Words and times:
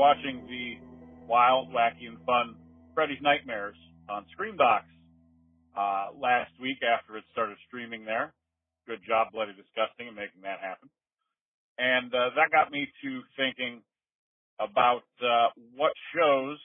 watching 0.00 0.48
the 0.48 0.80
wild, 1.28 1.68
wacky, 1.76 2.08
and 2.08 2.16
fun 2.24 2.56
Freddy's 2.94 3.20
Nightmares 3.20 3.76
on 4.08 4.24
Screambox 4.32 4.88
uh, 5.76 6.16
last 6.16 6.56
week 6.56 6.80
after 6.80 7.18
it 7.18 7.24
started 7.32 7.58
streaming 7.68 8.06
there. 8.06 8.32
Good 8.88 9.04
job, 9.06 9.28
Bloody 9.30 9.52
Disgusting, 9.52 10.08
in 10.08 10.14
making 10.16 10.40
that 10.48 10.64
happen. 10.64 10.88
And 11.76 12.08
uh, 12.14 12.32
that 12.32 12.48
got 12.48 12.72
me 12.72 12.88
to 13.04 13.20
thinking 13.36 13.82
about 14.58 15.04
uh, 15.20 15.52
what 15.76 15.92
shows, 16.16 16.56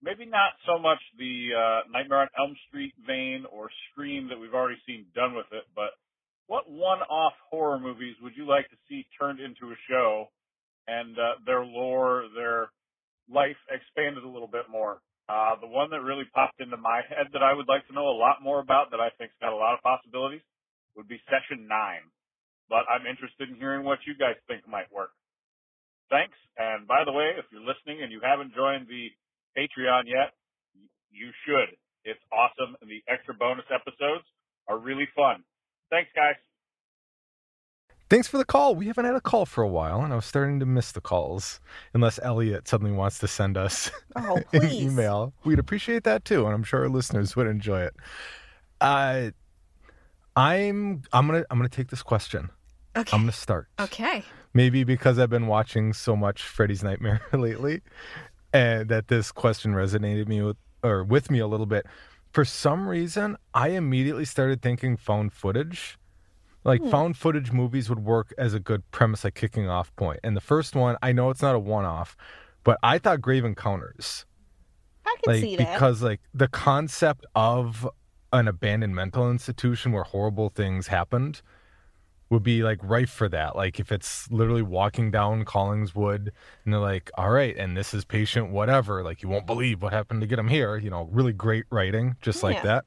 maybe 0.00 0.24
not 0.24 0.54
so 0.62 0.78
much 0.78 1.02
the 1.18 1.50
uh, 1.58 1.90
Nightmare 1.90 2.22
on 2.22 2.28
Elm 2.38 2.54
Street 2.70 2.94
vein 3.04 3.50
or 3.50 3.66
Scream 3.90 4.28
that 4.30 4.38
we've 4.38 4.54
already 4.54 4.78
seen 4.86 5.06
done 5.12 5.34
with 5.34 5.50
it, 5.50 5.66
but 5.74 5.90
what 6.46 6.70
one-off 6.70 7.34
horror 7.50 7.80
movies 7.80 8.14
would 8.22 8.36
you 8.36 8.46
like 8.46 8.70
to 8.70 8.76
see 8.88 9.06
turned 9.18 9.40
into 9.40 9.74
a 9.74 9.78
show 9.90 10.30
and 10.86 11.18
uh, 11.18 11.40
their 11.46 11.64
lore, 11.64 12.26
their 12.34 12.70
life 13.30 13.56
expanded 13.70 14.24
a 14.24 14.28
little 14.28 14.50
bit 14.50 14.68
more? 14.70 15.00
Uh, 15.28 15.56
the 15.60 15.66
one 15.66 15.88
that 15.88 16.04
really 16.04 16.28
popped 16.36 16.60
into 16.60 16.76
my 16.76 17.00
head 17.08 17.32
that 17.32 17.42
I 17.42 17.54
would 17.54 17.68
like 17.68 17.86
to 17.88 17.94
know 17.96 18.08
a 18.08 18.20
lot 18.20 18.44
more 18.44 18.60
about 18.60 18.90
that 18.92 19.00
I 19.00 19.08
think's 19.16 19.34
got 19.40 19.52
a 19.52 19.56
lot 19.56 19.72
of 19.72 19.80
possibilities 19.80 20.44
would 20.96 21.08
be 21.08 21.16
Session 21.26 21.64
9. 21.64 21.68
But 22.68 22.84
I'm 22.92 23.08
interested 23.08 23.48
in 23.48 23.56
hearing 23.56 23.84
what 23.84 24.04
you 24.06 24.12
guys 24.16 24.36
think 24.48 24.68
might 24.68 24.92
work. 24.92 25.12
Thanks. 26.12 26.36
And 26.60 26.86
by 26.86 27.04
the 27.04 27.12
way, 27.12 27.32
if 27.40 27.48
you're 27.48 27.64
listening 27.64 28.04
and 28.04 28.12
you 28.12 28.20
haven't 28.20 28.54
joined 28.54 28.86
the 28.86 29.08
Patreon 29.56 30.04
yet, 30.06 30.36
you 31.10 31.32
should. 31.48 31.72
It's 32.04 32.20
awesome 32.28 32.76
and 32.84 32.90
the 32.90 33.00
extra 33.08 33.32
bonus 33.32 33.64
episodes 33.72 34.28
are 34.68 34.76
really 34.76 35.08
fun. 35.16 35.40
Thanks, 35.88 36.12
guys. 36.12 36.36
Thanks 38.10 38.28
for 38.28 38.36
the 38.38 38.44
call. 38.44 38.74
We 38.74 38.86
haven't 38.86 39.06
had 39.06 39.14
a 39.14 39.20
call 39.20 39.46
for 39.46 39.62
a 39.62 39.68
while, 39.68 40.02
and 40.02 40.12
I 40.12 40.16
was 40.16 40.26
starting 40.26 40.60
to 40.60 40.66
miss 40.66 40.92
the 40.92 41.00
calls. 41.00 41.58
Unless 41.94 42.20
Elliot 42.22 42.68
suddenly 42.68 42.92
wants 42.92 43.18
to 43.20 43.28
send 43.28 43.56
us 43.56 43.90
Oh, 44.16 44.38
an 44.52 44.70
email, 44.70 45.32
we'd 45.44 45.58
appreciate 45.58 46.04
that 46.04 46.24
too, 46.24 46.44
and 46.44 46.54
I'm 46.54 46.62
sure 46.64 46.82
our 46.82 46.88
listeners 46.88 47.34
would 47.34 47.46
enjoy 47.46 47.80
it. 47.82 47.94
Uh, 48.80 49.30
I'm 50.36 51.02
I'm 51.12 51.26
gonna 51.26 51.44
I'm 51.50 51.58
gonna 51.58 51.68
take 51.68 51.88
this 51.88 52.02
question. 52.02 52.50
Okay. 52.96 53.10
I'm 53.14 53.22
gonna 53.22 53.32
start. 53.32 53.68
Okay. 53.80 54.22
Maybe 54.52 54.84
because 54.84 55.18
I've 55.18 55.30
been 55.30 55.46
watching 55.46 55.92
so 55.92 56.14
much 56.14 56.42
Freddy's 56.42 56.82
Nightmare 56.84 57.20
lately, 57.32 57.80
and 58.52 58.88
that 58.88 59.08
this 59.08 59.32
question 59.32 59.72
resonated 59.72 60.28
me 60.28 60.42
with 60.42 60.56
or 60.82 61.02
with 61.04 61.30
me 61.30 61.38
a 61.38 61.46
little 61.46 61.66
bit. 61.66 61.86
For 62.32 62.44
some 62.44 62.86
reason, 62.88 63.36
I 63.54 63.68
immediately 63.68 64.24
started 64.24 64.60
thinking 64.60 64.96
found 64.96 65.32
footage. 65.32 65.98
Like 66.64 66.82
found 66.86 67.16
footage 67.18 67.52
movies 67.52 67.88
would 67.90 68.00
work 68.04 68.32
as 68.38 68.54
a 68.54 68.60
good 68.60 68.90
premise, 68.90 69.22
like 69.24 69.34
kicking 69.34 69.68
off 69.68 69.94
point. 69.96 70.20
And 70.24 70.34
the 70.36 70.40
first 70.40 70.74
one, 70.74 70.96
I 71.02 71.12
know 71.12 71.28
it's 71.30 71.42
not 71.42 71.54
a 71.54 71.58
one 71.58 71.84
off, 71.84 72.16
but 72.62 72.78
I 72.82 72.98
thought 72.98 73.20
Grave 73.20 73.44
Encounters 73.44 74.24
I 75.06 75.14
can 75.22 75.32
like 75.34 75.42
see 75.42 75.56
that. 75.56 75.74
because 75.74 76.02
like 76.02 76.20
the 76.32 76.48
concept 76.48 77.26
of 77.34 77.86
an 78.32 78.48
abandoned 78.48 78.94
mental 78.94 79.30
institution 79.30 79.92
where 79.92 80.04
horrible 80.04 80.48
things 80.48 80.86
happened 80.86 81.42
would 82.30 82.42
be 82.42 82.62
like 82.62 82.78
rife 82.82 83.10
for 83.10 83.28
that 83.28 83.54
like 83.54 83.78
if 83.78 83.92
it's 83.92 84.28
literally 84.30 84.62
walking 84.62 85.10
down 85.10 85.44
Collingwood 85.44 86.32
and 86.64 86.72
they're 86.72 86.80
like 86.80 87.10
all 87.16 87.30
right 87.30 87.54
and 87.56 87.76
this 87.76 87.92
is 87.94 88.04
patient 88.04 88.50
whatever 88.50 89.04
like 89.04 89.22
you 89.22 89.28
won't 89.28 89.46
believe 89.46 89.82
what 89.82 89.92
happened 89.92 90.20
to 90.22 90.26
get 90.26 90.38
him 90.38 90.48
here 90.48 90.76
you 90.76 90.88
know 90.90 91.06
really 91.12 91.32
great 91.34 91.64
writing 91.70 92.16
just 92.22 92.42
like 92.42 92.64
Yeah. 92.64 92.80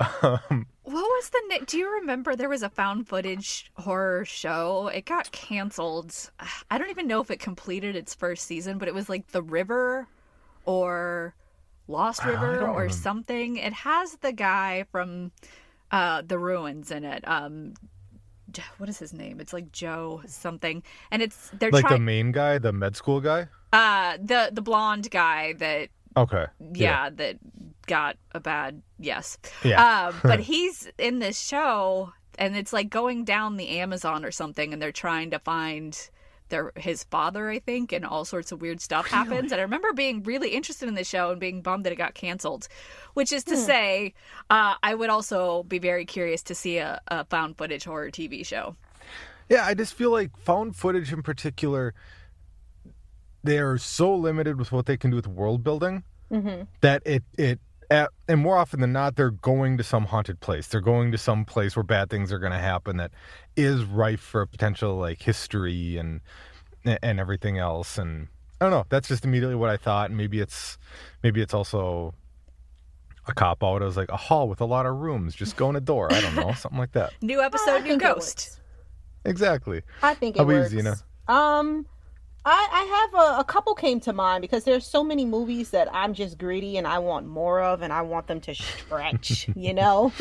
that 0.00 0.42
um 0.50 0.66
What 0.84 0.94
was 1.02 1.30
the 1.30 1.42
name? 1.48 1.64
Do 1.66 1.78
you 1.78 1.92
remember 2.00 2.34
there 2.34 2.48
was 2.48 2.62
a 2.62 2.68
found 2.68 3.06
footage 3.06 3.70
horror 3.76 4.24
show? 4.24 4.88
It 4.88 5.06
got 5.06 5.30
canceled. 5.30 6.30
I 6.70 6.78
don't 6.78 6.90
even 6.90 7.06
know 7.06 7.20
if 7.20 7.30
it 7.30 7.38
completed 7.38 7.94
its 7.94 8.14
first 8.14 8.46
season, 8.46 8.78
but 8.78 8.88
it 8.88 8.94
was 8.94 9.08
like 9.08 9.28
The 9.28 9.42
River 9.42 10.08
or 10.64 11.34
Lost 11.86 12.24
River 12.24 12.62
or 12.62 12.62
remember. 12.62 12.88
something. 12.88 13.56
It 13.56 13.72
has 13.72 14.16
the 14.16 14.32
guy 14.32 14.84
from 14.90 15.30
uh, 15.92 16.22
The 16.26 16.38
Ruins 16.38 16.90
in 16.90 17.04
it. 17.04 17.26
Um, 17.28 17.74
what 18.78 18.88
is 18.88 18.98
his 18.98 19.12
name? 19.12 19.40
It's 19.40 19.52
like 19.52 19.72
Joe 19.72 20.22
something, 20.26 20.82
and 21.10 21.22
it's 21.22 21.50
they're 21.54 21.70
like 21.70 21.88
the 21.88 21.98
main 21.98 22.32
guy 22.32 22.58
the 22.58 22.72
med 22.72 22.96
school 22.96 23.20
guy 23.20 23.48
uh 23.72 24.18
the 24.20 24.50
the 24.52 24.60
blonde 24.60 25.10
guy 25.10 25.54
that 25.54 25.88
okay. 26.16 26.46
Yeah, 26.72 27.10
that 27.10 27.38
got 27.86 28.16
a 28.32 28.40
bad 28.40 28.82
yes. 28.98 29.38
Yeah. 29.64 29.82
Uh, 29.82 30.12
but 30.22 30.40
he's 30.50 30.88
in 30.98 31.18
this 31.18 31.38
show 31.38 32.12
and 32.38 32.56
it's 32.56 32.72
like 32.72 32.88
going 32.88 33.24
down 33.24 33.56
the 33.56 33.80
amazon 33.80 34.24
or 34.24 34.30
something 34.30 34.72
and 34.72 34.80
they're 34.80 34.92
trying 34.92 35.30
to 35.30 35.38
find 35.38 36.10
their 36.48 36.72
his 36.76 37.04
father 37.04 37.50
i 37.50 37.58
think 37.58 37.92
and 37.92 38.04
all 38.04 38.24
sorts 38.24 38.52
of 38.52 38.60
weird 38.60 38.80
stuff 38.80 39.06
happens. 39.06 39.52
And 39.52 39.60
i 39.60 39.64
remember 39.64 39.92
being 39.92 40.22
really 40.22 40.50
interested 40.50 40.88
in 40.88 40.94
the 40.94 41.04
show 41.04 41.30
and 41.30 41.40
being 41.40 41.62
bummed 41.62 41.84
that 41.84 41.92
it 41.92 41.96
got 41.96 42.14
canceled 42.14 42.68
which 43.14 43.32
is 43.32 43.44
to 43.44 43.56
say 43.56 44.14
uh, 44.50 44.74
i 44.82 44.94
would 44.94 45.10
also 45.10 45.62
be 45.64 45.78
very 45.78 46.04
curious 46.04 46.42
to 46.44 46.54
see 46.54 46.78
a, 46.78 47.00
a 47.08 47.24
found 47.26 47.58
footage 47.58 47.84
horror 47.84 48.10
tv 48.10 48.44
show. 48.46 48.76
Yeah, 49.48 49.66
I 49.66 49.74
just 49.74 49.92
feel 49.92 50.10
like 50.10 50.34
found 50.38 50.76
footage 50.76 51.12
in 51.12 51.22
particular, 51.22 51.92
they 53.44 53.58
are 53.58 53.78
so 53.78 54.14
limited 54.14 54.58
with 54.58 54.72
what 54.72 54.86
they 54.86 54.96
can 54.96 55.10
do 55.10 55.16
with 55.16 55.26
world 55.26 55.62
building 55.64 56.04
Mm-hmm. 56.30 56.62
that 56.80 57.02
it 57.04 57.22
it 57.36 57.60
at, 57.90 58.08
and 58.26 58.40
more 58.40 58.56
often 58.56 58.80
than 58.80 58.90
not 58.92 59.16
they're 59.16 59.30
going 59.30 59.76
to 59.76 59.84
some 59.84 60.06
haunted 60.06 60.40
place. 60.40 60.66
They're 60.66 60.80
going 60.80 61.12
to 61.12 61.18
some 61.18 61.44
place 61.44 61.76
where 61.76 61.82
bad 61.82 62.08
things 62.08 62.32
are 62.32 62.38
going 62.38 62.52
to 62.52 62.58
happen 62.58 62.96
that 62.96 63.10
is 63.54 63.84
rife 63.84 64.20
for 64.20 64.40
a 64.40 64.46
potential 64.46 64.96
like 64.96 65.20
history 65.20 65.98
and 65.98 66.22
and 66.84 67.20
everything 67.20 67.58
else. 67.58 67.98
And 67.98 68.28
I 68.60 68.64
don't 68.64 68.70
know. 68.70 68.86
That's 68.88 69.08
just 69.08 69.26
immediately 69.26 69.56
what 69.56 69.68
I 69.68 69.76
thought. 69.76 70.08
And 70.08 70.16
maybe 70.16 70.40
it's 70.40 70.78
maybe 71.22 71.42
it's 71.42 71.52
also 71.52 72.14
a 73.28 73.34
cop 73.34 73.62
out. 73.62 73.82
I 73.82 73.84
was 73.84 73.98
like 73.98 74.10
a 74.10 74.16
hall 74.16 74.48
with 74.48 74.62
a 74.62 74.64
lot 74.64 74.86
of 74.86 74.96
rooms. 74.96 75.34
Just 75.34 75.56
go 75.56 75.68
in 75.68 75.76
a 75.76 75.80
door. 75.82 76.10
I 76.10 76.20
don't 76.22 76.34
know, 76.34 76.52
something 76.56 76.78
like 76.78 76.92
that. 76.92 77.12
new 77.20 77.42
episode 77.42 77.82
new 77.84 77.98
ghost 77.98 78.58
Exactly. 79.26 79.82
I 80.02 80.14
think 80.14 80.36
it 80.36 80.38
How 80.38 80.44
about 80.44 80.54
you. 80.72 80.78
Zena? 80.80 80.96
Um, 81.28 81.86
I 82.44 82.68
I 82.72 83.10
have 83.12 83.36
a, 83.36 83.40
a 83.40 83.44
couple 83.44 83.74
came 83.74 84.00
to 84.00 84.12
mind 84.12 84.42
because 84.42 84.64
there's 84.64 84.86
so 84.86 85.04
many 85.04 85.24
movies 85.24 85.70
that 85.70 85.88
I'm 85.92 86.14
just 86.14 86.38
greedy 86.38 86.76
and 86.76 86.86
I 86.86 86.98
want 86.98 87.26
more 87.26 87.60
of 87.60 87.82
and 87.82 87.92
I 87.92 88.02
want 88.02 88.26
them 88.26 88.40
to 88.42 88.54
stretch, 88.54 89.48
you 89.54 89.74
know. 89.74 90.12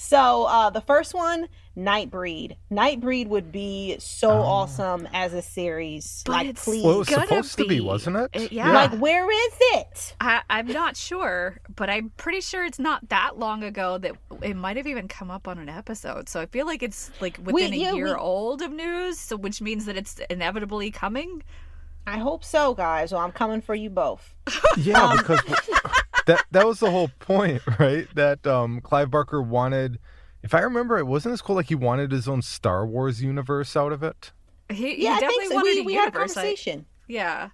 So 0.00 0.44
uh, 0.44 0.70
the 0.70 0.80
first 0.80 1.12
one, 1.12 1.48
Nightbreed. 1.76 2.56
Nightbreed 2.70 3.26
would 3.26 3.50
be 3.50 3.96
so 3.98 4.30
Oh. 4.30 4.42
awesome 4.42 5.08
as 5.12 5.34
a 5.34 5.42
series. 5.42 6.22
But 6.24 6.32
like, 6.32 6.46
it's- 6.50 6.64
please, 6.64 6.84
Well, 6.84 6.94
it 6.94 6.98
was 6.98 7.08
Gonna 7.08 7.26
supposed 7.26 7.56
to 7.58 7.64
be, 7.64 7.68
be. 7.68 7.80
wasn't 7.80 8.16
it? 8.16 8.30
Uh, 8.32 8.48
yeah. 8.52 8.70
like 8.72 8.92
where 9.00 9.28
is 9.28 9.52
it? 9.74 10.14
I, 10.20 10.42
I'm 10.48 10.68
not 10.68 10.96
sure, 10.96 11.60
but 11.74 11.90
I'm 11.90 12.10
pretty 12.16 12.40
sure 12.42 12.64
it's 12.64 12.78
not 12.78 13.08
that 13.08 13.40
long 13.40 13.64
ago 13.64 13.98
that 13.98 14.12
it 14.40 14.54
might 14.54 14.76
have 14.76 14.86
even 14.86 15.08
come 15.08 15.32
up 15.32 15.48
on 15.48 15.58
an 15.58 15.68
episode. 15.68 16.28
So 16.28 16.40
I 16.40 16.46
feel 16.46 16.64
like 16.64 16.84
it's 16.84 17.10
like 17.20 17.36
within 17.42 17.72
yeah, 17.72 17.90
a 17.90 17.96
year 17.96 18.06
we- 18.06 18.12
old 18.14 18.62
of 18.62 18.70
news, 18.70 19.18
so 19.18 19.36
which 19.36 19.60
means 19.60 19.84
that 19.86 19.96
it's 19.96 20.20
inevitably 20.30 20.92
coming. 20.92 21.42
I 22.06 22.18
hope 22.18 22.44
so, 22.44 22.72
guys. 22.72 23.10
Well, 23.12 23.20
I'm 23.20 23.32
coming 23.32 23.60
for 23.60 23.74
you 23.74 23.90
both. 23.90 24.32
Yeah, 24.76 25.14
because 25.18 25.40
that 26.28 26.44
that 26.52 26.66
was 26.66 26.78
the 26.80 26.90
whole 26.90 27.10
point, 27.18 27.60
right? 27.78 28.06
That 28.14 28.46
um, 28.46 28.80
Clive 28.80 29.10
Barker 29.10 29.42
wanted. 29.42 29.98
If 30.42 30.54
I 30.54 30.60
remember, 30.60 30.96
it 30.98 31.06
wasn't 31.06 31.32
as 31.32 31.42
cool. 31.42 31.56
Like 31.56 31.66
he 31.68 31.74
wanted 31.74 32.12
his 32.12 32.28
own 32.28 32.42
Star 32.42 32.86
Wars 32.86 33.20
universe 33.22 33.76
out 33.76 33.92
of 33.92 34.02
it. 34.04 34.30
He, 34.70 34.94
he 34.94 35.04
Yeah, 35.04 35.14
I 35.14 35.20
definitely 35.20 35.38
think 35.48 35.50
so. 35.50 35.56
wanted 35.56 35.74
we, 35.74 35.80
a 35.80 35.84
we 35.84 35.94
had 35.94 36.00
a 36.02 36.04
universe. 36.12 36.30
I- 36.36 36.40
conversation. 36.42 36.86
yeah. 37.08 37.48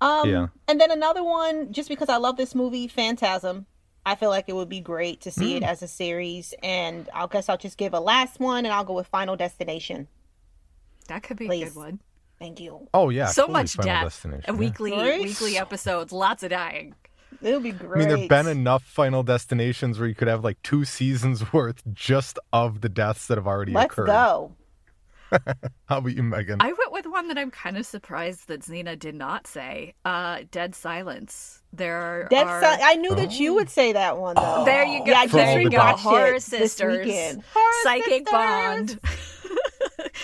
Um, 0.00 0.28
Yeah. 0.28 0.46
And 0.66 0.80
then 0.80 0.90
another 0.90 1.22
one, 1.22 1.72
just 1.72 1.88
because 1.88 2.08
I 2.08 2.16
love 2.16 2.36
this 2.36 2.54
movie, 2.54 2.88
Phantasm. 2.88 3.66
I 4.06 4.14
feel 4.14 4.30
like 4.30 4.46
it 4.48 4.54
would 4.54 4.70
be 4.70 4.80
great 4.80 5.20
to 5.22 5.30
see 5.30 5.56
it 5.56 5.62
as 5.62 5.82
a 5.82 5.88
series. 5.88 6.54
And 6.62 7.08
I 7.14 7.26
guess 7.26 7.48
I'll 7.50 7.58
just 7.58 7.76
give 7.76 7.92
a 7.92 8.00
last 8.00 8.40
one 8.40 8.64
and 8.64 8.72
I'll 8.74 8.84
go 8.84 8.94
with 8.94 9.06
Final 9.06 9.36
Destination. 9.36 10.08
That 11.08 11.22
could 11.22 11.36
be 11.36 11.46
a 11.46 11.66
good 11.66 11.74
one. 11.76 12.00
Thank 12.38 12.60
you. 12.60 12.88
Oh 12.94 13.10
yeah, 13.10 13.26
so 13.26 13.42
totally 13.42 13.52
much 13.52 13.74
Final 13.74 13.86
death. 13.92 14.04
Destination, 14.04 14.44
A 14.48 14.52
yeah. 14.54 14.58
weekly 14.58 14.92
Right? 14.92 15.22
weekly 15.22 15.58
episodes, 15.58 16.12
lots 16.12 16.42
of 16.42 16.48
dying. 16.50 16.94
It 17.42 17.54
would 17.54 17.62
be 17.62 17.72
great. 17.72 17.92
I 17.92 17.98
mean, 17.98 18.08
there've 18.08 18.28
been 18.28 18.46
enough 18.46 18.82
Final 18.84 19.22
Destinations 19.22 19.98
where 19.98 20.08
you 20.08 20.14
could 20.14 20.28
have 20.28 20.44
like 20.44 20.60
two 20.62 20.84
seasons 20.84 21.52
worth 21.52 21.82
just 21.92 22.38
of 22.52 22.80
the 22.82 22.88
deaths 22.88 23.26
that 23.28 23.38
have 23.38 23.46
already 23.46 23.72
Let's 23.72 23.92
occurred. 23.92 24.06
go. 24.08 24.52
How 25.86 25.98
about 25.98 26.12
you, 26.12 26.24
Meagan? 26.24 26.60
I 26.60 26.66
went 26.72 26.90
with 26.90 27.06
one 27.06 27.28
that 27.28 27.38
I'm 27.38 27.52
kind 27.52 27.76
of 27.78 27.86
surprised 27.86 28.48
that 28.48 28.64
Zena 28.64 28.96
did 28.96 29.14
not 29.14 29.46
say. 29.46 29.94
Uh, 30.04 30.40
Dead 30.50 30.74
Silence. 30.74 31.62
There 31.72 32.26
Dead 32.30 32.48
are. 32.48 32.60
Si- 32.60 32.82
I 32.82 32.96
knew 32.96 33.14
that 33.14 33.38
you 33.38 33.52
Oh. 33.52 33.54
would 33.54 33.70
say 33.70 33.92
that 33.92 34.18
one, 34.18 34.34
though. 34.34 34.64
There 34.64 34.84
you 34.84 34.98
go. 35.04 35.12
Yeah, 35.12 35.18
I 35.18 35.24
just 35.26 35.34
all 35.36 35.40
there 35.40 35.60
you 35.60 35.70
go. 35.70 35.78
Horror 35.80 36.40
Sisters. 36.40 37.06
Horror 37.54 37.72
Psychic 37.84 38.28
Sisters. 38.28 38.32
Bond. 38.32 38.98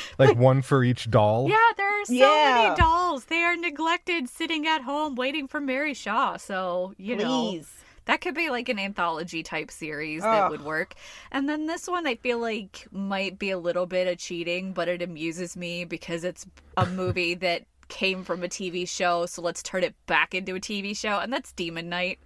like 0.18 0.36
one 0.36 0.62
for 0.62 0.84
each 0.84 1.10
doll. 1.10 1.48
Yeah, 1.48 1.56
there 1.76 2.00
are 2.00 2.04
so 2.04 2.14
Yeah. 2.14 2.54
many 2.54 2.76
dolls. 2.76 3.26
They 3.26 3.42
are 3.42 3.56
neglected, 3.56 4.28
sitting 4.28 4.66
at 4.66 4.82
home 4.82 5.14
waiting 5.14 5.48
for 5.48 5.60
Mary 5.60 5.94
Shaw. 5.94 6.36
So 6.36 6.94
you 6.96 7.16
know 7.16 7.60
that 8.06 8.20
could 8.20 8.34
be 8.34 8.50
like 8.50 8.68
an 8.68 8.78
anthology 8.78 9.42
type 9.42 9.70
series 9.70 10.22
Ugh. 10.22 10.30
that 10.30 10.50
would 10.50 10.62
work. 10.62 10.94
And 11.32 11.48
then 11.48 11.66
this 11.66 11.88
one, 11.88 12.06
I 12.06 12.14
feel 12.14 12.38
like 12.38 12.86
might 12.92 13.38
be 13.38 13.50
a 13.50 13.58
little 13.58 13.86
bit 13.86 14.06
of 14.06 14.18
cheating, 14.18 14.72
but 14.72 14.88
it 14.88 15.02
amuses 15.02 15.56
me 15.56 15.84
because 15.84 16.24
it's 16.24 16.46
a 16.76 16.86
movie 16.90 17.34
that 17.34 17.64
came 17.88 18.24
from 18.24 18.42
a 18.42 18.48
TV 18.48 18.88
show, 18.88 19.26
so 19.26 19.40
let's 19.40 19.62
turn 19.62 19.84
it 19.84 19.94
back 20.06 20.34
into 20.34 20.56
a 20.56 20.60
TV 20.60 20.96
show, 20.96 21.20
and 21.20 21.32
that's 21.32 21.52
Demon 21.52 21.88
Knight. 21.88 22.18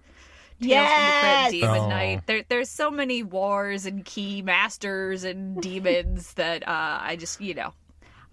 Tales 0.61 0.69
Yes! 0.71 1.51
from 1.51 1.51
the 1.51 1.59
Crypt, 1.59 1.73
Demon 1.73 1.79
Oh. 1.85 1.89
Knight. 1.89 2.27
There, 2.27 2.43
there's 2.49 2.69
so 2.69 2.89
many 2.91 3.23
wars 3.23 3.85
and 3.85 4.05
key 4.05 4.41
masters 4.41 5.23
and 5.23 5.61
demons 5.61 6.33
that 6.35 6.67
uh, 6.67 6.99
I 7.01 7.15
just, 7.17 7.41
you 7.41 7.53
know, 7.53 7.73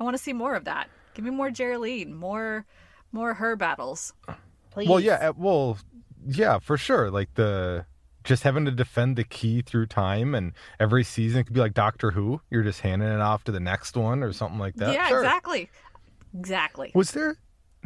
I 0.01 0.05
want 0.05 0.17
to 0.17 0.23
see 0.23 0.33
more 0.33 0.55
of 0.55 0.65
that. 0.65 0.89
Give 1.15 1.25
me 1.25 1.31
more 1.31 1.51
Jeryline, 1.51 2.13
more, 2.13 2.65
more 3.13 3.35
her 3.35 3.57
battles. 3.57 4.13
Please. 4.71 4.89
Well, 4.89 5.01
yeah, 5.01 5.31
uh, 5.31 5.33
well, 5.37 5.79
yeah, 6.27 6.59
for 6.59 6.77
sure. 6.77 7.11
Like 7.11 7.35
the 7.35 7.87
just 8.25 8.43
having 8.43 8.65
to 8.67 8.71
defend 8.71 9.17
the 9.17 9.25
key 9.25 9.63
through 9.63 9.87
time, 9.87 10.35
and 10.35 10.53
every 10.79 11.03
season 11.03 11.41
it 11.41 11.45
could 11.45 11.55
be 11.55 11.61
like 11.61 11.73
Doctor 11.75 12.11
Who. 12.11 12.41
You're 12.51 12.63
just 12.63 12.83
handing 12.83 13.09
it 13.09 13.21
off 13.21 13.43
to 13.45 13.53
the 13.53 13.59
next 13.61 13.97
one 13.97 14.23
or 14.23 14.33
something 14.33 14.59
like 14.59 14.75
that. 14.77 14.93
yeah, 14.93 15.09
Sure. 15.09 15.19
exactly, 15.21 15.71
exactly. 16.39 16.93
Was 16.95 17.13
there? 17.13 17.37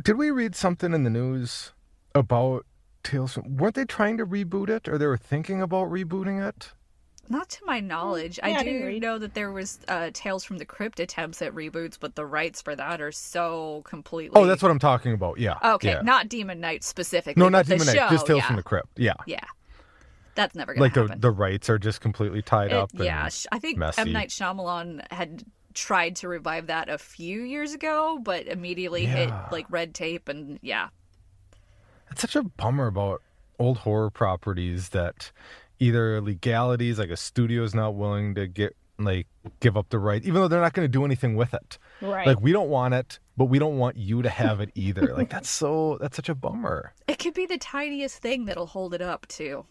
Did 0.02 0.16
we 0.16 0.30
read 0.30 0.54
something 0.56 0.92
in 0.92 1.04
the 1.04 1.10
news 1.10 1.72
about 2.14 2.66
Tales? 3.02 3.34
From, 3.34 3.56
weren't 3.56 3.74
they 3.74 3.84
trying 3.84 4.16
to 4.18 4.26
reboot 4.26 4.68
it, 4.68 4.88
or 4.88 4.98
they 4.98 5.06
were 5.06 5.16
thinking 5.16 5.60
about 5.62 5.90
rebooting 5.90 6.46
it? 6.46 6.72
Not 7.28 7.48
to 7.50 7.64
my 7.64 7.80
knowledge. 7.80 8.38
yeah, 8.42 8.48
I 8.48 8.60
I 8.60 8.62
do 8.64 8.84
read. 8.86 9.00
know 9.02 9.16
that 9.18 9.32
there 9.34 9.52
was 9.52 9.78
uh, 9.88 10.10
Tales 10.12 10.44
from 10.44 10.58
the 10.58 10.64
Crypt 10.64 10.98
attempts 11.00 11.40
at 11.40 11.52
reboots, 11.54 11.96
but 11.98 12.14
the 12.16 12.26
rights 12.26 12.60
for 12.60 12.74
that 12.76 13.00
are 13.00 13.12
so 13.12 13.82
completely. 13.84 14.38
Oh, 14.38 14.44
that's 14.44 14.62
what 14.62 14.70
I'm 14.70 14.78
talking 14.80 15.12
about. 15.14 15.38
Yeah. 15.38 15.54
Okay, 15.76 15.92
Yeah. 15.92 16.02
not 16.02 16.28
Demon 16.28 16.60
Knight 16.60 16.82
specifically. 16.84 17.40
no, 17.40 17.48
not 17.48 17.66
the 17.66 17.76
Demon 17.76 17.86
show, 17.94 18.00
Knight. 18.00 18.10
Just 18.10 18.26
Tales 18.26 18.38
yeah. 18.40 18.46
from 18.48 18.56
the 18.56 18.62
Crypt. 18.62 18.88
Yeah. 18.98 19.14
Yeah, 19.26 19.38
that's 20.34 20.54
never 20.54 20.74
gonna 20.74 20.82
Like 20.82 20.94
the 20.94 21.02
happen. 21.02 21.20
the 21.20 21.30
rights 21.30 21.70
are 21.70 21.78
just 21.78 22.00
completely 22.00 22.42
tied 22.42 22.72
It- 22.72 22.76
up. 22.76 22.90
And, 22.92 23.04
yeah, 23.04 23.28
I 23.52 23.58
think 23.60 23.78
messy. 23.78 24.00
M 24.00 24.12
Night 24.12 24.28
Shyamalan 24.30 25.10
had 25.12 25.44
tried 25.74 26.16
to 26.16 26.28
revive 26.28 26.66
that 26.66 26.88
a 26.90 26.98
few 26.98 27.40
years 27.42 27.72
ago, 27.72 28.18
but 28.22 28.46
immediately 28.46 29.06
hit 29.06 29.30
like 29.52 29.64
red 29.70 29.94
tape, 29.94 30.28
and 30.28 30.58
yeah, 30.60 30.88
It's 32.12 32.20
such 32.20 32.36
a 32.36 32.42
bummer 32.42 32.86
about 32.86 33.22
old 33.58 33.78
horror 33.78 34.10
properties 34.10 34.90
that 34.90 35.32
either 35.78 36.20
legalities, 36.20 36.98
like 36.98 37.10
a 37.10 37.16
studio's 37.16 37.74
not 37.74 37.94
willing 37.94 38.34
to 38.34 38.46
get 38.46 38.76
like 38.98 39.26
give 39.60 39.76
up 39.76 39.88
the 39.88 39.98
right, 39.98 40.22
even 40.22 40.34
though 40.34 40.48
they're 40.48 40.60
not 40.60 40.74
going 40.74 40.84
to 40.84 40.92
do 40.92 41.04
anything 41.04 41.34
with 41.34 41.54
it. 41.54 41.78
right. 42.00 42.26
Like 42.26 42.40
we 42.40 42.52
don't 42.52 42.68
want 42.68 42.94
it, 42.94 43.18
but 43.36 43.46
we 43.46 43.58
don't 43.58 43.78
want 43.78 43.96
you 43.96 44.22
to 44.22 44.28
have 44.28 44.60
it 44.60 44.70
either. 44.74 45.14
like 45.16 45.30
that's 45.30 45.50
so 45.50 45.98
that's 46.00 46.16
such 46.16 46.28
a 46.28 46.34
bummer. 46.34 46.92
it 47.08 47.18
could 47.18 47.34
be 47.34 47.46
the 47.46 47.58
tiniest 47.58 48.18
thing 48.18 48.44
that'll 48.44 48.66
hold 48.66 48.94
it 48.94 49.02
up 49.02 49.26
too. 49.28 49.66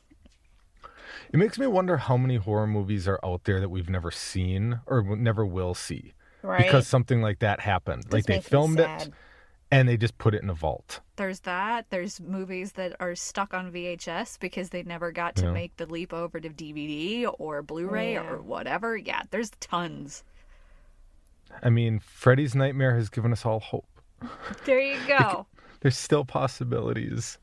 It 1.34 1.38
makes 1.38 1.58
me 1.58 1.68
wonder 1.68 1.98
how 1.98 2.18
many 2.18 2.38
horror 2.38 2.68
movies 2.68 3.08
are 3.08 3.20
out 3.24 3.46
there 3.46 3.60
that 3.60 3.70
we've 3.70 3.90
never 3.90 4.12
seen 4.12 4.82
or 4.86 5.16
never 5.16 5.46
will 5.46 5.74
see 5.74 6.14
right. 6.42 6.64
because 6.64 6.88
something 6.88 7.22
like 7.22 7.40
that 7.40 7.60
happened. 7.60 8.04
This 8.04 8.14
like 8.14 8.26
they 8.26 8.42
filmed 8.42 8.80
it. 8.80 9.10
And 9.72 9.88
they 9.88 9.96
just 9.98 10.18
put 10.18 10.36
it 10.36 10.44
in 10.44 10.50
a 10.50 10.54
vault. 10.54 11.00
There's 11.16 11.40
that. 11.42 11.90
There's 11.90 12.20
movies 12.20 12.74
that 12.74 12.96
are 13.00 13.16
stuck 13.16 13.54
on 13.54 13.72
VHS 13.72 14.38
because 14.40 14.70
they 14.70 14.84
never 14.84 15.12
got 15.12 15.36
to 15.38 15.46
Yeah. 15.46 15.52
make 15.52 15.78
the 15.78 15.86
leap 15.86 16.14
over 16.14 16.40
to 16.40 16.50
DVD 16.50 17.26
or 17.40 17.62
Blu-ray 17.62 18.14
Yeah. 18.14 18.30
or 18.30 18.42
whatever. 18.42 18.98
Yeah, 18.98 19.22
there's 19.32 19.52
tons. 19.62 20.24
I 21.64 21.70
mean, 21.70 22.00
Freddy's 22.00 22.56
Nightmare 22.56 22.96
has 22.96 23.10
given 23.10 23.32
us 23.32 23.46
all 23.46 23.60
hope. 23.60 23.88
There 24.66 24.80
you 24.80 25.00
go. 25.08 25.48
There's 25.82 25.98
still 25.98 26.26
possibilities. 26.26 27.38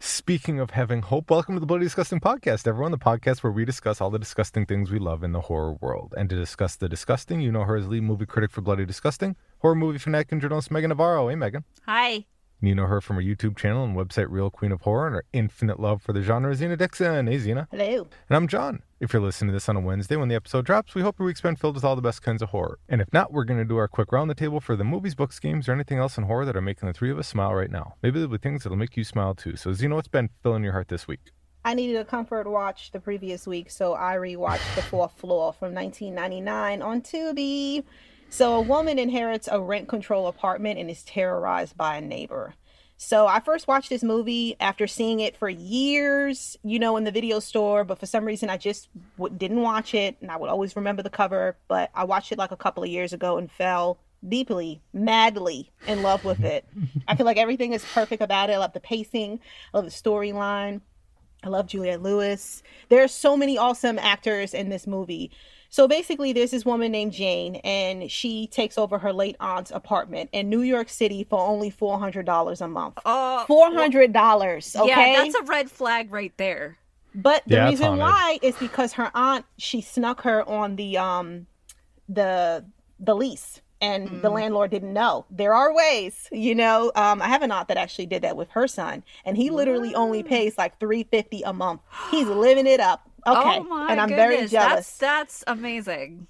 Speaking 0.00 0.58
of 0.60 0.70
having 0.70 1.02
hope, 1.02 1.30
welcome 1.30 1.54
to 1.54 1.60
the 1.60 1.66
Bloody 1.66 1.84
Disgusting 1.84 2.20
Podcast, 2.20 2.66
everyone. 2.66 2.90
The 2.90 2.98
podcast 2.98 3.42
where 3.42 3.52
we 3.52 3.64
discuss 3.64 4.00
all 4.00 4.10
the 4.10 4.18
disgusting 4.18 4.66
things 4.66 4.90
we 4.90 4.98
love 4.98 5.22
in 5.22 5.32
the 5.32 5.42
horror 5.42 5.74
world. 5.80 6.14
And 6.16 6.28
to 6.30 6.36
discuss 6.36 6.76
the 6.76 6.88
disgusting, 6.88 7.40
you 7.40 7.52
know 7.52 7.64
her 7.64 7.76
as 7.76 7.88
lead 7.88 8.02
movie 8.02 8.26
critic 8.26 8.50
for 8.50 8.60
Bloody 8.60 8.84
Disgusting, 8.84 9.36
horror 9.58 9.74
movie 9.74 9.98
fanatic 9.98 10.32
and 10.32 10.40
journalist 10.40 10.70
Meagan 10.70 10.88
Navarro. 10.90 11.28
Hey, 11.28 11.36
Meagan. 11.36 11.64
Hi. 11.86 12.26
You 12.60 12.74
know 12.76 12.86
her 12.86 13.00
from 13.00 13.16
her 13.16 13.22
YouTube 13.22 13.56
channel 13.56 13.84
and 13.84 13.96
website 13.96 14.26
Real 14.30 14.48
Queen 14.50 14.70
of 14.70 14.82
Horror 14.82 15.06
and 15.08 15.16
her 15.16 15.24
infinite 15.32 15.80
love 15.80 16.00
for 16.00 16.12
the 16.12 16.22
genre, 16.22 16.54
Zena 16.54 16.76
Dixon. 16.76 17.26
Hey, 17.26 17.38
Zena. 17.38 17.66
Hello. 17.70 18.08
And 18.28 18.36
I'm 18.36 18.46
Jon. 18.46 18.82
If 19.02 19.12
you're 19.12 19.20
listening 19.20 19.48
to 19.48 19.54
this 19.54 19.68
on 19.68 19.74
a 19.74 19.80
Wednesday 19.80 20.14
when 20.14 20.28
the 20.28 20.36
episode 20.36 20.64
drops, 20.64 20.94
we 20.94 21.02
hope 21.02 21.18
your 21.18 21.26
week's 21.26 21.40
been 21.40 21.56
filled 21.56 21.74
with 21.74 21.82
all 21.82 21.96
the 21.96 22.00
best 22.00 22.22
kinds 22.22 22.40
of 22.40 22.50
horror. 22.50 22.78
And 22.88 23.00
if 23.00 23.12
not, 23.12 23.32
we're 23.32 23.42
going 23.42 23.58
to 23.58 23.64
do 23.64 23.76
our 23.76 23.88
quick 23.88 24.12
round 24.12 24.30
the 24.30 24.34
table 24.36 24.60
for 24.60 24.76
the 24.76 24.84
movies, 24.84 25.16
books, 25.16 25.40
games, 25.40 25.68
or 25.68 25.72
anything 25.72 25.98
else 25.98 26.16
in 26.16 26.22
horror 26.22 26.44
that 26.44 26.54
are 26.54 26.60
making 26.60 26.86
the 26.86 26.92
three 26.92 27.10
of 27.10 27.18
us 27.18 27.26
smile 27.26 27.52
right 27.52 27.68
now. 27.68 27.96
Maybe 28.00 28.20
there'll 28.20 28.30
be 28.30 28.38
things 28.38 28.62
that'll 28.62 28.78
make 28.78 28.96
you 28.96 29.02
smile 29.02 29.34
too. 29.34 29.56
So, 29.56 29.72
Zena, 29.72 29.96
what's 29.96 30.06
been 30.06 30.30
filling 30.44 30.62
your 30.62 30.72
heart 30.72 30.86
this 30.86 31.08
week? 31.08 31.32
I 31.64 31.74
needed 31.74 31.96
a 31.96 32.04
comfort 32.04 32.48
watch 32.48 32.92
the 32.92 33.00
previous 33.00 33.44
week, 33.44 33.72
so 33.72 33.94
I 33.94 34.14
rewatched 34.14 34.72
The 34.76 34.82
Fourth 34.82 35.12
Floor 35.16 35.52
from 35.52 35.74
1999 35.74 36.80
on 36.80 37.02
Tubi. 37.02 37.82
So, 38.28 38.54
a 38.54 38.60
woman 38.60 39.00
inherits 39.00 39.48
a 39.50 39.60
rent 39.60 39.88
control 39.88 40.28
apartment 40.28 40.78
and 40.78 40.88
is 40.88 41.02
terrorized 41.02 41.76
by 41.76 41.96
a 41.96 42.00
neighbor. 42.00 42.54
So, 42.96 43.26
I 43.26 43.40
first 43.40 43.66
watched 43.66 43.88
this 43.88 44.04
movie 44.04 44.56
after 44.60 44.86
seeing 44.86 45.20
it 45.20 45.36
for 45.36 45.48
years, 45.48 46.56
you 46.62 46.78
know, 46.78 46.96
in 46.96 47.04
the 47.04 47.10
video 47.10 47.40
store, 47.40 47.82
but 47.82 47.98
for 47.98 48.06
some 48.06 48.24
reason 48.24 48.48
I 48.48 48.56
just 48.56 48.88
w- 49.18 49.34
didn't 49.36 49.60
watch 49.60 49.92
it, 49.92 50.16
and 50.20 50.30
I 50.30 50.36
would 50.36 50.50
always 50.50 50.76
remember 50.76 51.02
the 51.02 51.10
cover. 51.10 51.56
But 51.66 51.90
I 51.94 52.04
watched 52.04 52.30
it 52.30 52.38
like 52.38 52.52
a 52.52 52.56
couple 52.56 52.84
of 52.84 52.88
years 52.88 53.12
ago 53.12 53.38
and 53.38 53.50
fell 53.50 53.98
deeply, 54.28 54.80
madly 54.92 55.72
in 55.86 56.02
love 56.02 56.24
with 56.24 56.44
it. 56.44 56.64
I 57.08 57.16
feel 57.16 57.26
like 57.26 57.38
everything 57.38 57.72
is 57.72 57.84
perfect 57.92 58.22
about 58.22 58.50
it. 58.50 58.54
I 58.54 58.58
love 58.58 58.72
the 58.72 58.80
pacing, 58.80 59.40
I 59.74 59.78
love 59.78 59.84
the 59.84 59.90
storyline. 59.90 60.80
I 61.44 61.48
love 61.48 61.66
Juliette 61.66 62.02
Lewis. 62.02 62.62
There 62.88 63.02
are 63.02 63.08
so 63.08 63.36
many 63.36 63.58
awesome 63.58 63.98
actors 63.98 64.54
in 64.54 64.68
this 64.68 64.86
movie. 64.86 65.32
So 65.72 65.88
basically, 65.88 66.34
there's 66.34 66.50
this 66.50 66.66
woman 66.66 66.92
named 66.92 67.12
Jane, 67.12 67.56
and 67.64 68.10
she 68.10 68.46
takes 68.46 68.76
over 68.76 68.98
her 68.98 69.10
late 69.10 69.36
aunt's 69.40 69.70
apartment 69.70 70.28
in 70.30 70.50
New 70.50 70.60
York 70.60 70.90
City 70.90 71.24
for 71.24 71.40
only 71.40 71.70
four 71.70 71.98
hundred 71.98 72.26
dollars 72.26 72.60
a 72.60 72.68
month. 72.68 72.98
Uh, 73.06 73.46
Four 73.46 73.72
hundred 73.72 74.12
dollars, 74.12 74.76
okay? 74.76 75.14
Yeah, 75.14 75.24
that's 75.24 75.34
a 75.34 75.44
red 75.50 75.70
flag 75.70 76.12
right 76.12 76.32
there. 76.36 76.76
But 77.14 77.44
the 77.46 77.54
Yeah, 77.56 77.70
reason 77.70 77.86
haunted. 77.86 78.00
why 78.02 78.38
is 78.42 78.54
because 78.56 78.92
her 78.92 79.10
aunt 79.14 79.46
she 79.56 79.80
snuck 79.80 80.20
her 80.22 80.46
on 80.46 80.76
the 80.76 80.98
um 80.98 81.46
the 82.06 82.66
the 83.00 83.14
lease 83.14 83.62
and 83.80 84.22
the 84.22 84.28
landlord 84.28 84.70
didn't 84.70 84.92
know. 84.92 85.24
There 85.30 85.54
are 85.54 85.74
ways, 85.74 86.28
you 86.30 86.54
know. 86.54 86.92
Um 86.94 87.22
I 87.22 87.28
have 87.28 87.40
an 87.40 87.50
aunt 87.50 87.68
that 87.68 87.78
actually 87.78 88.06
did 88.06 88.20
that 88.22 88.36
with 88.36 88.50
her 88.50 88.68
son 88.68 89.04
and 89.24 89.38
he 89.38 89.48
literally 89.48 89.94
only 89.94 90.22
pays 90.22 90.58
like 90.58 90.78
350 90.78 91.42
a 91.44 91.52
month. 91.54 91.80
He's 92.10 92.26
living 92.28 92.66
it 92.66 92.78
up. 92.80 93.08
Okay. 93.26 93.58
Oh 93.58 93.64
my 93.64 93.92
and 93.92 94.00
I'm 94.00 94.08
goodness, 94.08 94.26
very 94.26 94.48
jealous. 94.48 94.74
That's 94.74 94.98
that's 94.98 95.44
amazing. 95.46 96.26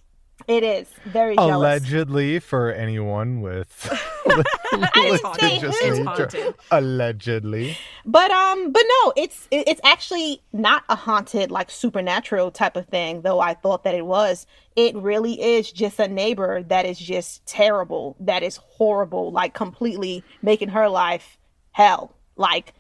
It 0.49 0.65
is 0.65 0.89
very 1.07 1.37
jealous. 1.37 1.55
Allegedly, 1.55 2.41
for 2.41 2.73
anyone 2.73 3.41
with 3.41 3.89
didn't 4.25 4.95
say 4.95 5.11
litigious 5.11 5.79
who. 5.79 5.87
It's 5.87 5.99
nature. 5.99 6.05
haunted. 6.05 6.55
Allegedly. 6.71 7.79
But 8.05 8.31
um, 8.31 8.73
but 8.73 8.83
no, 8.83 9.13
it's 9.17 9.47
it's 9.51 9.81
actually 9.85 10.43
not 10.53 10.85
a 10.89 10.97
haunted 10.97 11.51
like 11.51 11.71
supernatural 11.71 12.51
type 12.51 12.77
of 12.77 12.87
thing. 12.87 13.23
Though 13.23 13.41
I 13.41 13.55
thought 13.55 13.85
that 13.85 13.95
it 13.95 14.07
was. 14.07 14.47
It 14.75 14.97
really 14.97 15.41
is 15.41 15.71
just 15.71 16.01
a 16.01 16.09
neighbor 16.09 16.63
that 16.65 16.87
is 16.87 16.99
just 16.99 17.45
terrible. 17.47 18.17
That 18.19 18.43
is 18.43 18.57
horrible. 18.57 19.31
Like 19.31 19.55
completely 19.55 20.25
making 20.41 20.71
her 20.71 20.89
life 20.89 21.39
hell. 21.73 22.17
Like 22.37 22.73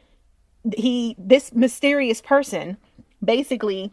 he, 0.77 1.15
this 1.19 1.53
mysterious 1.53 2.21
person, 2.21 2.79
basically 3.23 3.93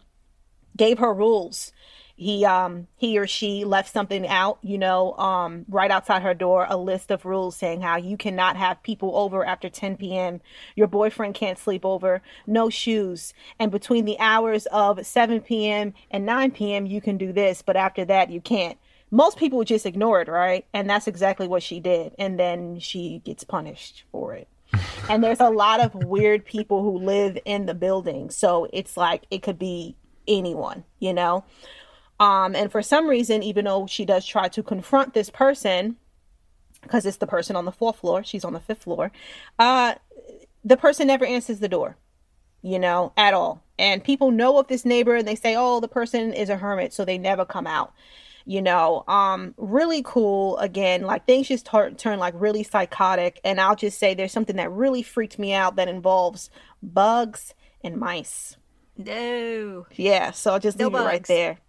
gave 0.75 0.99
her 0.99 1.13
rules. 1.13 1.71
He 2.15 2.43
um 2.43 2.87
he 2.97 3.17
or 3.17 3.27
she 3.27 3.63
left 3.63 3.93
something 3.93 4.27
out, 4.27 4.59
you 4.61 4.77
know, 4.77 5.13
um 5.13 5.65
right 5.69 5.89
outside 5.89 6.21
her 6.21 6.33
door, 6.33 6.67
a 6.69 6.75
list 6.75 7.11
of 7.11 7.23
rules 7.23 7.55
saying 7.55 7.79
how 7.79 7.95
you 7.95 8.17
cannot 8.17 8.57
have 8.57 8.83
people 8.83 9.15
over 9.15 9.45
after 9.45 9.69
10 9.69 9.95
p.m. 9.95 10.41
Your 10.75 10.87
boyfriend 10.87 11.35
can't 11.35 11.57
sleep 11.57 11.85
over, 11.85 12.21
no 12.45 12.69
shoes. 12.69 13.33
And 13.57 13.71
between 13.71 14.03
the 14.03 14.19
hours 14.19 14.65
of 14.65 15.05
7 15.05 15.39
p.m. 15.39 15.93
and 16.11 16.25
9 16.25 16.51
p.m. 16.51 16.85
you 16.85 16.99
can 16.99 17.17
do 17.17 17.31
this, 17.31 17.61
but 17.61 17.77
after 17.77 18.03
that 18.05 18.29
you 18.29 18.41
can't. 18.41 18.77
Most 19.11 19.37
people 19.37 19.63
just 19.63 19.85
ignore 19.85 20.21
it, 20.21 20.27
right? 20.27 20.65
And 20.73 20.89
that's 20.89 21.07
exactly 21.07 21.47
what 21.47 21.63
she 21.63 21.79
did. 21.79 22.13
And 22.19 22.37
then 22.37 22.79
she 22.79 23.21
gets 23.23 23.43
punished 23.43 24.03
for 24.11 24.35
it 24.35 24.49
and 25.09 25.23
there's 25.23 25.39
a 25.39 25.49
lot 25.49 25.79
of 25.79 25.95
weird 25.95 26.45
people 26.45 26.83
who 26.83 26.97
live 26.99 27.37
in 27.45 27.65
the 27.65 27.73
building 27.73 28.29
so 28.29 28.67
it's 28.71 28.95
like 28.95 29.23
it 29.31 29.41
could 29.41 29.57
be 29.57 29.95
anyone 30.29 30.85
you 30.99 31.13
know? 31.13 31.43
Um 32.19 32.55
and 32.55 32.71
for 32.71 32.81
some 32.81 33.07
reason 33.07 33.43
even 33.43 33.65
though 33.65 33.87
she 33.87 34.05
does 34.05 34.25
try 34.25 34.47
to 34.49 34.63
confront 34.63 35.13
this 35.13 35.29
person 35.29 35.97
because 36.81 37.05
it's 37.05 37.17
the 37.17 37.27
person 37.27 37.55
on 37.55 37.65
the 37.65 37.71
fourth 37.71 37.97
floor 37.97 38.23
she's 38.23 38.45
on 38.45 38.53
the 38.53 38.59
fifth 38.59 38.83
floor 38.83 39.11
uh 39.57 39.95
the 40.63 40.77
person 40.77 41.07
never 41.07 41.25
answers 41.25 41.59
the 41.59 41.69
door 41.69 41.97
you 42.61 42.79
know 42.79 43.11
at 43.17 43.33
all. 43.33 43.63
And 43.77 44.03
people 44.03 44.31
know 44.31 44.57
of 44.59 44.67
this 44.67 44.83
neighbor 44.83 45.15
and 45.15 45.27
they 45.27 45.35
say 45.35 45.55
oh 45.57 45.79
the 45.79 45.87
person 45.87 46.33
is 46.33 46.49
a 46.49 46.57
hermit 46.57 46.93
so 46.93 47.03
they 47.05 47.17
never 47.17 47.45
come 47.45 47.67
out 47.67 47.93
you 48.45 48.61
know? 48.61 49.03
Um 49.07 49.53
really 49.57 50.01
cool 50.03 50.57
again 50.57 51.01
like 51.03 51.25
things 51.25 51.47
just 51.47 51.65
tar- 51.65 51.91
turn 51.91 52.19
like 52.19 52.33
really 52.37 52.63
psychotic. 52.63 53.39
And 53.43 53.61
i'll 53.61 53.75
just 53.75 53.97
say 53.99 54.13
there's 54.13 54.33
something 54.33 54.57
that 54.57 54.71
really 54.71 55.03
freaked 55.03 55.39
me 55.39 55.53
out 55.53 55.77
that 55.77 55.87
involves 55.87 56.49
bugs 56.83 57.53
and 57.81 57.97
mice 57.97 58.57
No. 58.99 59.87
yeah 59.95 60.31
so 60.31 60.53
i'll 60.53 60.59
just 60.59 60.77
No 60.77 60.89
leave 60.89 60.95
it 60.95 61.03
right 61.03 61.23
there 61.23 61.59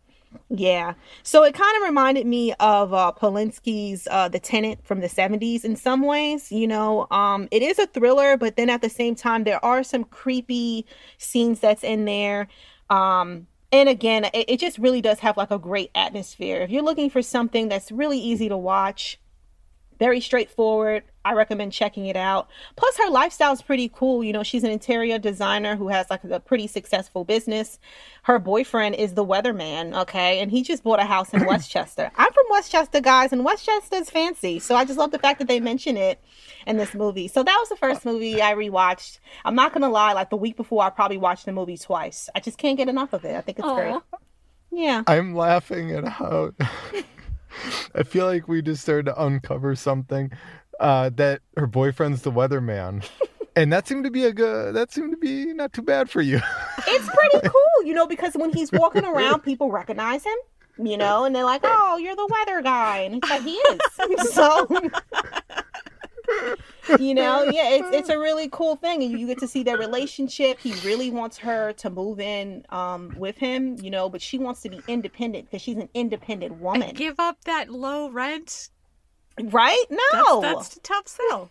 Yeah. 0.49 0.95
So 1.23 1.43
it 1.43 1.55
kind 1.55 1.77
of 1.77 1.83
reminded 1.83 2.27
me 2.27 2.53
of 2.61 2.95
uh, 2.95 3.13
Polanski's 3.17 4.07
uh, 4.11 4.29
The 4.29 4.39
Tenant 4.39 4.85
from 4.85 5.01
the 5.01 5.09
70s 5.09 5.65
in 5.65 5.77
some 5.77 6.03
ways. 6.03 6.53
You 6.53 6.69
know, 6.69 7.07
um, 7.11 7.49
it 7.51 7.63
is 7.63 7.79
a 7.79 7.87
thriller, 7.87 8.37
but 8.37 8.57
then 8.57 8.71
at 8.71 8.83
the 8.83 8.89
same 8.89 9.15
time, 9.15 9.45
there 9.45 9.65
are 9.65 9.83
some 9.83 10.05
creepy 10.05 10.87
scenes 11.19 11.61
that's 11.61 11.83
in 11.83 12.05
there. 12.05 12.49
Um, 12.89 13.47
and 13.73 13.89
again, 13.89 14.25
it, 14.27 14.45
it 14.49 14.61
just 14.61 14.79
really 14.79 15.01
does 15.01 15.21
have 15.21 15.37
like 15.37 15.51
a 15.51 15.59
great 15.59 15.91
atmosphere. 15.95 16.63
If 16.63 16.71
you're 16.71 16.83
looking 16.83 17.11
for 17.11 17.23
something 17.23 17.69
that's 17.69 17.93
really 17.93 18.19
easy 18.19 18.49
to 18.49 18.57
watch, 18.57 19.19
very 20.01 20.19
straightforward. 20.19 21.05
I 21.27 21.35
recommend 21.35 21.73
checking 21.75 22.07
it 22.07 22.17
out. 22.17 22.49
Plus, 22.75 22.97
her 22.97 23.11
lifestyle 23.11 23.53
is 23.53 23.61
pretty 23.61 23.91
cool. 23.91 24.25
You 24.25 24.33
know, 24.33 24.43
she's 24.43 24.65
an 24.65 24.71
interior 24.71 25.19
designer 25.19 25.77
who 25.77 25.89
has 25.89 26.09
like 26.09 26.25
a 26.25 26.41
pretty 26.41 26.67
successful 26.67 27.23
business. 27.23 27.79
Her 28.23 28.39
boyfriend 28.39 28.95
is 28.95 29.13
the 29.13 29.25
weatherman, 29.25 29.95
okay? 29.95 30.41
And 30.41 30.51
he 30.51 30.63
just 30.63 30.83
bought 30.83 31.01
a 31.01 31.05
house 31.05 31.35
in 31.35 31.45
Westchester. 31.47 32.11
I'm 32.17 32.33
from 32.33 32.45
Westchester, 32.51 33.03
guys, 33.03 33.33
and 33.33 33.45
Westchester's 33.45 34.09
fancy. 34.09 34.59
So 34.59 34.75
I 34.75 34.87
just 34.87 34.99
love 34.99 35.11
the 35.11 35.19
fact 35.19 35.39
that 35.39 35.49
they 35.49 35.61
mention 35.61 35.99
it 35.99 36.19
in 36.67 36.79
this 36.79 36.95
movie. 36.95 37.29
So 37.29 37.43
that 37.43 37.57
was 37.61 37.69
the 37.69 37.77
first 37.77 38.07
movie 38.07 38.41
I 38.41 38.55
rewatched. 38.55 39.19
I'm 39.45 39.55
not 39.55 39.73
going 39.73 39.83
to 39.83 39.89
lie, 39.89 40.15
like 40.15 40.31
the 40.31 40.39
week 40.39 40.57
before, 40.57 40.83
I 40.83 40.89
probably 40.89 41.19
watched 41.19 41.45
the 41.45 41.53
movie 41.53 41.77
twice. 41.77 42.31
I 42.35 42.41
just 42.41 42.57
can't 42.57 42.79
get 42.79 42.89
enough 42.89 43.13
of 43.13 43.27
it. 43.27 43.37
I 43.37 43.43
think 43.43 43.59
it's 43.59 43.69
Aw. 43.69 43.75
great. 43.75 44.01
Yeah. 44.73 45.03
I'm 45.07 45.35
laughing 45.35 45.91
at 45.93 46.09
how 46.09 46.53
I 47.95 48.03
feel 48.03 48.27
like 48.27 48.49
we 48.49 48.63
just 48.63 48.83
started 48.83 49.07
to 49.07 49.23
uncover 49.23 49.75
something 49.75 50.33
uh, 50.79 51.11
that 51.17 51.43
her 51.57 51.67
boyfriend's 51.67 52.23
the 52.23 52.33
weatherman. 52.33 53.09
And 53.57 53.73
that 53.73 53.89
seemed 53.89 54.05
to 54.05 54.13
be 54.13 54.25
a 54.25 54.33
good. 54.33 54.77
That 54.77 54.93
seemed 54.93 55.11
to 55.11 55.17
be 55.17 55.53
not 55.53 55.73
too 55.73 55.83
bad 55.83 56.09
for 56.09 56.21
you. 56.21 56.37
it's 56.87 57.11
pretty 57.11 57.49
cool, 57.49 57.85
you 57.85 57.93
know, 57.93 58.07
because 58.07 58.35
when 58.35 58.53
he's 58.53 58.71
walking 58.71 59.05
around, 59.05 59.41
people 59.41 59.73
recognize 59.73 60.25
him, 60.25 60.37
you 60.79 60.97
know, 60.97 61.25
and 61.25 61.35
they're 61.35 61.45
like, 61.45 61.63
"Oh, 61.65 61.97
you're 61.97 62.15
the 62.15 62.29
weather 62.31 62.63
guy," 62.63 62.99
and 62.99 63.17
it's 63.17 63.29
like 63.29 63.43
he 63.43 63.57
is. 63.57 64.33
so, 64.33 64.69
you 66.99 67.15
know, 67.15 67.43
yeah, 67.53 67.71
it's 67.71 67.89
it's 67.93 68.09
a 68.09 68.19
really 68.19 68.49
cool 68.51 68.77
thing, 68.77 69.03
and 69.03 69.19
you 69.19 69.27
get 69.27 69.39
to 69.39 69.49
see 69.49 69.63
their 69.63 69.79
relationship. 69.79 70.59
He 70.59 70.73
really 70.87 71.11
wants 71.11 71.39
her 71.39 71.73
to 71.75 71.91
move 71.91 72.21
in 72.21 72.65
um, 72.71 73.15
with 73.17 73.37
him, 73.37 73.77
you 73.81 73.91
know, 73.91 74.09
but 74.09 74.23
she 74.23 74.39
wants 74.39 74.63
to 74.63 74.69
be 74.69 74.81
independent 74.89 75.47
because 75.47 75.63
she's 75.63 75.77
an 75.77 75.89
independent 75.95 76.61
woman, 76.61 76.95
give 76.95 77.19
up 77.19 77.45
that 77.45 77.71
low 77.71 78.11
rent. 78.11 78.71
right? 79.43 79.85
That's, 79.89 80.29
No, 80.29 80.41
that's 80.41 80.77
a 80.77 80.81
tough 80.81 81.09
sell. 81.09 81.51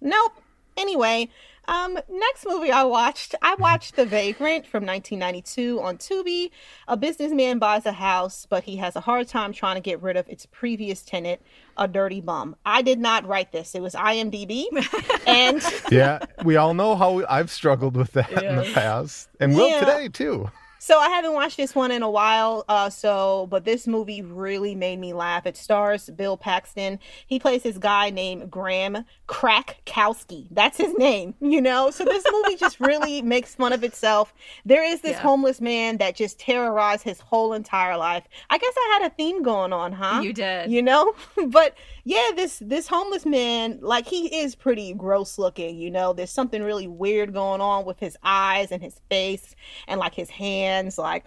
Nope. 0.00 0.40
Anyway, 0.76 1.28
um, 1.68 1.98
next 2.10 2.46
movie 2.46 2.72
I 2.72 2.82
watched, 2.82 3.34
I 3.42 3.54
watched 3.56 3.94
The 3.94 4.06
Vagrant 4.06 4.66
from 4.66 4.84
1992 4.84 5.80
on 5.80 5.98
Tubi. 5.98 6.50
A 6.88 6.96
businessman 6.96 7.58
buys 7.58 7.86
a 7.86 7.92
house, 7.92 8.46
but 8.48 8.64
he 8.64 8.76
has 8.76 8.96
a 8.96 9.00
hard 9.00 9.28
time 9.28 9.52
trying 9.52 9.76
to 9.76 9.80
get 9.80 10.02
rid 10.02 10.16
of 10.16 10.28
its 10.28 10.46
previous 10.46 11.02
tenant, 11.02 11.40
a 11.76 11.86
dirty 11.86 12.20
bum. 12.20 12.56
I 12.64 12.82
did 12.82 12.98
not 12.98 13.26
write 13.26 13.52
this; 13.52 13.74
it 13.74 13.82
was 13.82 13.94
IMDb, 13.94 14.64
and 15.26 15.62
yeah, 15.92 16.20
we 16.42 16.56
all 16.56 16.74
know 16.74 16.96
how 16.96 17.24
I've 17.28 17.50
struggled 17.50 17.96
with 17.96 18.12
that 18.12 18.32
in 18.32 18.56
the 18.56 18.70
past, 18.74 19.28
and 19.38 19.54
will 19.54 19.68
Yeah. 19.68 19.80
today 19.80 20.08
too. 20.08 20.50
So 20.88 20.98
I 20.98 21.10
haven't 21.10 21.34
watched 21.34 21.58
this 21.58 21.74
one 21.74 21.90
in 21.90 22.02
a 22.02 22.08
while. 22.08 22.64
Uh, 22.66 22.88
so, 22.88 23.46
but 23.50 23.66
this 23.66 23.86
movie 23.86 24.22
really 24.22 24.74
made 24.74 24.98
me 24.98 25.12
laugh. 25.12 25.44
It 25.44 25.54
stars 25.54 26.08
Bill 26.08 26.38
Paxton. 26.38 26.98
He 27.26 27.38
plays 27.38 27.62
this 27.62 27.76
guy 27.76 28.08
named 28.08 28.50
Graham 28.50 29.04
Krakowski. 29.28 30.46
That's 30.50 30.78
his 30.78 30.94
name, 30.96 31.34
you 31.42 31.60
know. 31.60 31.90
So 31.90 32.06
this 32.06 32.24
movie 32.32 32.56
just 32.56 32.80
really 32.80 33.20
makes 33.34 33.54
fun 33.54 33.74
of 33.74 33.84
itself. 33.84 34.32
There 34.64 34.82
is 34.82 35.02
this 35.02 35.12
Yeah. 35.12 35.20
homeless 35.20 35.60
man 35.60 35.98
that 35.98 36.16
just 36.16 36.38
terrorized 36.40 37.02
his 37.02 37.20
whole 37.20 37.52
entire 37.52 37.98
life. 37.98 38.24
I 38.48 38.56
guess 38.56 38.72
I 38.74 38.98
had 39.02 39.12
a 39.12 39.14
theme 39.14 39.42
going 39.42 39.74
on, 39.74 39.92
huh? 39.92 40.22
You 40.22 40.32
did. 40.32 40.70
you 40.70 40.80
know 40.80 41.12
but 41.48 41.74
yeah 42.08 42.30
this 42.34 42.62
this 42.64 42.88
homeless 42.88 43.26
man 43.26 43.78
like 43.82 44.06
he 44.06 44.34
is 44.34 44.54
pretty 44.54 44.94
gross 44.94 45.36
looking 45.36 45.76
you 45.76 45.90
know? 45.90 46.14
There's 46.14 46.30
something 46.30 46.62
really 46.62 46.88
weird 46.88 47.34
going 47.34 47.60
on 47.60 47.84
with 47.84 48.00
his 48.00 48.16
eyes 48.22 48.72
and 48.72 48.82
his 48.82 48.98
face 49.10 49.54
and 49.86 50.00
like 50.00 50.14
his 50.14 50.30
hands 50.30 50.96
like 50.96 51.26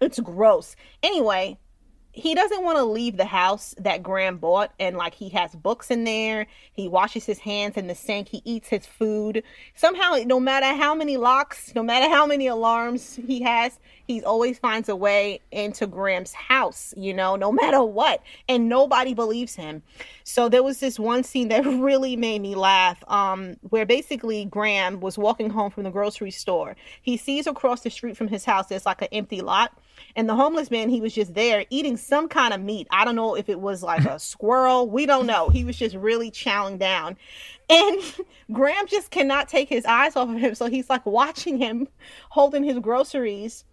it's 0.00 0.20
gross. 0.20 0.76
Anyway 1.02 1.58
he 2.14 2.32
doesn't 2.36 2.62
want 2.62 2.78
to 2.78 2.84
leave 2.84 3.16
the 3.16 3.24
house 3.24 3.74
that 3.76 4.04
Graham 4.04 4.38
bought 4.38 4.72
and 4.78 4.96
like 4.96 5.14
he 5.14 5.30
has 5.30 5.52
books 5.56 5.90
in 5.90 6.04
there. 6.04 6.46
He 6.72 6.86
washes 6.86 7.26
his 7.26 7.40
hands 7.40 7.76
in 7.76 7.88
the 7.88 7.94
sink. 7.96 8.28
He 8.28 8.40
eats 8.44 8.68
his 8.68 8.86
food. 8.86 9.42
Somehow 9.74 10.14
no 10.24 10.38
matter 10.38 10.80
how 10.80 10.94
many 10.94 11.16
locks, 11.16 11.74
no 11.74 11.82
matter 11.82 12.08
how 12.08 12.24
many 12.24 12.46
alarms 12.46 13.16
he 13.26 13.42
has, 13.42 13.80
he 14.06 14.22
always 14.22 14.60
finds 14.60 14.88
a 14.88 14.94
way 14.94 15.40
into 15.50 15.88
Graham's 15.88 16.32
house, 16.32 16.94
you 16.96 17.12
know, 17.12 17.34
no 17.34 17.50
matter 17.50 17.82
what. 17.82 18.22
And 18.48 18.68
nobody 18.68 19.12
believes 19.12 19.56
him. 19.56 19.82
So 20.22 20.48
there 20.48 20.62
was 20.62 20.78
this 20.78 21.00
one 21.00 21.24
scene 21.24 21.48
that 21.48 21.66
really 21.66 22.14
made 22.14 22.42
me 22.42 22.54
laugh 22.54 23.02
um 23.08 23.56
where 23.70 23.86
basically 23.86 24.44
Graham 24.44 25.00
was 25.00 25.18
walking 25.18 25.50
home 25.50 25.72
from 25.72 25.82
the 25.82 25.90
grocery 25.90 26.30
store. 26.30 26.76
He 27.02 27.16
sees 27.16 27.48
across 27.48 27.80
the 27.80 27.90
street 27.90 28.16
from 28.16 28.28
his 28.28 28.44
house 28.44 28.68
there's 28.68 28.86
like 28.86 29.02
an 29.02 29.08
empty 29.10 29.40
lot 29.40 29.76
and 30.16 30.28
the 30.28 30.34
homeless 30.34 30.70
man, 30.70 30.88
he 30.88 31.00
was 31.00 31.12
just 31.12 31.34
there 31.34 31.64
eating 31.70 31.96
some 31.96 32.28
kind 32.28 32.54
of 32.54 32.60
meat. 32.60 32.86
I 32.90 33.04
don't 33.04 33.16
know 33.16 33.34
if 33.34 33.48
it 33.48 33.60
was 33.60 33.82
like 33.82 34.04
a 34.04 34.18
squirrel. 34.18 34.88
We 34.88 35.06
don't 35.06 35.26
know. 35.26 35.48
He 35.48 35.64
was 35.64 35.76
just 35.76 35.96
really 35.96 36.30
chowing 36.30 36.78
down. 36.78 37.16
And 37.68 38.00
Graham 38.52 38.86
just 38.86 39.10
cannot 39.10 39.48
take 39.48 39.68
his 39.68 39.84
eyes 39.84 40.16
off 40.16 40.28
of 40.28 40.36
him. 40.36 40.54
So 40.54 40.66
he's 40.66 40.88
like 40.88 41.04
watching 41.06 41.58
him 41.58 41.88
holding 42.30 42.64
his 42.64 42.78
groceries. 42.78 43.64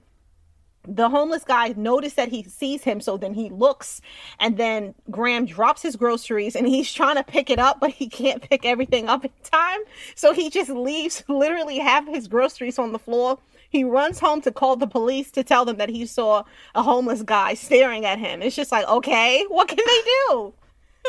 The 0.88 1.10
homeless 1.10 1.44
guy 1.44 1.76
noticed 1.78 2.16
that 2.16 2.30
he 2.30 2.42
sees 2.42 2.84
him, 2.84 3.02
so 3.02 3.16
then 3.16 3.36
he 3.36 3.50
looks, 3.50 4.02
and 4.40 4.58
then 4.58 4.96
Graham 5.12 5.46
drops 5.46 5.84
his 5.84 5.96
groceries 5.96 6.56
and 6.56 6.68
he's 6.68 6.92
trying 6.92 7.18
to 7.18 7.24
pick 7.24 7.52
it 7.52 7.60
up, 7.60 7.80
but 7.80 7.92
he 7.92 8.08
can't 8.08 8.42
pick 8.42 8.66
everything 8.66 9.08
up 9.08 9.24
in 9.24 9.30
time. 9.44 9.82
So 10.16 10.34
he 10.34 10.50
just 10.50 10.72
leaves 10.72 11.24
literally 11.30 11.78
half 11.78 12.08
his 12.08 12.28
groceries 12.28 12.80
on 12.80 12.94
the 12.94 13.00
floor. 13.00 13.38
He 13.72 13.86
runs 13.86 14.20
home 14.20 14.42
to 14.42 14.52
call 14.52 14.76
the 14.76 14.86
police 14.86 15.32
to 15.32 15.44
tell 15.44 15.64
them 15.64 15.78
that 15.78 15.90
he 15.90 16.06
saw 16.06 16.44
a 16.76 16.84
homeless 16.84 17.24
guy 17.24 17.54
staring 17.54 18.06
at 18.06 18.20
him. 18.20 18.42
It's 18.42 18.56
just 18.56 18.72
like, 18.72 18.88
okay, 18.88 19.46
what 19.48 19.70
can 19.70 19.78
they 19.78 20.02
do? 20.04 20.54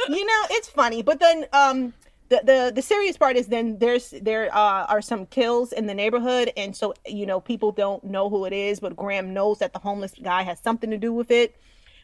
you 0.09 0.25
know, 0.25 0.42
it's 0.50 0.69
funny. 0.69 1.02
But 1.02 1.19
then 1.19 1.47
um 1.52 1.92
the, 2.33 2.40
the 2.45 2.73
the 2.76 2.83
serious 2.83 3.16
part 3.19 3.37
is 3.37 3.49
then 3.49 3.78
there's 3.78 4.14
there 4.23 4.49
uh, 4.54 4.87
are 4.87 5.02
some 5.02 5.26
kills 5.26 5.71
in 5.73 5.87
the 5.87 5.92
neighborhood 5.92 6.50
and 6.57 6.75
so 6.75 6.95
you 7.07 7.26
know 7.26 7.40
people 7.40 7.73
don't 7.73 8.02
know 8.04 8.31
who 8.31 8.47
it 8.47 8.54
is 8.54 8.81
but 8.81 8.97
graham 8.97 9.35
knows 9.35 9.59
that 9.59 9.75
the 9.75 9.78
homeless 9.78 10.14
guy 10.23 10.42
has 10.42 10.59
something 10.59 10.88
to 10.88 10.97
do 10.97 11.12
with 11.12 11.31
it 11.31 11.54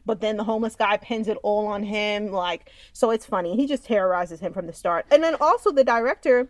but 0.05 0.21
then 0.21 0.37
the 0.37 0.45
homeless 0.45 0.77
guy 0.77 0.99
pins 0.99 1.29
it 1.29 1.39
all 1.43 1.67
on 1.67 1.83
him 1.83 2.31
like 2.31 2.71
so 2.93 3.11
it's 3.11 3.25
funny 3.25 3.57
he 3.57 3.67
just 3.67 3.87
terrorizes 3.87 4.39
him 4.39 4.53
from 4.53 4.67
the 4.67 4.73
start 4.73 5.07
and 5.11 5.25
then 5.25 5.35
also 5.41 5.73
the 5.73 5.85
director 5.85 6.47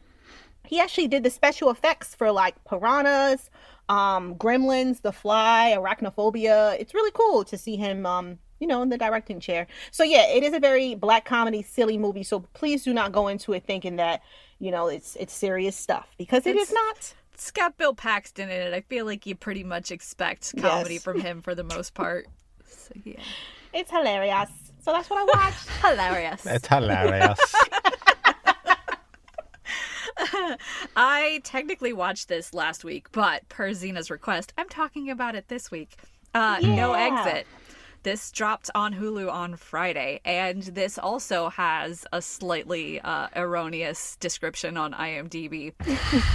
he 0.65 0.81
actually 0.81 1.07
did 1.07 1.23
the 1.23 1.31
special 1.31 1.71
effects 1.71 2.17
for 2.17 2.33
like 2.33 2.57
piranhas 2.65 3.49
um 3.88 4.35
gremlins 4.35 5.00
the 5.02 5.12
fly 5.12 5.75
arachnophobia 5.76 6.78
it's 6.78 6.92
really 6.95 7.11
cool 7.14 7.45
to 7.45 7.57
see 7.57 7.76
him 7.76 8.04
um 8.07 8.38
you 8.61 8.66
know 8.66 8.83
in 8.83 8.88
the 8.88 8.99
directing 8.99 9.40
chair 9.40 9.66
so 9.90 10.02
yeah 10.02 10.26
it 10.28 10.42
is 10.42 10.52
a 10.52 10.61
very 10.61 10.95
black 10.95 11.25
comedy 11.25 11.62
silly 11.62 11.97
movie 11.97 12.23
so 12.23 12.40
please 12.54 12.85
do 12.85 12.92
not 12.92 13.12
go 13.12 13.28
into 13.28 13.52
it 13.52 13.64
thinking 13.64 13.97
that 13.97 14.21
you 14.59 14.71
know 14.71 14.88
it's 14.88 15.16
it's 15.16 15.33
serious 15.33 15.76
stuff 15.76 16.07
because 16.18 16.47
it 16.47 16.57
is 16.57 16.71
It's- 16.71 16.75
not 16.75 17.14
It's 17.35 17.50
got 17.52 17.76
Bill 17.78 17.95
Paxton 17.95 18.50
in 18.50 18.61
it. 18.61 18.75
I 18.75 18.80
feel 18.80 19.07
like 19.07 19.25
you 19.25 19.37
pretty 19.37 19.62
much 19.62 19.92
expect 19.92 20.54
comedy 20.61 20.95
Yes. 20.95 21.02
from 21.07 21.21
him 21.21 21.40
for 21.40 21.54
the 21.54 21.62
most 21.62 21.95
part. 21.95 22.26
So, 22.66 22.92
yeah. 23.04 23.21
it's 23.73 23.90
hilarious 23.92 24.50
so 24.80 24.92
that's 24.92 25.09
what 25.11 25.18
i 25.21 25.25
watched 25.38 25.68
Hilarious. 25.85 26.42
That's 26.42 26.66
hilarious. 26.66 27.38
I 30.97 31.41
technically 31.45 31.93
watched 31.93 32.29
this 32.29 32.53
last 32.55 32.85
week, 32.85 33.11
but 33.12 33.49
per 33.49 33.73
Zena's 33.73 34.11
request, 34.11 34.53
I'm 34.59 34.69
talking 34.69 35.11
about 35.11 35.35
it 35.35 35.49
this 35.49 35.71
week. 35.71 35.97
Uh, 36.35 36.59
No 36.62 36.93
Exit. 36.93 37.47
This 38.05 38.31
dropped 38.31 38.71
on 38.75 38.95
Hulu 38.95 39.31
on 39.31 39.57
Friday, 39.57 40.21
and 40.25 40.62
this 40.62 40.99
also 40.99 41.49
has 41.49 42.07
a 42.12 42.23
slightly 42.23 43.00
uh, 43.00 43.29
erroneous 43.35 44.17
description 44.17 44.77
on 44.77 44.93
IMDb. 44.93 45.73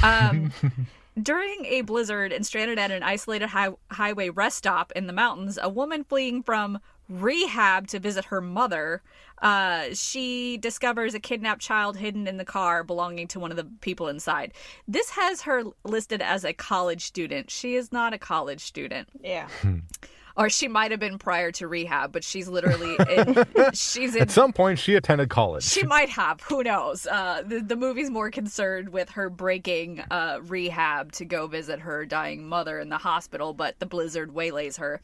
Um, 0.04 0.52
during 1.22 1.66
a 1.66 1.82
blizzard 1.82 2.34
and 2.34 2.46
stranded 2.46 2.80
at 2.80 2.92
an 2.92 3.02
isolated 3.02 3.48
hi- 3.48 3.76
highway 3.92 4.30
rest 4.30 4.58
stop 4.58 4.92
in 4.96 5.08
the 5.08 5.14
mountains, 5.14 5.58
a 5.62 5.70
woman 5.70 6.04
fleeing 6.04 6.44
from 6.44 6.80
rehab 7.22 7.88
to 7.88 8.00
visit 8.00 8.26
her 8.26 8.42
mother, 8.42 9.02
uh, 9.42 9.86
she 9.94 10.58
discovers 10.58 11.14
a 11.14 11.20
kidnapped 11.20 11.62
child 11.62 11.98
hidden 11.98 12.28
in 12.28 12.38
the 12.38 12.46
car 12.46 12.84
belonging 12.84 13.28
to 13.28 13.40
one 13.40 13.52
of 13.52 13.58
the 13.58 13.68
people 13.82 14.08
inside. 14.08 14.54
This 14.88 15.10
has 15.12 15.42
her 15.42 15.64
listed 15.84 16.22
as 16.22 16.44
a 16.44 16.54
college 16.54 17.06
student. 17.06 17.50
She 17.52 17.76
is 17.76 17.92
not 17.92 18.14
a 18.14 18.18
college 18.18 18.62
student 18.62 19.10
yeah 19.22 19.48
or 20.36 20.50
she 20.50 20.68
might 20.68 20.92
have 20.92 21.00
been 21.00 21.18
prior 21.18 21.52
to 21.52 21.68
rehab, 21.68 22.12
but 22.12 22.24
she's 22.24 22.48
literally 22.48 22.96
in, 23.10 23.46
she's 23.74 24.16
in. 24.16 24.24
At 24.24 24.32
some 24.32 24.54
point, 24.54 24.80
she 24.80 24.96
attended 24.96 25.30
college. 25.30 25.64
She 25.64 25.84
might 25.84 26.10
have. 26.10 26.42
Who 26.42 26.64
knows? 26.64 27.06
Uh, 27.06 27.44
the 27.46 27.60
the 27.60 27.76
movie's 27.76 28.10
more 28.10 28.32
concerned 28.32 28.90
with 28.90 29.10
her 29.12 29.30
breaking 29.30 30.00
uh, 30.12 30.40
rehab 30.44 31.12
to 31.14 31.26
go 31.26 31.48
visit 31.48 31.80
her 31.80 32.06
dying 32.06 32.48
mother 32.48 32.80
in 32.80 32.90
the 32.90 32.98
hospital, 32.98 33.54
but 33.54 33.80
the 33.80 33.86
blizzard 33.86 34.34
waylays 34.34 34.78
her. 34.78 35.02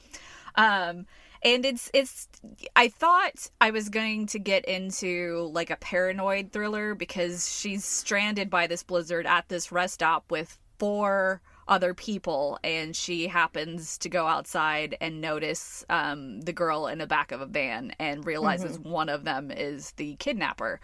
Um, 0.55 1.05
and 1.41 1.65
it's 1.65 1.89
it's 1.93 2.27
i 2.75 2.87
thought 2.87 3.49
i 3.61 3.71
was 3.71 3.89
going 3.89 4.25
to 4.25 4.39
get 4.39 4.65
into 4.65 5.49
like 5.53 5.69
a 5.69 5.75
paranoid 5.77 6.51
thriller 6.51 6.95
because 6.95 7.49
she's 7.51 7.85
stranded 7.85 8.49
by 8.49 8.67
this 8.67 8.83
blizzard 8.83 9.25
at 9.25 9.47
this 9.49 9.71
rest 9.71 9.95
stop 9.95 10.29
with 10.29 10.57
four 10.77 11.41
other 11.67 11.93
people 11.93 12.57
and 12.63 12.95
she 12.95 13.27
happens 13.27 13.97
to 13.99 14.09
go 14.09 14.25
outside 14.25 14.97
and 14.99 15.21
notice 15.21 15.85
um, 15.89 16.41
the 16.41 16.51
girl 16.51 16.87
in 16.87 16.97
the 16.97 17.05
back 17.05 17.31
of 17.31 17.41
a 17.41 17.45
van 17.45 17.93
and 17.99 18.25
realizes 18.25 18.77
mm-hmm. 18.77 18.89
one 18.89 19.09
of 19.09 19.23
them 19.23 19.51
is 19.51 19.91
the 19.91 20.15
kidnapper 20.15 20.81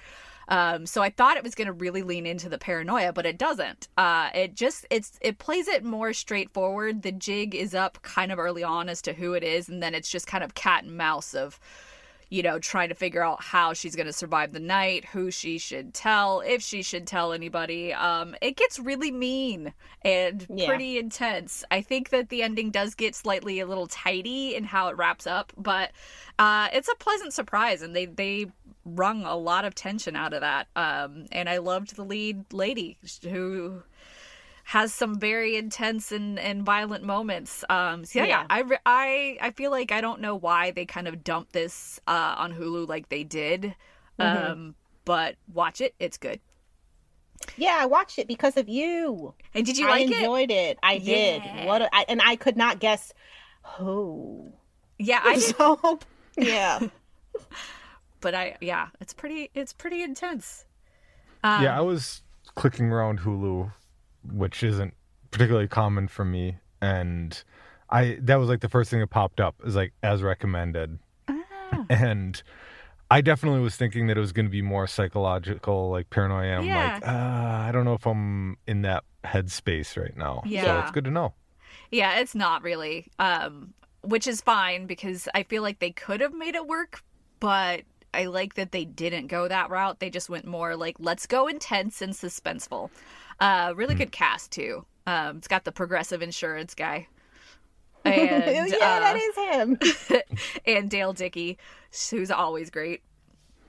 um, 0.47 0.85
so 0.85 1.01
I 1.01 1.09
thought 1.09 1.37
it 1.37 1.43
was 1.43 1.55
going 1.55 1.67
to 1.67 1.73
really 1.73 2.03
lean 2.03 2.25
into 2.25 2.49
the 2.49 2.57
paranoia, 2.57 3.13
but 3.13 3.25
it 3.25 3.37
doesn't. 3.37 3.87
Uh, 3.97 4.29
it 4.33 4.55
just 4.55 4.85
it's 4.89 5.17
it 5.21 5.37
plays 5.37 5.67
it 5.67 5.83
more 5.83 6.13
straightforward. 6.13 7.01
The 7.01 7.11
jig 7.11 7.55
is 7.55 7.73
up 7.73 8.01
kind 8.01 8.31
of 8.31 8.39
early 8.39 8.63
on 8.63 8.89
as 8.89 9.01
to 9.03 9.13
who 9.13 9.33
it 9.33 9.43
is, 9.43 9.69
and 9.69 9.81
then 9.81 9.95
it's 9.95 10.09
just 10.09 10.27
kind 10.27 10.43
of 10.43 10.53
cat 10.53 10.83
and 10.83 10.97
mouse 10.97 11.33
of 11.33 11.59
you 12.29 12.41
know, 12.43 12.59
trying 12.59 12.89
to 12.89 12.95
figure 12.95 13.23
out 13.23 13.43
how 13.43 13.73
she's 13.73 13.95
going 13.95 14.07
to 14.07 14.13
survive 14.13 14.53
the 14.53 14.59
night, 14.59 15.05
who 15.05 15.31
she 15.31 15.57
should 15.57 15.93
tell, 15.93 16.41
if 16.41 16.61
she 16.61 16.81
should 16.81 17.07
tell 17.07 17.33
anybody. 17.33 17.93
Um, 17.93 18.35
it 18.41 18.55
gets 18.55 18.79
really 18.79 19.11
mean 19.11 19.73
and 20.01 20.45
yeah. 20.49 20.67
pretty 20.67 20.97
intense. 20.97 21.63
I 21.71 21.81
think 21.81 22.09
that 22.09 22.29
the 22.29 22.43
ending 22.43 22.71
does 22.71 22.95
get 22.95 23.15
slightly 23.15 23.59
a 23.59 23.65
little 23.65 23.87
tidy 23.87 24.55
in 24.55 24.63
how 24.63 24.87
it 24.87 24.97
wraps 24.97 25.27
up, 25.27 25.53
but 25.57 25.91
uh, 26.39 26.69
it's 26.73 26.89
a 26.89 26.95
pleasant 26.95 27.33
surprise, 27.33 27.81
and 27.81 27.95
they 27.95 28.05
they 28.05 28.47
wrung 28.85 29.23
a 29.23 29.35
lot 29.35 29.65
of 29.65 29.73
tension 29.73 30.15
out 30.15 30.33
of 30.33 30.41
that. 30.41 30.67
Um, 30.75 31.25
and 31.31 31.49
I 31.49 31.57
loved 31.57 31.95
the 31.95 32.03
lead 32.03 32.53
lady 32.53 32.97
who 33.23 33.83
has 34.65 34.91
some 34.91 35.19
very 35.19 35.55
intense 35.55 36.11
and, 36.11 36.39
and 36.39 36.63
violent 36.63 37.03
moments. 37.03 37.63
Um, 37.69 38.03
so 38.03 38.19
yeah, 38.19 38.25
yeah. 38.25 38.45
I, 38.49 38.63
I, 38.83 39.37
I 39.39 39.51
feel 39.51 39.69
like 39.69 39.91
I 39.91 40.01
don't 40.01 40.21
know 40.21 40.35
why 40.35 40.71
they 40.71 40.85
kind 40.85 41.07
of 41.07 41.23
dumped 41.23 41.53
this 41.53 41.99
uh, 42.07 42.33
on 42.35 42.51
Hulu 42.51 42.89
like 42.89 43.09
they 43.09 43.23
did. 43.23 43.75
Mm-hmm. 44.19 44.51
Um, 44.51 44.75
but 45.05 45.35
watch 45.53 45.81
it; 45.81 45.93
it's 45.99 46.17
good. 46.17 46.39
Yeah, 47.57 47.77
I 47.79 47.85
watched 47.85 48.17
it 48.17 48.27
because 48.27 48.57
of 48.57 48.67
you. 48.67 49.35
And 49.53 49.67
did 49.67 49.77
you 49.77 49.85
I 49.87 49.91
like 49.91 50.07
it? 50.07 50.13
I 50.15 50.17
enjoyed 50.17 50.51
it. 50.51 50.79
I 50.81 50.93
yeah. 50.93 51.13
did. 51.13 51.67
What? 51.67 51.81
A, 51.83 51.95
I, 51.95 52.05
and 52.07 52.19
I 52.23 52.35
could 52.35 52.57
not 52.57 52.79
guess 52.79 53.13
who. 53.61 54.51
Yeah, 54.97 55.21
I 55.23 55.37
so, 55.39 55.99
yeah. 56.37 56.79
but 58.19 58.33
I 58.33 58.57
yeah, 58.61 58.87
it's 58.99 59.13
pretty 59.13 59.51
it's 59.53 59.73
pretty 59.73 60.01
intense. 60.01 60.65
Um, 61.43 61.61
yeah, 61.61 61.77
I 61.77 61.81
was 61.81 62.23
clicking 62.55 62.87
around 62.91 63.19
Hulu, 63.19 63.71
which 64.31 64.63
isn't 64.63 64.93
particularly 65.31 65.67
common 65.67 66.07
for 66.07 66.25
me, 66.25 66.57
and 66.81 67.43
I 67.89 68.17
that 68.21 68.35
was 68.35 68.49
like 68.49 68.61
the 68.61 68.69
first 68.69 68.89
thing 68.89 68.99
that 68.99 69.09
popped 69.09 69.39
up 69.39 69.55
is 69.65 69.75
like 69.75 69.93
as 70.03 70.23
recommended, 70.23 70.99
ah. 71.27 71.85
and 71.89 72.41
I 73.11 73.21
definitely 73.21 73.59
was 73.59 73.75
thinking 73.75 74.07
that 74.07 74.17
it 74.17 74.19
was 74.19 74.31
going 74.31 74.45
to 74.45 74.51
be 74.51 74.61
more 74.61 74.87
psychological, 74.87 75.91
like 75.91 76.09
paranoia. 76.09 76.57
I'm 76.57 76.65
yeah. 76.65 76.93
like, 76.95 77.07
uh, 77.07 77.67
I 77.67 77.71
don't 77.71 77.85
know 77.85 77.93
if 77.93 78.05
I'm 78.07 78.57
in 78.67 78.81
that 78.81 79.03
headspace 79.23 80.01
right 80.01 80.15
now. 80.17 80.41
Yeah. 80.45 80.63
So 80.63 80.79
it's 80.81 80.91
good 80.91 81.05
to 81.05 81.11
know. 81.11 81.33
Yeah, 81.91 82.19
it's 82.19 82.33
not 82.33 82.63
really, 82.63 83.07
um, 83.19 83.73
which 84.01 84.25
is 84.25 84.41
fine 84.41 84.87
because 84.87 85.27
I 85.35 85.43
feel 85.43 85.61
like 85.61 85.79
they 85.79 85.91
could 85.91 86.19
have 86.21 86.33
made 86.33 86.55
it 86.55 86.65
work, 86.65 87.03
but 87.39 87.83
I 88.13 88.25
like 88.25 88.55
that 88.55 88.71
they 88.71 88.85
didn't 88.85 89.27
go 89.27 89.47
that 89.47 89.69
route. 89.69 89.99
They 89.99 90.09
just 90.09 90.29
went 90.29 90.45
more 90.45 90.75
like 90.75 90.95
let's 90.99 91.27
go 91.27 91.47
intense 91.47 92.01
and 92.01 92.13
suspenseful. 92.13 92.89
Uh, 93.39 93.73
really 93.75 93.93
hmm. 93.93 93.99
good 93.99 94.11
cast 94.11 94.51
too. 94.51 94.85
Um, 95.07 95.37
it's 95.37 95.47
got 95.47 95.63
the 95.65 95.71
progressive 95.71 96.21
insurance 96.21 96.73
guy. 96.73 97.07
And, 98.05 98.69
yeah, 98.69 98.75
uh, 98.75 98.99
that 98.99 99.15
is 99.15 100.11
him. 100.11 100.21
and 100.67 100.91
Dale 100.91 101.11
Dickey, 101.11 101.57
who's 102.11 102.29
always 102.29 102.69
great. 102.69 103.01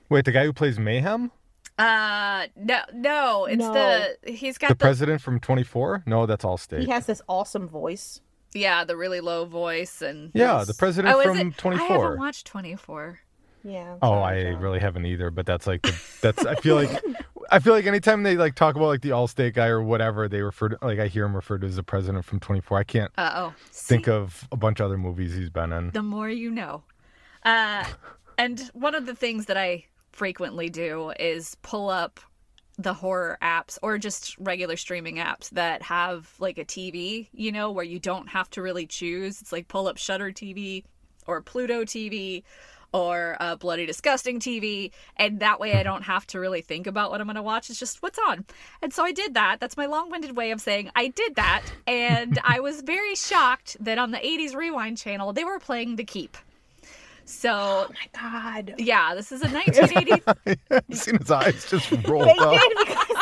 Wait, 0.09 0.25
the 0.25 0.31
guy 0.31 0.45
who 0.45 0.53
plays 0.53 0.77
Mayhem? 0.77 1.31
Uh, 1.79 2.45
no, 2.55 2.81
no, 2.93 3.45
it's 3.45 3.57
no. 3.57 3.73
the 3.73 4.31
he's 4.31 4.59
got 4.59 4.67
the, 4.67 4.73
the 4.75 4.77
president 4.77 5.21
from 5.21 5.39
Twenty 5.39 5.63
Four. 5.63 6.03
No, 6.05 6.27
that's 6.27 6.45
all 6.45 6.57
Allstate. 6.57 6.81
He 6.81 6.91
has 6.91 7.07
this 7.07 7.21
awesome 7.27 7.67
voice. 7.67 8.21
Yeah, 8.53 8.83
the 8.83 8.95
really 8.95 9.21
low 9.21 9.45
voice 9.45 10.01
and 10.01 10.31
yeah, 10.33 10.63
the 10.63 10.73
president 10.73 11.15
oh, 11.15 11.21
from 11.21 11.53
Twenty 11.53 11.77
Four. 11.77 11.87
I 11.87 12.01
haven't 12.01 12.19
watched 12.19 12.47
Twenty 12.47 12.75
Four. 12.75 13.19
Yeah. 13.63 13.97
Oh, 14.01 14.19
I 14.19 14.39
really 14.49 14.79
haven't 14.79 15.05
either. 15.05 15.29
But 15.29 15.45
that's 15.45 15.67
like 15.67 15.83
the, 15.83 15.95
that's. 16.21 16.45
I 16.45 16.55
feel 16.55 16.75
like 16.75 17.03
I 17.49 17.59
feel 17.59 17.73
like 17.73 17.85
anytime 17.85 18.23
they 18.23 18.37
like 18.37 18.55
talk 18.55 18.75
about 18.75 18.87
like 18.87 19.01
the 19.01 19.09
Allstate 19.09 19.53
guy 19.53 19.67
or 19.67 19.81
whatever, 19.81 20.27
they 20.27 20.41
refer 20.41 20.69
to 20.69 20.77
like 20.81 20.99
I 20.99 21.07
hear 21.07 21.25
him 21.25 21.35
referred 21.35 21.61
to 21.61 21.67
as 21.67 21.75
the 21.75 21.83
president 21.83 22.25
from 22.25 22.39
Twenty 22.39 22.61
Four. 22.61 22.77
I 22.77 22.83
can't. 22.83 23.11
Uh 23.17 23.31
oh. 23.35 23.53
Think 23.71 24.07
of 24.07 24.47
a 24.51 24.57
bunch 24.57 24.79
of 24.79 24.87
other 24.87 24.97
movies 24.97 25.35
he's 25.35 25.49
been 25.49 25.71
in. 25.71 25.91
The 25.91 26.03
more 26.03 26.29
you 26.29 26.51
know. 26.51 26.83
Uh, 27.43 27.85
and 28.37 28.59
one 28.73 28.95
of 28.95 29.05
the 29.05 29.15
things 29.15 29.45
that 29.45 29.57
I 29.57 29.85
frequently 30.11 30.69
do 30.69 31.13
is 31.19 31.55
pull 31.61 31.89
up 31.89 32.19
the 32.77 32.93
horror 32.93 33.37
apps 33.41 33.79
or 33.81 33.97
just 33.97 34.37
regular 34.37 34.77
streaming 34.77 35.15
apps 35.15 35.49
that 35.51 35.81
have 35.81 36.33
like 36.39 36.57
a 36.57 36.65
TV, 36.65 37.27
you 37.33 37.51
know, 37.51 37.71
where 37.71 37.85
you 37.85 37.99
don't 37.99 38.27
have 38.29 38.49
to 38.51 38.61
really 38.61 38.85
choose. 38.85 39.41
It's 39.41 39.51
like 39.51 39.67
pull 39.67 39.87
up 39.87 39.97
Shudder 39.97 40.31
TV 40.31 40.83
or 41.25 41.41
Pluto 41.41 41.83
TV 41.83 42.43
or 42.97 43.37
uh, 43.39 43.55
Bloody 43.55 43.85
Disgusting 43.85 44.39
TV, 44.39 44.91
and 45.17 45.39
that 45.39 45.59
way 45.59 45.73
I 45.73 45.83
don't 45.83 46.01
have 46.01 46.25
to 46.27 46.39
really 46.39 46.61
think 46.61 46.87
about 46.87 47.11
what 47.11 47.21
I'm 47.21 47.27
going 47.27 47.35
to 47.35 47.43
watch. 47.43 47.69
It's 47.69 47.77
just 47.77 48.01
what's 48.01 48.17
on. 48.27 48.43
And 48.81 48.91
so 48.91 49.03
I 49.03 49.11
did 49.11 49.35
that. 49.35 49.59
That's 49.59 49.77
my 49.77 49.85
long 49.85 50.09
winded 50.09 50.35
way 50.35 50.49
of 50.49 50.59
saying 50.59 50.89
I 50.95 51.09
did 51.09 51.35
that. 51.35 51.63
And 51.85 52.39
I 52.43 52.59
was 52.59 52.81
very 52.81 53.13
shocked 53.13 53.77
that 53.79 53.99
on 53.99 54.09
the 54.11 54.17
80s 54.17 54.55
Rewind 54.55 54.97
channel, 54.97 55.31
they 55.31 55.45
were 55.45 55.59
playing 55.59 55.95
The 55.95 56.03
Keep. 56.03 56.37
So, 57.25 57.51
oh 57.53 57.91
my 57.93 58.61
god, 58.63 58.75
yeah, 58.79 59.13
this 59.13 59.31
is 59.31 59.43
a 59.43 59.47
1980. 59.49 60.57
I've 60.71 60.97
seen 60.97 61.19
his 61.19 61.29
eyes 61.29 61.69
just 61.69 61.91
roll 62.07 62.27
up. 62.27 63.15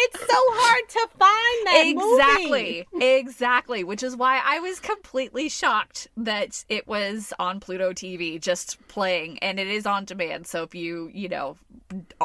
It's 0.00 0.20
so 0.20 0.26
hard 0.30 0.88
to 0.88 1.08
find 1.18 1.66
that 1.66 1.82
exactly 1.86 2.86
movie. 2.92 3.06
exactly 3.06 3.84
which 3.84 4.02
is 4.02 4.16
why 4.16 4.40
i 4.44 4.60
was 4.60 4.78
completely 4.78 5.48
shocked 5.48 6.08
that 6.16 6.64
it 6.68 6.86
was 6.86 7.32
on 7.38 7.58
pluto 7.58 7.92
tv 7.92 8.40
just 8.40 8.78
playing 8.88 9.38
and 9.40 9.58
it 9.58 9.66
is 9.66 9.86
on 9.86 10.04
demand 10.04 10.46
so 10.46 10.62
if 10.62 10.74
you 10.74 11.10
you 11.12 11.28
know 11.28 11.56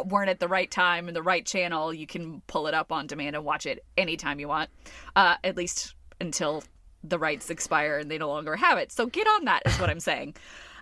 weren't 0.06 0.30
at 0.30 0.40
the 0.40 0.48
right 0.48 0.70
time 0.70 1.08
and 1.08 1.16
the 1.16 1.24
right 1.24 1.46
channel 1.46 1.94
you 1.94 2.06
can 2.06 2.42
pull 2.48 2.68
it 2.68 2.74
up 2.74 2.92
on 2.92 3.08
demand 3.08 3.36
and 3.36 3.44
watch 3.44 3.66
it 3.66 3.84
anytime 3.98 4.40
you 4.40 4.48
want 4.48 4.70
uh, 5.16 5.36
at 5.44 5.58
least 5.58 5.96
until 6.22 6.64
the 7.04 7.18
rights 7.18 7.50
expire 7.50 7.98
and 7.98 8.10
they 8.12 8.18
no 8.18 8.28
longer 8.28 8.56
have 8.56 8.78
it 8.78 8.92
so 8.92 9.08
get 9.08 9.28
on 9.28 9.46
that 9.46 9.62
is 9.66 9.80
what 9.80 9.90
i'm 9.90 10.00
saying 10.00 10.34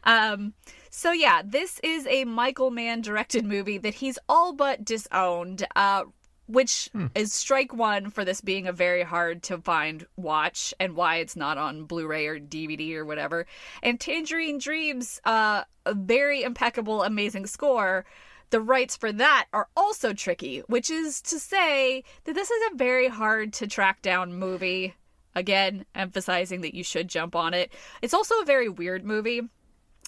um, 0.04 0.54
so 0.90 1.12
yeah, 1.12 1.42
this 1.44 1.80
is 1.84 2.06
a 2.08 2.26
Michael 2.26 2.72
Mann 2.72 3.02
directed 3.02 3.46
movie 3.46 3.78
that 3.78 3.94
he's 3.94 4.20
all 4.28 4.54
but 4.54 4.84
disowned. 4.84 5.66
Uh, 5.76 6.04
which 6.52 6.90
hmm. 6.92 7.08
is 7.16 7.34
strike 7.34 7.74
one 7.74 8.10
for 8.10 8.26
this 8.26 8.42
being 8.42 8.68
a 8.68 8.74
very 8.74 9.04
hard 9.04 9.44
to 9.44 9.58
find 9.60 10.06
watch 10.18 10.74
and 10.80 10.96
why 10.96 11.18
it's 11.18 11.36
not 11.36 11.58
on 11.58 11.86
Blu-ray 11.86 12.28
or 12.28 12.40
DVD 12.40 12.96
or 12.96 13.06
whatever. 13.06 13.46
And 13.82 14.00
Tangerine 14.00 14.58
Dreams, 14.58 15.22
uh, 15.26 15.64
a 15.86 15.94
very 15.94 16.44
impeccable, 16.44 17.04
amazing 17.04 17.48
score. 17.48 18.06
The 18.50 18.62
rights 18.62 18.98
for 18.98 19.14
that 19.14 19.48
are 19.54 19.70
also 19.78 20.12
tricky, 20.12 20.60
which 20.68 20.90
is 20.90 21.22
to 21.24 21.40
say 21.40 22.04
that 22.26 22.36
this 22.36 22.52
is 22.52 22.72
a 22.72 22.76
very 22.76 23.08
hard 23.08 23.54
to 23.54 23.68
track 23.68 24.02
down 24.02 24.34
movie. 24.34 24.96
Again, 25.34 25.86
emphasizing 25.96 26.60
that 26.62 26.76
you 26.76 26.84
should 26.84 27.08
jump 27.08 27.36
on 27.36 27.54
it. 27.54 27.72
It's 28.02 28.14
also 28.14 28.42
a 28.42 28.46
very 28.46 28.68
weird 28.68 29.06
movie 29.06 29.44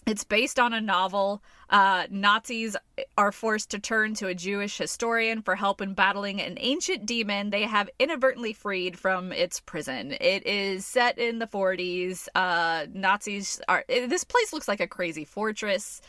it's 0.05 0.23
based 0.23 0.59
on 0.59 0.73
a 0.73 0.81
novel. 0.81 1.43
Uh, 1.73 2.05
Nazis 2.11 2.77
are 3.17 3.31
forced 3.31 3.71
to 3.71 3.79
turn 3.79 4.13
to 4.13 4.27
a 4.27 4.35
Jewish 4.35 4.77
historian 4.77 5.41
for 5.41 5.55
help 5.55 5.81
in 5.81 5.95
battling 5.95 6.39
an 6.39 6.55
ancient 6.59 7.07
demon 7.07 7.49
they 7.49 7.63
have 7.63 7.89
inadvertently 7.97 8.53
freed 8.53 8.97
from 8.97 9.31
its 9.31 9.59
prison. 9.59 10.11
It 10.21 10.45
is 10.45 10.85
set 10.85 11.17
in 11.17 11.39
the 11.39 11.47
40s. 11.47 12.27
Uh, 12.35 12.85
Nazis 12.93 13.59
are. 13.67 13.83
This 13.87 14.23
place 14.23 14.53
looks 14.53 14.67
like 14.67 14.81
a 14.81 14.87
crazy 14.87 15.25
fortress, 15.25 15.99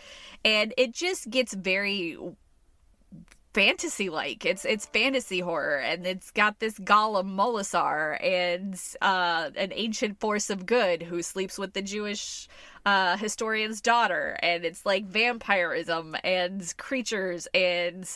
and 0.45 0.75
it 0.77 0.93
just 0.93 1.31
gets 1.31 1.55
very 1.55 2.19
fantasy 3.55 4.11
like. 4.11 4.45
It's 4.45 4.67
it's 4.67 4.85
fantasy 4.85 5.41
horror, 5.41 5.79
and 5.79 6.07
it's 6.07 6.31
got 6.31 6.59
this 6.59 6.79
golem 6.79 7.35
Molasar 7.35 8.23
and 8.23 8.79
uh, 9.01 9.49
an 9.57 9.73
ancient 9.73 10.21
force 10.21 10.51
of 10.51 10.67
good 10.67 11.05
who 11.05 11.23
sleeps 11.23 11.57
with 11.57 11.73
the 11.73 11.81
Jewish 11.81 12.49
uh, 12.87 13.17
historian's 13.17 13.81
daughter, 13.81 14.37
and 14.43 14.65
it's 14.65 14.85
like 14.85 15.07
vampirism 15.07 16.17
and 16.23 16.77
creatures 16.77 17.49
and 17.55 18.09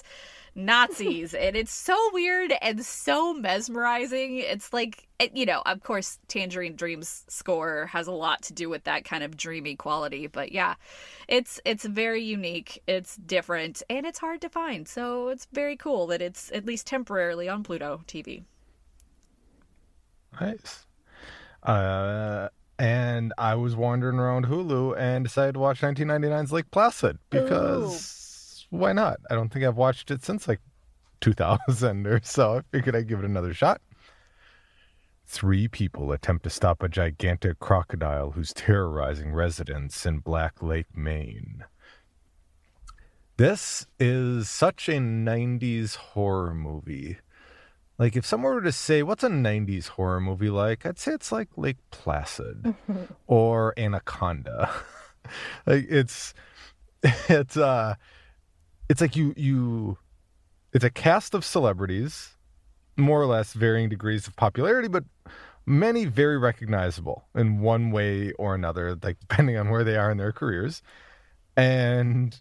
Nazis, 0.54 1.35
and 1.35 1.57
it's 1.57 1.72
so 1.72 1.96
weird 2.12 2.52
and 2.61 2.85
so 2.85 3.33
mesmerizing. 3.33 4.38
It's 4.38 4.72
like, 4.72 5.07
you 5.33 5.46
know, 5.46 5.62
of 5.64 5.83
course, 5.83 6.18
Tangerine 6.26 6.74
Dream's 6.74 7.24
score 7.28 7.87
has 7.87 8.09
a 8.09 8.12
lot 8.12 8.42
to 8.42 8.52
do 8.52 8.68
with 8.68 8.85
that 8.85 9.04
kind 9.04 9.22
of 9.22 9.37
dreamy 9.37 9.76
quality, 9.76 10.26
but 10.26 10.52
yeah, 10.52 10.74
it's 11.28 11.61
it's 11.64 11.85
very 11.85 12.22
unique, 12.22 12.83
it's 12.87 13.16
different, 13.16 13.83
and 13.88 14.04
it's 14.04 14.18
hard 14.18 14.40
to 14.40 14.48
find. 14.48 14.88
So 14.88 15.28
it's 15.28 15.46
very 15.52 15.76
cool 15.76 16.09
that 16.09 16.20
it's 16.20 16.50
at 16.52 16.66
least 16.66 16.87
temporarily 16.87 17.48
on 17.48 17.62
Pluto 17.62 18.02
TV. 18.09 18.42
Nice. 20.40 20.87
Uh, 21.62 22.48
and 22.79 23.33
I 23.37 23.55
was 23.57 23.75
wandering 23.75 24.19
around 24.19 24.47
Hulu 24.47 24.97
and 24.99 25.25
decided 25.25 25.55
to 25.55 25.61
watch 25.61 25.81
1999's 25.81 26.53
Lake 26.53 26.71
Placid 26.71 27.19
because 27.31 28.67
why 28.71 28.93
not? 28.93 29.19
I 29.31 29.35
don't 29.35 29.53
think 29.53 29.64
I've 29.64 29.77
watched 29.77 30.11
it 30.11 30.23
since 30.23 30.47
like 30.47 30.61
2000 31.21 32.07
or 32.07 32.21
so. 32.23 32.59
I 32.59 32.61
figured 32.71 32.95
I'd 32.95 33.09
give 33.09 33.19
it 33.19 33.25
another 33.25 33.53
shot. 33.53 33.81
Three 35.27 35.69
people 35.69 36.12
attempt 36.12 36.45
to 36.45 36.51
stop 36.51 36.83
a 36.83 36.88
gigantic 36.88 37.59
crocodile 37.59 38.31
who's 38.31 38.55
terrorizing 38.55 39.33
residents 39.33 40.07
in 40.07 40.21
Black 40.21 40.62
Lake, 40.62 40.97
Maine. 40.97 41.64
This 43.37 43.87
is 44.01 44.49
such 44.49 44.88
a 44.88 44.93
90s 44.93 45.97
horror 45.97 46.55
movie. 46.55 47.19
Like, 47.98 48.14
if 48.14 48.24
someone 48.24 48.54
were 48.54 48.62
to 48.62 48.72
say, 48.72 49.02
What's 49.02 49.24
a 49.24 49.28
90s 49.28 49.88
horror 49.88 50.20
movie 50.20 50.50
like? 50.50 50.87
I'd 50.87 50.98
say 50.98 51.12
it's 51.12 51.32
like 51.32 51.48
Lake 51.56 51.78
Placid 51.90 52.74
or 53.26 53.74
Anaconda. 53.76 54.70
like, 55.66 55.87
it's, 55.88 56.32
it's, 57.02 57.56
uh, 57.56 57.94
it's 58.88 59.00
like 59.00 59.16
you, 59.16 59.34
you, 59.37 59.98
it's 60.72 60.84
a 60.84 60.90
cast 60.90 61.34
of 61.34 61.44
celebrities, 61.44 62.37
more 62.96 63.20
or 63.20 63.26
less 63.26 63.52
varying 63.52 63.88
degrees 63.88 64.26
of 64.26 64.37
popularity, 64.37 64.88
but 64.88 65.04
many 65.66 66.04
very 66.04 66.38
recognizable 66.38 67.24
in 67.34 67.61
one 67.61 67.90
way 67.90 68.32
or 68.32 68.54
another, 68.54 68.96
like 69.02 69.18
depending 69.20 69.56
on 69.56 69.70
where 69.70 69.84
they 69.84 69.96
are 69.96 70.11
in 70.11 70.18
their 70.18 70.32
careers. 70.32 70.82
And 71.56 72.40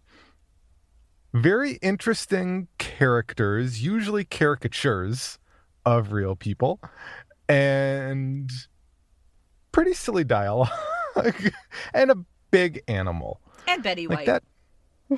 very 1.33 1.73
interesting 1.81 2.67
characters, 2.77 3.83
usually 3.83 4.23
caricatures 4.23 5.39
of 5.87 6.11
real 6.11 6.35
people, 6.35 6.81
and 7.47 8.51
pretty 9.71 9.93
silly 9.93 10.25
dialogue, 10.25 10.69
and 11.93 12.11
a 12.11 12.15
big 12.51 12.83
animal. 12.89 13.39
And 13.67 13.81
Betty 13.81 14.05
Like 14.07 14.19
White. 14.19 14.25
that. 14.27 14.43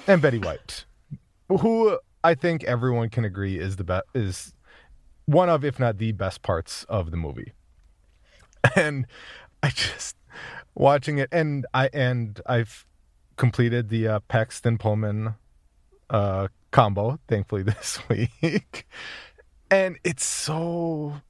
And 0.07 0.21
Betty 0.21 0.37
White, 0.37 0.85
who 1.49 1.97
I 2.23 2.35
think 2.35 2.63
everyone 2.65 3.09
can 3.09 3.25
agree 3.25 3.57
is 3.57 3.77
the 3.77 3.83
best, 3.83 4.05
is 4.13 4.53
one 5.25 5.49
of, 5.49 5.65
if 5.65 5.79
not 5.79 5.97
the 5.97 6.11
best 6.11 6.43
parts 6.43 6.83
of 6.85 7.09
the 7.11 7.17
movie. 7.17 7.53
And 8.75 9.07
I 9.63 9.69
just 9.69 10.15
watching 10.75 11.17
it, 11.17 11.29
and 11.31 11.65
I 11.73 11.89
and 11.93 12.39
I've 12.45 12.85
completed 13.37 13.89
the 13.89 14.07
uh, 14.07 14.19
Paxton 14.27 14.77
Pullman 14.77 15.33
uh, 16.11 16.49
combo, 16.71 17.19
thankfully 17.27 17.63
this 17.71 17.99
week, 18.09 18.85
and 19.71 19.97
it's 20.03 20.23
so. 20.23 21.21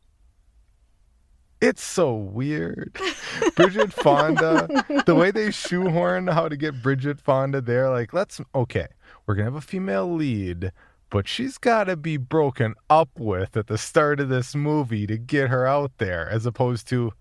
It's 1.62 1.84
so 1.84 2.14
weird. 2.16 2.98
Bridget 3.56 3.92
Fonda, 3.92 4.86
the 5.06 5.14
way 5.14 5.30
they 5.30 5.52
shoehorn 5.52 6.28
how 6.28 6.48
to 6.48 6.56
get 6.56 6.82
Bridget 6.82 7.20
Fonda 7.20 7.60
there, 7.60 7.90
like, 7.90 8.14
let's, 8.14 8.40
okay, 8.56 8.88
we're 9.26 9.36
going 9.36 9.46
to 9.46 9.52
have 9.52 9.62
a 9.62 9.68
female 9.68 10.10
lead, 10.10 10.72
but 11.10 11.28
she's 11.28 11.58
got 11.58 11.86
to 11.86 11.98
be 11.98 12.16
broken 12.16 12.76
up 12.90 13.10
with 13.20 13.58
at 13.58 13.68
the 13.68 13.78
start 13.78 14.22
of 14.22 14.30
this 14.30 14.56
movie 14.56 15.06
to 15.08 15.18
get 15.18 15.50
her 15.50 15.68
out 15.68 15.92
there, 15.98 16.30
as 16.30 16.46
opposed 16.46 16.88
to, 16.90 17.12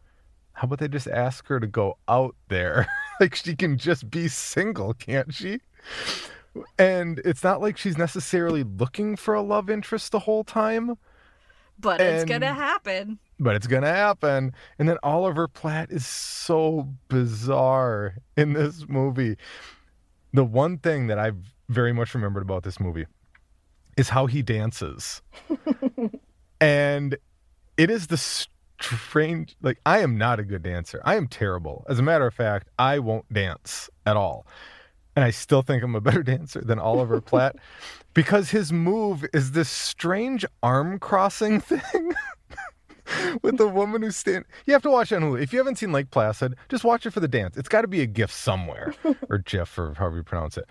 how 0.53 0.67
about 0.67 0.79
they 0.79 0.87
just 0.87 1.09
ask 1.09 1.49
her 1.49 1.59
to 1.59 1.67
go 1.67 1.99
out 2.07 2.37
there? 2.47 2.87
like, 3.21 3.35
she 3.35 3.57
can 3.57 3.77
just 3.77 4.09
be 4.09 4.29
single, 4.29 4.95
can't 4.95 5.35
she? 5.35 5.59
And 6.79 7.21
it's 7.25 7.43
not 7.43 7.61
like 7.61 7.77
she's 7.77 7.99
necessarily 7.99 8.63
looking 8.63 9.17
for 9.17 9.35
a 9.35 9.43
love 9.43 9.69
interest 9.69 10.13
the 10.13 10.21
whole 10.21 10.45
time 10.45 10.97
but 11.79 12.01
it's 12.01 12.25
gonna 12.25 12.53
happen. 12.53 13.19
but 13.38 13.55
it's 13.57 13.67
gonna 13.67 13.87
happen. 13.87 14.53
And 14.79 14.88
then 14.88 14.99
Oliver 15.03 15.49
Platt 15.49 15.91
is 15.91 16.07
so 16.07 16.88
bizarre 17.09 18.17
in 18.37 18.53
this 18.53 18.88
movie. 18.88 19.37
The 20.33 20.45
one 20.45 20.79
thing 20.79 21.07
that 21.07 21.19
I've 21.19 21.55
very 21.69 21.93
much 21.93 22.14
remembered 22.14 22.43
about 22.43 22.62
this 22.62 22.79
movie 22.81 23.07
is 23.97 24.09
how 24.09 24.27
he 24.27 24.43
dances, 24.43 25.23
and 26.61 27.17
it 27.77 27.91
is 27.91 28.07
the 28.09 28.17
strange. 28.17 29.57
Like 29.62 29.79
I 29.87 30.01
am 30.01 30.19
not 30.19 30.38
a 30.41 30.45
good 30.45 30.62
dancer. 30.62 31.01
I 31.05 31.17
am 31.17 31.29
terrible. 31.29 31.85
As 31.88 31.99
a 31.99 32.03
matter 32.03 32.27
of 32.27 32.35
fact, 32.35 32.69
I 32.79 32.99
won't 32.99 33.33
dance 33.33 33.88
at 34.07 34.17
all. 34.17 34.47
And 35.19 35.25
I 35.25 35.31
still 35.31 35.63
think 35.63 35.83
I'm 35.83 35.97
a 35.97 36.01
better 36.01 36.23
dancer 36.35 36.61
than 36.61 36.79
Oliver 36.79 37.21
Platt 37.21 37.57
because 38.15 38.51
his 38.51 38.73
move 38.73 39.27
is 39.35 39.51
this 39.51 39.69
strange 39.69 40.45
arm 40.63 41.01
crossing 41.01 41.61
thing 41.61 42.15
with 43.43 43.57
the 43.57 43.67
woman 43.67 44.03
who's 44.03 44.15
stand. 44.15 44.45
You 44.65 44.75
have 44.75 44.83
to 44.83 44.91
watch 44.91 45.11
it 45.11 45.17
on 45.17 45.23
Hulu. 45.23 45.43
If 45.43 45.53
you 45.53 45.59
haven't 45.59 45.75
seen 45.75 45.91
Lake 45.91 46.13
Placid, 46.13 46.55
just 46.69 46.85
watch 46.85 47.05
it 47.05 47.11
for 47.11 47.19
the 47.19 47.27
dance. 47.27 47.57
It's 47.57 47.69
got 47.69 47.81
to 47.81 47.89
be 47.89 48.01
a 48.01 48.07
GIF 48.07 48.31
somewhere, 48.31 48.95
or 49.29 49.39
GIF, 49.39 49.77
or 49.77 49.95
however 49.95 50.19
you 50.19 50.23
pronounce 50.23 50.57
it. 50.57 50.67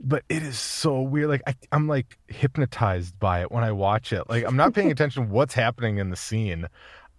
But 0.00 0.24
it 0.28 0.42
is 0.42 0.58
so 0.58 1.00
weird. 1.00 1.28
Like 1.28 1.42
I, 1.46 1.54
I'm 1.70 1.86
like 1.86 2.18
hypnotized 2.26 3.20
by 3.20 3.42
it 3.42 3.52
when 3.52 3.62
I 3.62 3.70
watch 3.70 4.12
it. 4.12 4.28
Like 4.28 4.44
I'm 4.44 4.56
not 4.56 4.74
paying 4.74 4.90
attention 4.90 5.26
to 5.26 5.32
what's 5.32 5.54
happening 5.54 5.98
in 5.98 6.10
the 6.10 6.16
scene. 6.16 6.66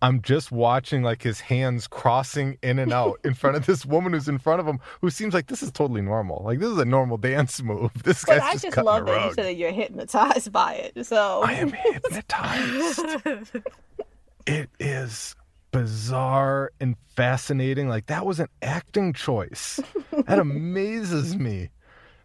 I'm 0.04 0.22
just 0.22 0.52
watching 0.52 1.02
like 1.02 1.24
his 1.24 1.40
hands 1.40 1.88
crossing 1.88 2.58
in 2.62 2.78
and 2.78 2.92
out 2.92 3.22
in 3.24 3.34
front 3.34 3.56
of 3.56 3.66
this 3.66 3.86
woman 3.86 4.12
who's 4.12 4.28
in 4.28 4.38
front 4.38 4.60
of 4.60 4.68
him, 4.68 4.82
who 5.00 5.10
seems 5.10 5.34
like 5.34 5.48
this 5.48 5.64
is 5.64 5.72
totally 5.72 6.02
normal. 6.02 6.42
Like 6.44 6.60
this 6.60 6.68
is 6.68 6.78
a 6.78 6.84
normal 6.84 7.16
dance 7.18 7.62
move. 7.64 7.92
This 8.04 8.26
But 8.26 8.40
guy's 8.40 8.42
I 8.42 8.52
just, 8.52 8.64
just 8.66 8.76
cutting 8.76 8.86
love 8.86 9.04
a 9.04 9.06
that 9.06 9.26
you 9.26 9.34
said 9.34 9.46
that 9.46 9.56
you're 9.56 9.72
hypnotized 9.72 10.52
by 10.52 10.74
it. 10.74 11.06
So 11.06 11.42
I 11.42 11.54
am 11.54 11.72
hypnotized. 11.72 13.00
it 14.46 14.70
is 14.78 15.36
bizarre 15.72 16.72
and 16.82 16.98
fascinating. 17.16 17.88
Like 17.88 18.08
that 18.08 18.26
was 18.26 18.42
an 18.42 18.50
acting 18.62 19.14
choice. 19.14 19.80
That 20.28 20.38
amazes 20.38 21.38
me. 21.38 21.70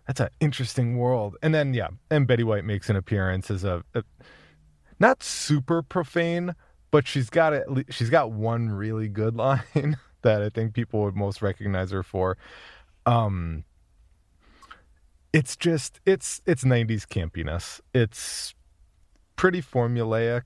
That's 0.09 0.19
an 0.19 0.31
interesting 0.41 0.99
world. 0.99 1.37
And 1.45 1.55
then 1.55 1.75
yeah, 1.75 1.91
and 2.11 2.27
Betty 2.27 2.43
White 2.43 2.65
makes 2.65 2.91
an 2.91 2.97
appearance 2.97 3.53
as 3.53 3.63
a, 3.63 3.85
a 3.95 4.03
not 4.99 5.23
super 5.23 5.83
profane, 5.83 6.57
but 6.91 7.07
she's 7.07 7.31
got 7.31 7.53
at 7.53 7.65
she's 7.91 8.11
got 8.11 8.33
one 8.33 8.71
really 8.71 9.09
good 9.09 9.35
line 9.45 9.97
that 10.23 10.43
I 10.43 10.49
think 10.49 10.75
people 10.75 11.03
would 11.03 11.17
most 11.17 11.43
recognize 11.43 11.91
her 11.91 12.03
for. 12.03 12.37
Um 13.07 13.65
it's 15.33 15.57
just 15.57 16.01
it's 16.07 16.41
it's 16.47 16.65
90s 16.65 17.07
campiness. 17.07 17.81
It's 17.95 18.55
pretty 19.37 19.61
formulaic, 19.63 20.43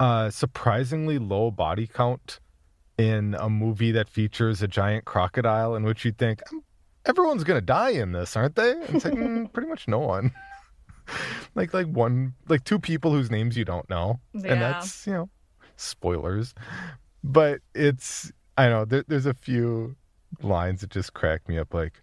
uh, 0.00 0.30
surprisingly 0.30 1.18
low 1.18 1.50
body 1.50 1.86
count 1.86 2.38
in 2.96 3.34
a 3.38 3.50
movie 3.50 3.90
that 3.92 4.08
features 4.08 4.62
a 4.62 4.68
giant 4.68 5.04
crocodile, 5.04 5.74
in 5.74 5.82
which 5.82 6.04
you'd 6.04 6.16
think 6.16 6.40
"Um, 6.52 6.62
everyone's 7.06 7.42
gonna 7.44 7.60
die 7.60 7.90
in 7.90 8.12
this, 8.12 8.36
aren't 8.36 8.54
they? 8.54 8.70
And 8.72 8.94
it's 8.96 9.04
like 9.04 9.14
mm, 9.14 9.52
pretty 9.52 9.68
much 9.68 9.88
no 9.88 9.98
one. 9.98 10.32
like 11.56 11.74
like 11.74 11.86
one 11.88 12.34
like 12.48 12.62
two 12.64 12.78
people 12.78 13.10
whose 13.10 13.30
names 13.32 13.56
you 13.56 13.64
don't 13.64 13.88
know, 13.90 14.20
Yeah. 14.32 14.52
and 14.52 14.62
that's 14.62 15.06
you 15.08 15.12
know 15.12 15.28
spoilers, 15.76 16.54
but 17.22 17.60
it's 17.74 18.32
I 18.56 18.68
know 18.68 18.84
there, 18.84 19.04
there's 19.06 19.26
a 19.26 19.34
few 19.34 19.96
lines 20.42 20.80
that 20.80 20.90
just 20.90 21.14
crack 21.14 21.48
me 21.48 21.58
up 21.58 21.74
like. 21.74 22.00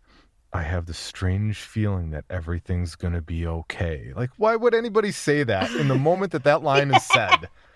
I 0.54 0.64
have 0.64 0.86
the 0.86 0.94
strange 0.94 1.60
feeling 1.60 2.10
that 2.10 2.26
everything's 2.30 2.96
going 2.96 3.14
to 3.14 3.22
be 3.22 3.48
okay. 3.48 4.12
Like, 4.14 4.32
why 4.36 4.58
would 4.58 4.74
anybody 4.74 5.14
say 5.14 5.44
that 5.44 5.72
in 5.76 5.88
the 5.88 5.96
moment 5.96 6.34
that 6.34 6.44
that 6.44 6.62
line 6.62 6.94
is 6.94 7.06
said? 7.06 7.48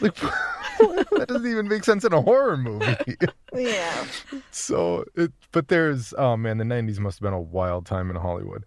Like, 0.00 0.14
that 0.78 1.26
doesn't 1.28 1.50
even 1.50 1.68
make 1.68 1.84
sense 1.84 2.04
in 2.04 2.12
a 2.12 2.20
horror 2.20 2.56
movie. 2.56 3.16
yeah. 3.54 4.06
so, 4.50 5.04
it, 5.14 5.32
but 5.52 5.68
there's, 5.68 6.14
oh 6.16 6.36
man, 6.36 6.58
the 6.58 6.64
90s 6.64 6.98
must 6.98 7.18
have 7.18 7.24
been 7.24 7.32
a 7.32 7.40
wild 7.40 7.86
time 7.86 8.10
in 8.10 8.16
Hollywood. 8.16 8.64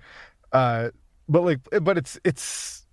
Uh, 0.52 0.90
but 1.30 1.44
like, 1.44 1.60
but 1.82 1.98
it's, 1.98 2.20
it's 2.24 2.86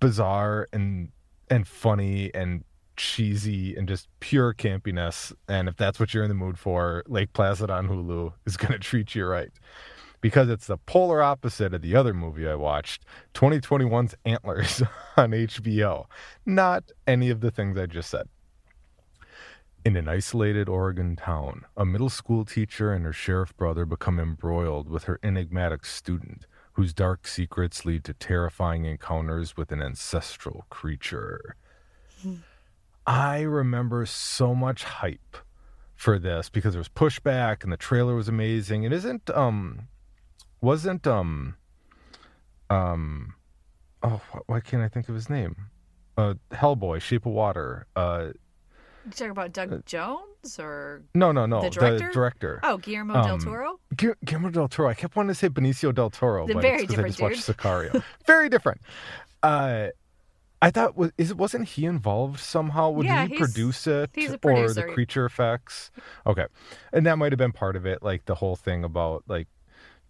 bizarre 0.00 0.68
and, 0.72 1.10
and 1.50 1.66
funny 1.66 2.32
and 2.34 2.64
cheesy 2.98 3.74
and 3.76 3.88
just 3.88 4.08
pure 4.20 4.52
campiness. 4.52 5.32
And 5.48 5.68
if 5.68 5.76
that's 5.76 5.98
what 5.98 6.12
you're 6.12 6.24
in 6.24 6.28
the 6.28 6.34
mood 6.34 6.58
for, 6.58 7.02
Lake 7.06 7.32
Placid 7.32 7.70
on 7.70 7.88
Hulu 7.88 8.34
is 8.44 8.58
going 8.58 8.72
to 8.72 8.78
treat 8.78 9.14
you 9.14 9.24
right. 9.24 9.50
Because 10.20 10.50
it's 10.50 10.66
the 10.66 10.78
polar 10.78 11.22
opposite 11.22 11.72
of 11.72 11.80
the 11.80 11.94
other 11.94 12.12
movie 12.12 12.48
I 12.48 12.56
watched, 12.56 13.04
2021's 13.34 14.16
Antlers 14.24 14.82
on 15.16 15.30
HBO. 15.30 16.06
Not 16.44 16.90
any 17.06 17.30
of 17.30 17.40
the 17.40 17.52
things 17.52 17.78
I 17.78 17.86
just 17.86 18.10
said. 18.10 18.28
In 19.84 19.96
an 19.96 20.08
isolated 20.08 20.68
Oregon 20.68 21.14
town, 21.14 21.64
a 21.76 21.86
middle 21.86 22.10
school 22.10 22.44
teacher 22.44 22.92
and 22.92 23.04
her 23.04 23.12
sheriff 23.12 23.56
brother 23.56 23.86
become 23.86 24.18
embroiled 24.18 24.88
with 24.90 25.04
her 25.04 25.20
enigmatic 25.22 25.86
student, 25.86 26.46
whose 26.72 26.92
dark 26.92 27.28
secrets 27.28 27.84
lead 27.84 28.02
to 28.04 28.12
terrifying 28.12 28.84
encounters 28.84 29.56
with 29.56 29.70
an 29.70 29.80
ancestral 29.80 30.66
creature. 30.68 31.54
Hmm. 32.22 32.34
I 33.10 33.40
remember 33.40 34.04
so 34.04 34.54
much 34.54 34.84
hype 34.84 35.36
for 35.94 36.18
this 36.18 36.50
because 36.50 36.74
there 36.74 36.78
was 36.80 36.90
pushback 36.90 37.62
and 37.64 37.72
the 37.72 37.76
trailer 37.78 38.14
was 38.14 38.28
amazing. 38.28 38.82
It 38.82 38.92
isn't 38.92 39.30
um 39.30 39.88
wasn't 40.60 41.06
um 41.06 41.56
um 42.70 43.34
oh 44.02 44.20
wh- 44.32 44.48
why 44.48 44.60
can't 44.60 44.82
I 44.82 44.88
think 44.88 45.08
of 45.08 45.14
his 45.14 45.30
name? 45.30 45.56
Uh 46.16 46.34
Hellboy, 46.52 47.00
Shape 47.00 47.24
of 47.26 47.32
Water. 47.32 47.86
Uh 47.96 48.28
You 49.06 49.10
talking 49.12 49.30
about 49.30 49.52
Doug 49.52 49.86
Jones 49.86 50.58
or 50.58 51.02
No, 51.14 51.32
no, 51.32 51.46
no. 51.46 51.62
The 51.62 51.70
director? 51.70 52.10
director. 52.12 52.60
oh 52.62 52.76
Guillermo 52.76 53.14
del 53.14 53.34
Um, 53.34 53.40
Toro? 53.40 53.80
Gu- 53.96 54.14
Guillermo 54.24 54.50
del 54.50 54.68
Toro. 54.68 54.88
I 54.90 54.94
kept 54.94 55.16
wanting 55.16 55.28
to 55.30 55.34
say 55.34 55.48
Benicio 55.48 55.94
del 55.94 56.10
Toro, 56.10 56.46
The 56.46 56.54
but 56.54 56.60
very 56.62 56.82
it's 56.82 56.94
'cause 56.94 56.98
I 56.98 57.08
just 57.08 57.18
different 57.18 57.46
watched 57.46 57.58
Sicario. 57.94 58.02
very 58.26 58.48
different. 58.50 58.80
Uh, 59.42 59.88
I 60.60 60.70
thought 60.70 60.96
was 60.96 61.12
is 61.16 61.34
wasn't 61.34 61.68
he 61.68 61.84
involved 61.84 62.40
somehow? 62.40 62.94
Did 62.96 63.04
Yeah, 63.06 63.26
he 63.26 63.38
produce 63.38 63.86
it 63.86 64.10
or 64.42 64.72
the 64.72 64.90
creature 64.92 65.24
effects? 65.24 65.90
Okay, 66.26 66.46
and 66.92 67.06
that 67.06 67.16
might 67.18 67.32
have 67.32 67.38
been 67.38 67.52
part 67.52 67.76
of 67.76 67.86
it, 67.86 68.02
like 68.02 68.24
the 68.24 68.36
whole 68.36 68.56
thing 68.56 68.82
about 68.84 69.24
like 69.28 69.48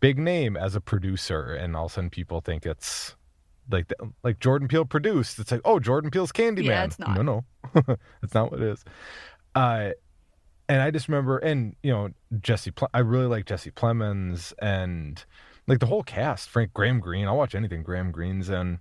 big 0.01 0.19
name 0.19 0.57
as 0.57 0.75
a 0.75 0.81
producer, 0.81 1.53
and 1.55 1.77
all 1.77 1.87
of 1.87 1.93
a 1.93 1.95
sudden 1.95 2.11
people 2.11 2.41
think 2.41 2.65
it's 2.65 3.15
like 3.71 3.89
the, 3.89 3.97
like 4.23 4.41
Jordan 4.41 4.69
Peele 4.69 4.87
produced. 4.87 5.39
It's 5.39 5.53
like 5.53 5.61
oh 5.65 5.79
Jordan 5.81 6.11
Peele's 6.11 6.33
Candyman. 6.33 6.65
Yeah, 6.65 6.85
it's 6.85 6.99
not. 6.99 7.17
No, 7.17 7.23
no, 7.23 7.45
that's 8.23 8.35
not 8.35 8.51
what 8.51 8.63
it 8.63 8.69
is. 8.69 8.85
Uh, 9.55 9.91
and 10.69 10.83
I 10.83 10.91
just 10.91 11.09
remember, 11.09 11.39
and 11.39 11.77
you 11.83 11.93
know, 11.93 12.11
Jesse. 12.41 12.71
Ple- 12.71 12.91
I 12.95 13.01
really 13.01 13.27
like 13.27 13.45
Jesse 13.45 13.71
Plemons 13.71 14.53
and 14.61 15.23
like 15.67 15.81
the 15.81 15.87
whole 15.87 16.03
cast. 16.03 16.49
Frank 16.49 16.73
Graham 16.73 17.01
Greene. 17.01 17.27
I'll 17.27 17.37
watch 17.37 17.55
anything 17.55 17.83
Graham 17.83 18.13
Greene's 18.13 18.49
in. 18.49 18.81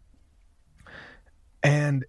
And 1.64 2.06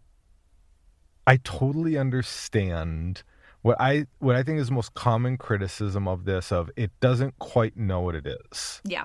I 1.27 1.39
totally 1.39 1.99
understand 1.99 3.23
what 3.63 3.77
I 3.81 4.07
what 4.19 4.37
I 4.37 4.43
think 4.43 4.61
is 4.61 4.69
the 4.69 4.75
most 4.75 4.95
common 4.95 5.37
criticism 5.37 6.07
of 6.09 6.25
this 6.25 6.53
of 6.53 6.71
it 6.77 6.91
doesn't 7.01 7.39
quite 7.39 7.77
know 7.77 8.01
what 8.01 8.15
it 8.15 8.27
is. 8.27 8.81
Yeah. 8.85 9.05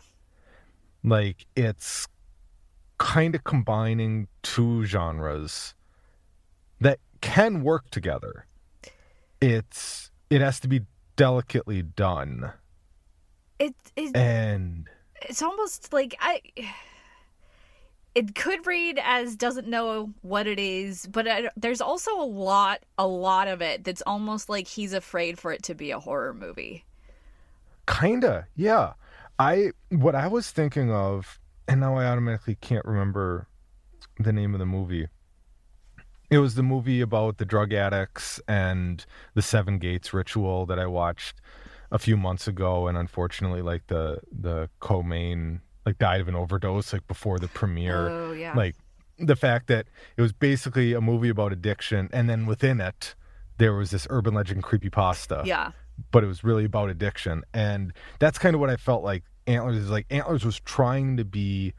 Like 1.04 1.46
it's 1.56 2.08
kind 2.98 3.36
of 3.36 3.44
combining 3.44 4.28
two 4.42 4.86
genres 4.86 5.74
that 6.80 7.00
can 7.22 7.64
work 7.64 7.90
together. 7.90 8.46
It's 9.42 10.12
it 10.30 10.42
has 10.42 10.60
to 10.62 10.68
be 10.68 10.82
delicately 11.16 11.82
done. 11.82 12.54
It, 13.60 13.76
it 13.96 14.16
And 14.16 14.88
it's 15.24 15.42
almost 15.42 15.94
like 15.94 16.16
I. 16.20 16.42
It 18.16 18.36
could 18.36 18.68
read 18.68 19.00
as 19.04 19.36
doesn't 19.36 19.68
know 19.68 20.14
what 20.22 20.46
it 20.46 20.60
is, 20.60 21.08
but 21.08 21.28
I, 21.28 21.50
there's 21.58 21.82
also 21.82 22.12
a 22.20 22.24
lot, 22.24 22.82
a 22.98 23.08
lot 23.08 23.48
of 23.48 23.62
it 23.62 23.84
that's 23.84 24.04
almost 24.06 24.50
like 24.50 24.68
he's 24.68 24.94
afraid 24.94 25.40
for 25.40 25.52
it 25.52 25.64
to 25.64 25.74
be 25.74 25.90
a 25.90 26.00
horror 26.00 26.34
movie. 26.34 26.86
Kinda, 27.88 28.48
yeah. 28.56 28.94
I 29.40 29.72
what 29.90 30.14
I 30.14 30.28
was 30.28 30.52
thinking 30.52 30.92
of, 30.92 31.40
and 31.68 31.82
now 31.82 31.96
I 31.98 32.06
automatically 32.06 32.56
can't 32.56 32.86
remember 32.86 33.48
the 34.20 34.32
name 34.32 34.54
of 34.54 34.60
the 34.60 34.66
movie. 34.66 35.08
It 36.30 36.38
was 36.38 36.56
the 36.56 36.64
movie 36.64 37.02
about 37.02 37.38
the 37.38 37.46
drug 37.46 37.74
addicts 37.74 38.40
and 38.48 39.06
the 39.34 39.42
Seven 39.42 39.80
Gates 39.80 40.14
ritual 40.14 40.66
that 40.68 40.80
I 40.80 40.86
watched 40.86 41.42
a 41.92 42.00
few 42.00 42.16
months 42.16 42.48
ago, 42.48 42.88
and 42.88 42.98
unfortunately, 42.98 43.62
like 43.62 43.88
the 43.88 44.20
the 44.32 44.70
co-main 44.80 45.62
like 45.86 45.98
died 45.98 46.22
of 46.22 46.28
an 46.28 46.36
overdose 46.36 46.94
like 46.94 47.06
before 47.08 47.40
the 47.40 47.48
premiere. 47.48 48.10
Oh 48.10 48.32
yeah. 48.34 48.54
Like 48.56 48.76
the 49.20 49.36
fact 49.36 49.68
that 49.68 49.86
it 50.18 50.22
was 50.22 50.34
basically 50.34 50.94
a 50.94 51.02
movie 51.02 51.30
about 51.30 51.52
addiction, 51.54 52.10
and 52.14 52.30
then 52.30 52.46
within 52.46 52.80
it 52.82 53.16
there 53.58 53.74
was 53.74 53.92
this 53.92 54.08
urban 54.10 54.34
legend 54.34 54.64
creepypasta 54.64 55.46
yeah. 55.46 55.72
but 56.12 56.24
it 56.24 56.28
was 56.28 56.44
really 56.44 56.66
about 56.66 56.90
addiction. 56.90 57.44
And 57.54 57.94
that's 58.20 58.40
kind 58.40 58.56
of 58.56 58.60
what 58.62 58.70
I 58.72 58.78
felt 58.78 59.04
like 59.04 59.24
Antlers 59.46 59.78
is 59.78 59.90
like. 59.90 60.08
Antlers 60.10 60.44
was 60.44 60.60
trying 60.62 61.18
to 61.18 61.26
be 61.26 61.74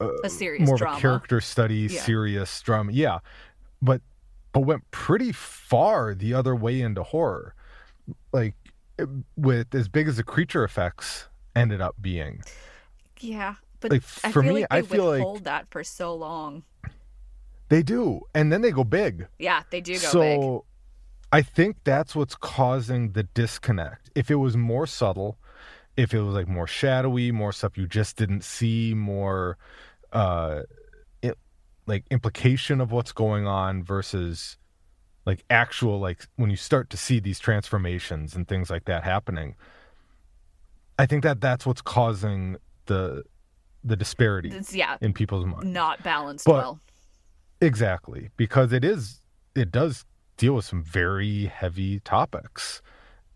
uh, 0.00 0.08
A 0.24 0.30
serious 0.30 0.66
more 0.66 0.76
drama. 0.76 0.94
of 0.94 0.98
a 0.98 1.00
character 1.00 1.40
study, 1.40 1.86
Yeah. 1.90 2.00
serious 2.00 2.60
drama. 2.62 2.92
Yeah, 2.92 3.18
but 3.80 4.00
but 4.52 4.60
went 4.60 4.88
pretty 4.90 5.32
far 5.32 6.14
the 6.14 6.32
other 6.34 6.54
way 6.54 6.80
into 6.80 7.02
horror, 7.02 7.54
like 8.32 8.54
it- 8.98 9.08
with 9.36 9.74
as 9.74 9.88
big 9.88 10.08
as 10.08 10.16
the 10.16 10.22
creature 10.24 10.64
effects 10.64 11.28
ended 11.56 11.80
up 11.80 11.94
being. 12.00 12.42
Yeah. 13.20 13.54
But 13.80 13.92
Like, 13.92 14.02
I 14.22 14.32
for 14.32 14.42
feel 14.42 14.54
me, 14.54 14.60
like 14.62 14.70
they 14.70 14.76
I 14.78 14.82
feel 14.82 15.04
like- 15.06 15.18
withhold 15.18 15.44
that 15.44 15.68
for 15.70 15.84
so 15.84 16.14
long. 16.14 16.62
They 17.70 17.82
do, 17.82 18.20
and 18.34 18.52
then 18.52 18.60
they 18.60 18.70
go 18.70 18.84
big. 18.84 19.26
Yeah, 19.38 19.62
they 19.70 19.80
do 19.80 19.94
go 19.94 19.98
so 19.98 20.20
big. 20.20 20.60
I 21.32 21.42
think 21.42 21.78
that's 21.82 22.14
what's 22.14 22.34
causing 22.36 23.12
the 23.12 23.22
disconnect. 23.24 24.10
If 24.14 24.30
it 24.30 24.36
was 24.36 24.56
more 24.56 24.86
subtle, 24.86 25.38
if 25.96 26.12
it 26.14 26.20
was 26.20 26.34
like 26.34 26.46
more 26.46 26.66
shadowy, 26.66 27.32
more 27.32 27.52
stuff 27.52 27.76
you 27.76 27.86
just 27.86 28.16
didn't 28.16 28.44
see, 28.44 28.94
more 28.94 29.56
uh 30.12 30.62
it, 31.22 31.36
like 31.86 32.04
implication 32.10 32.80
of 32.80 32.92
what's 32.92 33.10
going 33.12 33.46
on 33.46 33.82
versus 33.82 34.56
like 35.26 35.42
actual 35.50 35.98
like 35.98 36.26
when 36.36 36.50
you 36.50 36.56
start 36.56 36.90
to 36.90 36.96
see 36.96 37.18
these 37.18 37.40
transformations 37.40 38.36
and 38.36 38.46
things 38.46 38.70
like 38.70 38.84
that 38.84 39.02
happening. 39.04 39.56
I 40.98 41.06
think 41.06 41.22
that 41.24 41.40
that's 41.40 41.66
what's 41.66 41.82
causing 41.82 42.56
the 42.86 43.24
the 43.82 43.96
disparity 43.96 44.50
It's 44.50 44.74
yeah, 44.74 44.96
in 45.02 45.12
people's 45.12 45.44
minds. 45.44 45.66
not 45.66 46.02
balanced 46.02 46.46
But- 46.46 46.54
well. 46.54 46.80
Exactly, 47.60 48.30
because 48.36 48.72
it 48.72 48.84
is 48.84 49.20
it 49.54 49.70
does 49.70 50.04
deal 50.36 50.54
with 50.54 50.64
some 50.64 50.82
very 50.82 51.44
heavy 51.46 52.00
topics 52.00 52.82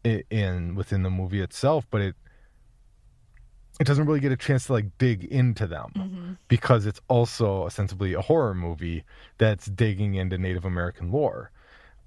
i- 0.05 0.25
in 0.31 0.75
within 0.75 1.03
the 1.03 1.11
movie 1.11 1.41
itself, 1.41 1.87
but 1.91 2.01
it 2.01 2.17
it 3.81 3.87
doesn't 3.87 4.07
really 4.07 4.19
get 4.21 4.33
a 4.33 4.37
chance 4.37 4.67
to 4.67 4.73
like 4.73 4.87
dig 4.99 5.25
into 5.25 5.67
them 5.67 5.91
hmm 5.95 6.33
because 6.49 6.85
it's 6.87 7.01
also 7.09 7.65
ostensibly 7.65 8.13
a 8.15 8.21
horror 8.21 8.55
movie 8.55 9.05
that's 9.39 9.67
digging 9.67 10.15
into 10.15 10.37
Native 10.39 10.65
American 10.65 11.11
lore. 11.13 11.51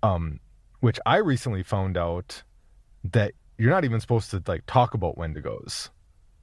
Um, 0.04 0.40
which 0.80 1.00
I 1.06 1.18
recently 1.18 1.62
found 1.64 1.96
out 1.96 2.42
that 3.04 3.34
you're 3.62 3.70
not 3.70 3.86
even 3.86 4.00
supposed 4.00 4.32
to 4.32 4.42
like 4.48 4.64
talk 4.66 4.96
about 4.96 5.18
Wendigos. 5.18 5.90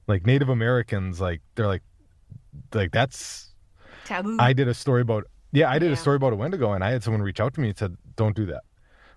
Like 0.07 0.25
Native 0.25 0.47
Americans, 0.47 1.19
like 1.19 1.41
they're 1.55 1.67
like 1.67 1.83
like 2.73 2.91
that's 2.93 3.53
Taboo. 4.05 4.37
I 4.39 4.53
did 4.53 4.69
a 4.69 4.73
story 4.73 5.01
about 5.01 5.25
yeah, 5.51 5.69
I 5.69 5.79
did 5.79 5.87
Yeah. 5.87 5.93
a 5.93 5.97
story 5.97 6.15
about 6.15 6.31
a 6.31 6.37
Wendigo 6.37 6.71
and 6.71 6.81
I 6.83 6.91
had 6.91 7.03
someone 7.03 7.21
reach 7.21 7.41
out 7.41 7.53
to 7.55 7.61
me 7.61 7.67
and 7.69 7.77
said, 7.77 7.97
Don't 8.15 8.35
do 8.35 8.45
that. 8.45 8.63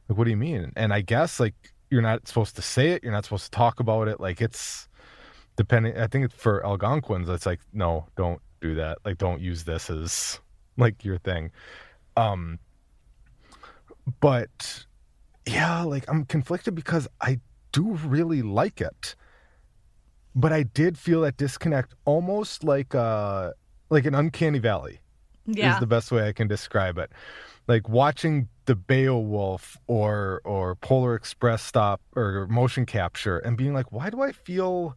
Like, 0.08 0.18
what 0.18 0.24
do 0.24 0.30
you 0.30 0.36
mean? 0.36 0.72
And 0.74 0.92
I 0.92 1.00
guess 1.00 1.38
like 1.38 1.54
you're 1.90 2.02
not 2.02 2.26
supposed 2.26 2.56
to 2.56 2.62
say 2.62 2.90
it, 2.90 3.04
you're 3.04 3.12
not 3.12 3.24
supposed 3.24 3.44
to 3.44 3.50
talk 3.52 3.78
about 3.78 4.08
it. 4.08 4.18
Like 4.18 4.40
it's 4.40 4.88
depending 5.56 5.96
I 5.96 6.08
think 6.08 6.24
it's 6.24 6.34
for 6.34 6.66
Algonquins, 6.66 7.28
it's 7.28 7.46
like, 7.46 7.60
no, 7.72 8.06
don't 8.16 8.40
do 8.60 8.74
that. 8.74 8.98
Like 9.04 9.18
don't 9.18 9.40
use 9.40 9.62
this 9.62 9.88
as 9.90 10.40
like 10.76 11.04
your 11.04 11.18
thing. 11.18 11.52
Um 12.16 12.58
but 14.20 14.84
yeah, 15.46 15.82
like 15.82 16.04
I'm 16.08 16.24
conflicted 16.24 16.74
because 16.74 17.06
I 17.20 17.38
do 17.72 17.94
really 18.04 18.42
like 18.42 18.80
it. 18.80 19.14
But 20.34 20.52
I 20.52 20.62
did 20.62 20.96
feel 20.96 21.22
that 21.22 21.36
disconnect 21.36 21.94
almost 22.04 22.64
like 22.64 22.94
uh 22.94 23.52
like 23.90 24.06
an 24.06 24.14
uncanny 24.14 24.58
valley 24.58 25.00
yeah. 25.46 25.74
is 25.74 25.80
the 25.80 25.86
best 25.86 26.10
way 26.10 26.26
I 26.26 26.32
can 26.32 26.48
describe 26.48 26.98
it. 26.98 27.10
Like 27.68 27.88
watching 27.88 28.48
the 28.66 28.74
Beowulf 28.74 29.76
or 29.86 30.40
or 30.44 30.74
Polar 30.76 31.14
Express 31.14 31.62
stop 31.62 32.00
or 32.16 32.46
motion 32.48 32.86
capture 32.86 33.38
and 33.38 33.56
being 33.56 33.74
like, 33.74 33.92
why 33.92 34.10
do 34.10 34.22
I 34.22 34.32
feel 34.32 34.96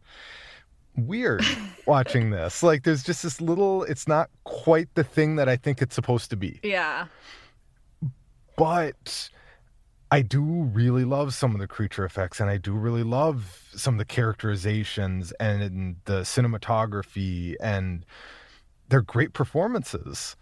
weird 0.96 1.44
watching 1.86 2.30
this? 2.30 2.62
Like 2.62 2.84
there's 2.84 3.02
just 3.02 3.22
this 3.22 3.40
little 3.40 3.84
it's 3.84 4.08
not 4.08 4.30
quite 4.44 4.88
the 4.94 5.04
thing 5.04 5.36
that 5.36 5.48
I 5.48 5.56
think 5.56 5.82
it's 5.82 5.94
supposed 5.94 6.30
to 6.30 6.36
be. 6.36 6.60
yeah. 6.62 7.06
But 8.56 9.28
I 10.10 10.22
do 10.22 10.40
really 10.42 11.04
love 11.04 11.34
some 11.34 11.52
of 11.54 11.60
the 11.60 11.66
creature 11.66 12.04
effects 12.04 12.38
and 12.40 12.48
I 12.48 12.58
do 12.58 12.72
really 12.72 13.02
love 13.02 13.68
some 13.74 13.94
of 13.94 13.98
the 13.98 14.04
characterizations 14.04 15.32
and 15.40 15.96
the 16.04 16.20
cinematography 16.20 17.56
and 17.60 18.04
they're 18.88 19.02
great 19.02 19.32
performances. 19.32 20.36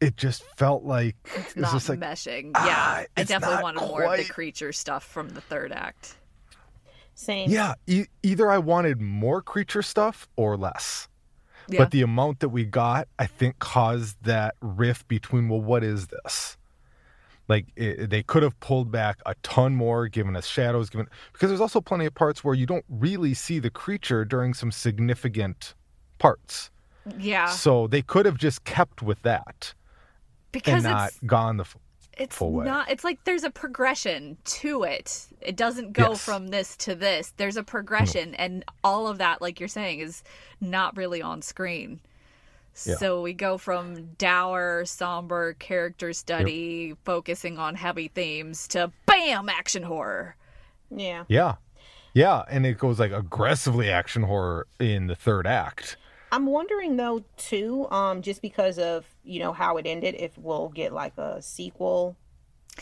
It 0.00 0.16
just 0.16 0.42
felt 0.56 0.84
like 0.84 1.16
It's 1.34 1.50
it 1.52 1.56
was 1.56 1.62
not 1.62 1.72
just 1.72 1.88
like 1.88 1.98
meshing. 1.98 2.52
ah, 2.54 2.66
yeah. 2.66 3.06
I 3.16 3.22
definitely 3.24 3.56
not 3.56 3.62
wanted 3.62 3.80
more 3.88 4.04
of 4.04 4.16
the 4.18 4.24
creature 4.32 4.72
stuff 4.72 5.04
from 5.04 5.30
the 5.30 5.40
third 5.40 5.72
act. 5.72 6.16
Same. 7.16 7.48
yeah, 7.48 7.74
e- 7.86 8.06
either 8.24 8.50
I 8.50 8.58
wanted 8.58 9.00
more 9.00 9.40
creature 9.40 9.82
stuff 9.82 10.28
or 10.36 10.56
less. 10.56 11.08
Yeah. 11.68 11.78
But 11.78 11.92
the 11.92 12.02
amount 12.02 12.40
that 12.40 12.48
we 12.50 12.64
got, 12.64 13.08
I 13.18 13.26
think, 13.26 13.58
caused 13.60 14.22
that 14.24 14.56
rift 14.60 15.06
between, 15.08 15.48
well, 15.48 15.60
what 15.60 15.82
is 15.84 16.08
this? 16.08 16.56
Like 17.48 17.66
it, 17.76 18.08
they 18.10 18.22
could 18.22 18.42
have 18.42 18.58
pulled 18.60 18.90
back 18.90 19.18
a 19.26 19.34
ton 19.42 19.74
more, 19.74 20.08
given 20.08 20.34
us 20.36 20.46
shadows, 20.46 20.88
given 20.88 21.08
because 21.32 21.50
there's 21.50 21.60
also 21.60 21.80
plenty 21.80 22.06
of 22.06 22.14
parts 22.14 22.42
where 22.42 22.54
you 22.54 22.64
don't 22.66 22.84
really 22.88 23.34
see 23.34 23.58
the 23.58 23.70
creature 23.70 24.24
during 24.24 24.54
some 24.54 24.72
significant 24.72 25.74
parts. 26.18 26.70
yeah. 27.18 27.48
So 27.48 27.86
they 27.86 28.00
could 28.02 28.24
have 28.24 28.38
just 28.38 28.64
kept 28.64 29.02
with 29.02 29.20
that 29.22 29.74
Because 30.52 30.84
and 30.84 30.84
not 30.84 31.08
it's 31.10 31.20
gone 31.20 31.58
the. 31.58 31.64
f- 31.64 31.76
it's 32.16 32.36
full 32.36 32.52
way. 32.52 32.64
not 32.64 32.88
it's 32.90 33.02
like 33.02 33.18
there's 33.24 33.42
a 33.42 33.50
progression 33.50 34.36
to 34.44 34.84
it 34.84 35.26
it 35.40 35.56
doesn't 35.56 35.92
go 35.92 36.10
Yes. 36.10 36.24
from 36.24 36.46
this 36.46 36.76
to 36.76 36.94
this 36.94 37.32
there's 37.38 37.56
a 37.56 37.64
progression 37.64 38.36
and 38.36 38.64
all 38.84 39.08
of 39.08 39.18
that 39.18 39.42
like 39.42 39.58
you're 39.58 39.68
saying 39.68 39.98
is 39.98 40.22
not 40.60 40.96
really 40.96 41.20
on 41.20 41.42
screen 41.42 41.98
Yeah. 42.86 42.96
So 42.96 43.22
we 43.22 43.32
go 43.32 43.56
from 43.56 44.14
dour, 44.18 44.84
somber 44.84 45.54
character 45.54 46.12
study, 46.12 46.94
focusing 47.04 47.58
on 47.58 47.74
heavy 47.74 48.08
themes, 48.08 48.66
to 48.68 48.90
bam, 49.06 49.48
action 49.48 49.82
horror. 49.82 50.36
Yeah. 50.90 51.24
Yeah. 51.28 51.54
Yeah. 52.14 52.42
And 52.50 52.66
it 52.66 52.78
goes 52.78 52.98
like 52.98 53.12
aggressively 53.12 53.90
action 53.90 54.22
horror 54.24 54.66
in 54.80 55.06
the 55.06 55.14
third 55.14 55.46
act. 55.46 55.96
I'm 56.32 56.46
wondering 56.46 56.96
though 56.96 57.22
too, 57.36 57.88
um, 57.90 58.20
just 58.20 58.42
because 58.42 58.78
of 58.78 59.06
you 59.22 59.38
know 59.38 59.52
how 59.52 59.76
it 59.76 59.86
ended, 59.86 60.16
if 60.18 60.36
we'll 60.36 60.68
get 60.68 60.92
like 60.92 61.16
a 61.16 61.40
sequel. 61.40 62.16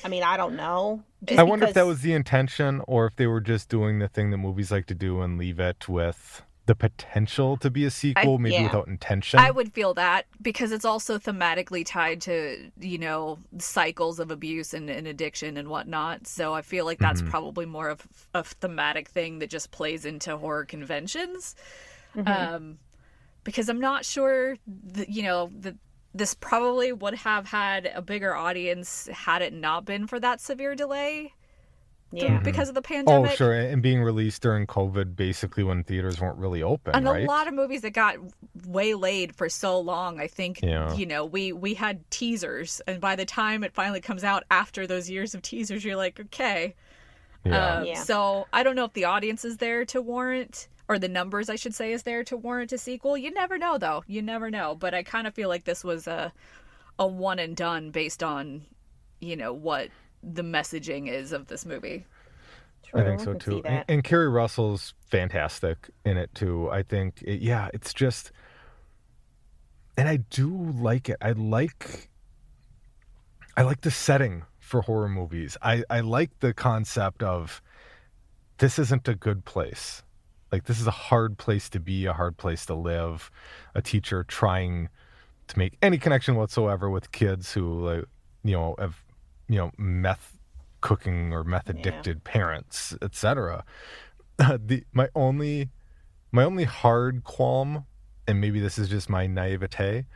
I 0.03 0.09
mean, 0.09 0.23
I 0.23 0.39
don't 0.39 0.57
know. 0.57 1.03
Just 1.23 1.39
I 1.39 1.43
wonder 1.43 1.67
if 1.67 1.75
that 1.75 1.85
was 1.85 2.01
the 2.01 2.15
intention 2.15 2.81
or 2.89 3.05
if 3.05 3.17
they 3.17 3.27
were 3.27 3.43
just 3.43 3.69
doing 3.69 3.99
the 3.99 4.09
thing 4.09 4.31
that 4.31 4.39
movies 4.39 4.71
like 4.71 4.87
to 4.87 4.95
do 4.95 5.21
and 5.21 5.37
leave 5.37 5.61
it 5.61 5.87
with 5.87 6.43
the 6.67 6.75
potential 6.75 7.57
to 7.57 7.71
be 7.71 7.85
a 7.85 7.91
sequel, 7.91 8.39
maybe 8.39 8.55
yeah. 8.55 8.65
without 8.65 8.87
intention. 8.87 9.41
I 9.41 9.51
would 9.51 9.73
feel 9.73 9.95
that 9.95 10.27
because 10.41 10.71
it's 10.71 10.85
also 10.85 11.19
thematically 11.19 11.85
tied 11.85 12.21
to, 12.23 12.71
you 12.79 12.99
know, 12.99 13.39
cycles 13.59 14.21
of 14.21 14.31
abuse 14.31 14.73
and, 14.73 14.89
and 14.89 15.07
addiction 15.09 15.57
and 15.57 15.69
whatnot. 15.69 16.27
So 16.27 16.55
I 16.55 16.63
feel 16.63 16.85
like 16.85 16.99
that's 16.99 17.21
Mhm. 17.23 17.31
probably 17.31 17.67
more 17.67 17.89
of 17.89 18.07
a 18.33 18.45
thematic 18.45 19.09
thing 19.09 19.41
that 19.41 19.51
just 19.51 19.73
plays 19.73 20.05
into 20.05 20.37
horror 20.37 20.65
conventions. 20.65 21.57
Mhm. 22.15 22.29
Um, 22.29 22.79
because 23.43 23.69
I'm 23.69 23.81
not 23.81 24.05
sure, 24.05 24.57
that, 24.67 25.09
you 25.09 25.25
know, 25.25 25.51
that 25.61 25.75
this 26.15 26.35
probably 26.35 26.93
would 26.93 27.15
have 27.15 27.47
had 27.47 27.91
a 27.93 28.03
bigger 28.03 28.37
audience 28.37 29.09
had 29.09 29.43
it 29.43 29.53
not 29.53 29.85
been 29.85 30.07
for 30.07 30.21
that 30.21 30.41
severe 30.41 30.77
delay 30.77 31.21
th- 31.23 31.33
yeah. 32.13 32.39
because 32.41 32.69
of 32.69 32.75
the 32.75 32.83
pandemic. 32.83 33.33
oh, 33.33 33.35
sure. 33.35 33.53
And 33.55 33.83
being 33.83 34.03
released 34.03 34.43
during 34.43 34.67
COVID, 34.67 35.17
basically 35.17 35.65
when 35.65 35.83
theaters 35.85 36.21
weren't 36.21 36.39
really 36.39 36.63
open, 36.63 36.95
and 36.95 37.07
right? 37.07 37.25
a 37.25 37.27
lot 37.27 37.49
of 37.49 37.55
movies 37.55 37.81
that 37.83 37.91
got 37.93 38.17
waylaid 38.67 39.35
for 39.35 39.49
so 39.49 39.81
long 39.81 40.21
i 40.21 40.27
think 40.27 40.61
Yeah. 40.63 40.95
you 40.95 41.07
know 41.07 41.25
we 41.25 41.53
we 41.53 41.75
had 41.75 42.09
teasers 42.11 42.81
and 42.87 43.01
by 43.01 43.17
the 43.17 43.25
time 43.25 43.65
it 43.65 43.75
finally 43.75 44.01
comes 44.01 44.25
out 44.25 44.45
after 44.51 44.87
those 44.87 45.09
years 45.11 45.35
of 45.35 45.43
teasers 45.43 45.85
you're 45.85 45.97
like 45.97 46.21
okay 46.21 46.75
yeah. 47.45 47.79
Um, 47.79 47.87
Yeah. 47.87 48.03
so 48.03 48.47
i 48.53 48.63
don't 48.63 48.77
know 48.77 48.85
if 48.85 48.93
the 48.93 49.05
audience 49.07 49.45
is 49.45 49.57
there 49.57 49.85
to 49.87 50.01
warrant 50.01 50.69
or 50.89 50.99
the 50.99 51.09
numbers 51.09 51.49
i 51.51 51.57
should 51.57 51.75
say 51.75 51.93
is 51.93 52.03
there 52.05 52.23
to 52.25 52.37
warrant 52.37 52.73
a 52.73 52.79
sequel 52.79 53.17
you 53.17 53.31
never 53.33 53.59
know 53.59 53.79
though 53.79 54.05
you 54.07 54.23
never 54.23 54.51
know 54.51 54.75
but 54.75 54.95
i 54.95 55.03
kind 55.03 55.27
of 55.27 55.35
feel 55.35 55.49
like 55.49 55.65
this 55.65 55.83
was 55.83 56.07
a 56.07 56.33
a 56.99 57.07
one 57.07 57.39
and 57.39 57.57
done 57.57 57.91
based 57.91 58.23
on 58.23 58.63
you 59.21 59.35
know 59.37 59.53
what 59.53 59.89
the 60.23 60.43
messaging 60.43 61.09
is 61.09 61.33
of 61.33 61.49
this 61.49 61.67
movie 61.67 62.05
I 62.95 63.03
think 63.05 63.21
so 63.21 63.33
can 63.33 63.41
see 63.41 63.45
too. 63.45 63.57
And, 63.65 63.65
that. 63.65 63.85
and 63.89 64.05
Keri 64.05 64.29
Russell's 64.29 64.95
fantastic 65.07 65.91
in 66.05 66.17
it 66.19 66.35
too. 66.35 66.71
I 66.71 66.83
think, 66.83 67.23
it, 67.23 67.41
yeah, 67.41 67.69
it's 67.73 67.95
just, 67.95 68.33
and 69.97 70.09
I 70.09 70.19
do 70.19 70.55
like 70.55 71.09
it. 71.09 71.17
I 71.23 71.33
like, 71.33 72.11
I 73.57 73.63
like 73.63 73.81
the 73.81 73.91
setting 73.91 74.45
for 74.59 74.83
horror 74.83 75.09
movies. 75.09 75.57
I 75.61 75.85
I 75.91 76.01
like 76.01 76.31
the 76.41 76.55
concept 76.55 77.23
of 77.23 77.61
this 78.59 78.79
isn't 78.79 79.07
a 79.09 79.15
good 79.15 79.45
place. 79.45 80.03
Like 80.51 80.65
this 80.65 80.81
is 80.81 80.87
a 80.87 80.93
hard 80.93 81.37
place 81.37 81.69
to 81.71 81.81
be, 81.81 82.07
a 82.07 82.13
hard 82.13 82.37
place 82.37 82.65
to 82.67 82.75
live. 82.75 83.31
A 83.75 83.83
teacher 83.83 84.25
trying 84.25 84.89
to 85.49 85.59
make 85.59 85.77
any 85.83 85.99
connection 85.99 86.37
whatsoever 86.37 86.89
with 86.89 87.13
kids 87.13 87.53
who, 87.53 87.87
like, 87.87 88.05
you 88.45 88.53
know, 88.53 88.75
have, 88.79 89.03
you 89.49 89.57
know, 89.57 89.71
meth 89.77 90.37
cooking 90.81 91.33
or 91.33 91.45
meth 91.45 91.69
addicted 91.69 92.25
parents, 92.25 92.95
etc. 93.03 93.65
the 94.39 94.85
my 94.93 95.09
only 95.15 95.71
my 96.33 96.45
only 96.45 96.65
hard 96.65 97.25
qualm, 97.25 97.87
and 98.27 98.41
maybe 98.41 98.61
this 98.61 98.79
is 98.79 98.89
just 98.89 99.09
my 99.09 99.27
naivete, 99.27 100.07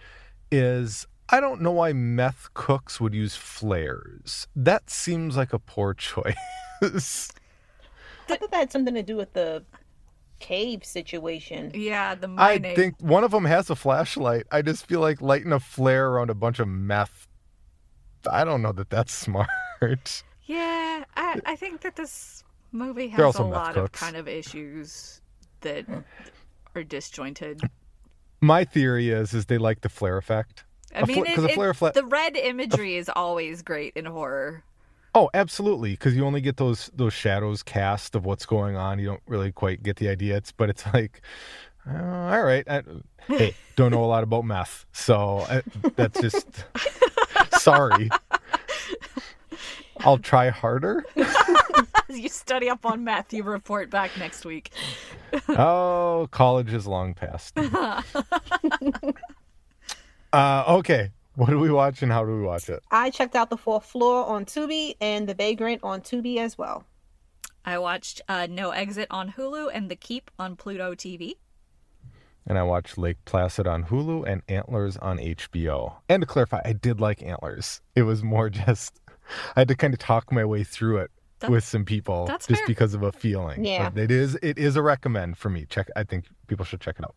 is 0.51 1.07
I 1.29 1.41
don't 1.41 1.61
know 1.61 1.73
why 1.73 1.93
meth 1.93 2.51
cooks 2.55 3.01
would 3.01 3.15
use 3.15 3.37
flares. 3.37 4.47
That 4.55 4.91
seems 4.91 5.37
like 5.37 5.53
a 5.53 5.59
poor 5.59 5.95
choice. 5.95 6.35
I 6.83 8.37
thought 8.37 8.51
that 8.51 8.55
had 8.55 8.73
something 8.73 8.95
to 8.95 9.03
do 9.03 9.17
with 9.17 9.33
the 9.33 9.65
cave 10.39 10.85
situation. 10.85 11.71
yeah 11.75 12.15
the 12.15 12.29
I 12.37 12.59
think 12.59 12.97
one 13.01 13.25
of 13.25 13.31
them 13.31 13.45
has 13.45 13.71
a 13.71 13.77
flashlight. 13.77 14.45
I 14.51 14.62
just 14.62 14.87
feel 14.87 15.01
like 15.01 15.21
lighting 15.21 15.53
a 15.53 15.61
flare 15.61 16.09
around 16.09 16.31
a 16.31 16.35
bunch 16.35 16.59
of 16.59 16.69
meth. 16.69 17.26
I 18.31 18.45
don't 18.45 18.62
know 18.62 18.73
that 18.73 18.91
that's 18.91 19.12
smart. 19.27 19.49
Yeah, 20.45 21.05
I, 21.17 21.41
I 21.45 21.57
think 21.57 21.81
that 21.83 21.97
this 21.97 22.45
movie 22.73 23.09
has 23.09 23.37
a 23.37 23.43
lot 23.43 23.77
of 23.77 23.93
kind 23.93 24.17
of 24.17 24.29
issues 24.29 25.21
that 25.62 25.87
are 26.75 26.83
disjointed. 26.85 27.61
My 28.41 28.65
theory 28.65 29.11
is 29.11 29.33
is 29.35 29.47
they 29.47 29.59
like 29.59 29.81
the 29.81 29.89
flare 29.89 30.17
effect. 30.19 30.65
I 30.95 31.05
mean, 31.05 31.25
fl- 31.25 31.31
it- 31.45 31.51
a 31.51 31.55
flare 31.55 31.71
it- 31.71 31.75
fla- 31.75 31.93
the 31.93 32.05
red 32.05 32.37
imagery 32.37 32.97
is 32.97 33.11
always 33.15 33.62
great 33.62 33.93
in 33.97 34.05
horror. 34.07 34.62
Oh, 35.15 35.31
absolutely, 35.33 35.93
because 35.93 36.15
you 36.15 36.25
only 36.27 36.43
get 36.43 36.59
those 36.59 36.91
those 36.95 37.15
shadows 37.15 37.62
cast 37.62 38.15
of 38.15 38.25
what's 38.27 38.45
going 38.47 38.77
on. 38.77 38.99
You 38.99 39.07
don't 39.07 39.23
really 39.27 39.51
quite 39.51 39.83
get 39.83 39.97
the 39.97 40.09
idea. 40.09 40.37
It's 40.37 40.53
but 40.53 40.69
it's 40.69 40.85
like, 40.93 41.23
uh, 41.89 41.97
all 42.03 42.43
right, 42.43 42.69
I, 42.69 42.83
hey, 43.27 43.55
don't 43.77 43.91
know 43.91 44.05
a 44.05 44.07
lot 44.07 44.23
about 44.23 44.45
meth, 44.45 44.85
so 44.93 45.39
uh, 45.49 45.62
that's 45.97 46.21
just 46.21 46.65
sorry. 47.67 48.11
I'll 50.01 50.19
try 50.19 50.51
harder. 50.51 51.05
You 52.09 52.29
study 52.29 52.71
up 52.71 52.87
on 52.87 53.03
meth, 53.03 53.33
you 53.33 53.43
report 53.43 53.91
back 53.91 54.17
next 54.17 54.45
week. 54.45 54.71
Oh, 55.49 56.29
college 56.31 56.73
is 56.73 56.87
long 56.87 57.15
past. 57.15 57.59
uh, 60.33 60.65
okay, 60.69 61.11
what 61.35 61.51
do 61.51 61.59
we 61.59 61.69
watch 61.69 62.03
and 62.03 62.13
how 62.13 62.25
do 62.25 62.37
we 62.37 62.43
watch 62.43 62.69
it? 62.69 62.81
I 62.93 63.11
checked 63.11 63.35
out 63.35 63.51
the 63.51 63.57
fourth 63.57 63.85
floor 63.85 64.25
on 64.25 64.45
Tubi 64.45 64.95
and 65.01 65.29
the 65.29 65.35
Vagrant 65.35 65.81
on 65.83 66.01
Tubi 66.01 66.39
as 66.39 66.57
well. 66.57 66.85
I 67.65 67.79
watched 67.79 68.21
uh, 68.29 68.47
No 68.49 68.71
Exit 68.71 69.09
on 69.11 69.33
Hulu 69.33 69.71
and 69.75 69.91
The 69.91 69.97
Keep 69.97 70.31
on 70.39 70.55
Pluto 70.55 70.95
TV. 70.95 71.35
And 72.47 72.59
I 72.59 72.63
watched 72.63 72.97
Lake 72.97 73.17
Placid 73.25 73.67
on 73.67 73.85
Hulu 73.85 74.25
and 74.27 74.43
Antlers 74.49 74.97
on 74.99 75.19
HBO. 75.19 75.97
And 76.09 76.21
to 76.23 76.27
clarify, 76.27 76.61
I 76.65 76.73
did 76.75 77.01
like 77.01 77.23
Antlers. 77.23 77.81
It 77.95 78.03
was 78.03 78.23
more 78.23 78.49
just 78.67 79.01
I 79.57 79.61
had 79.61 79.69
to 79.69 79.75
kind 79.75 79.93
of 79.93 79.99
talk 79.99 80.31
my 80.31 80.45
way 80.45 80.63
through 80.63 80.99
it 80.99 81.11
That- 81.41 81.51
with 81.51 81.65
some 81.65 81.85
people 81.85 82.27
that's 82.27 82.47
just 82.47 82.61
fair. 82.61 82.67
because 82.69 82.95
of 82.95 83.03
a 83.03 83.11
feeling. 83.13 83.65
Yeah. 83.65 83.91
But 83.91 84.03
it 84.05 84.11
is 84.11 84.39
it 84.43 84.59
is 84.59 84.77
a 84.77 84.83
recommend 84.83 85.39
for 85.39 85.51
me. 85.51 85.67
Check 85.69 85.89
I 85.97 86.05
think 86.05 86.27
people 86.47 86.65
should 86.65 86.81
check 86.81 86.97
it 86.99 87.05
out. 87.05 87.17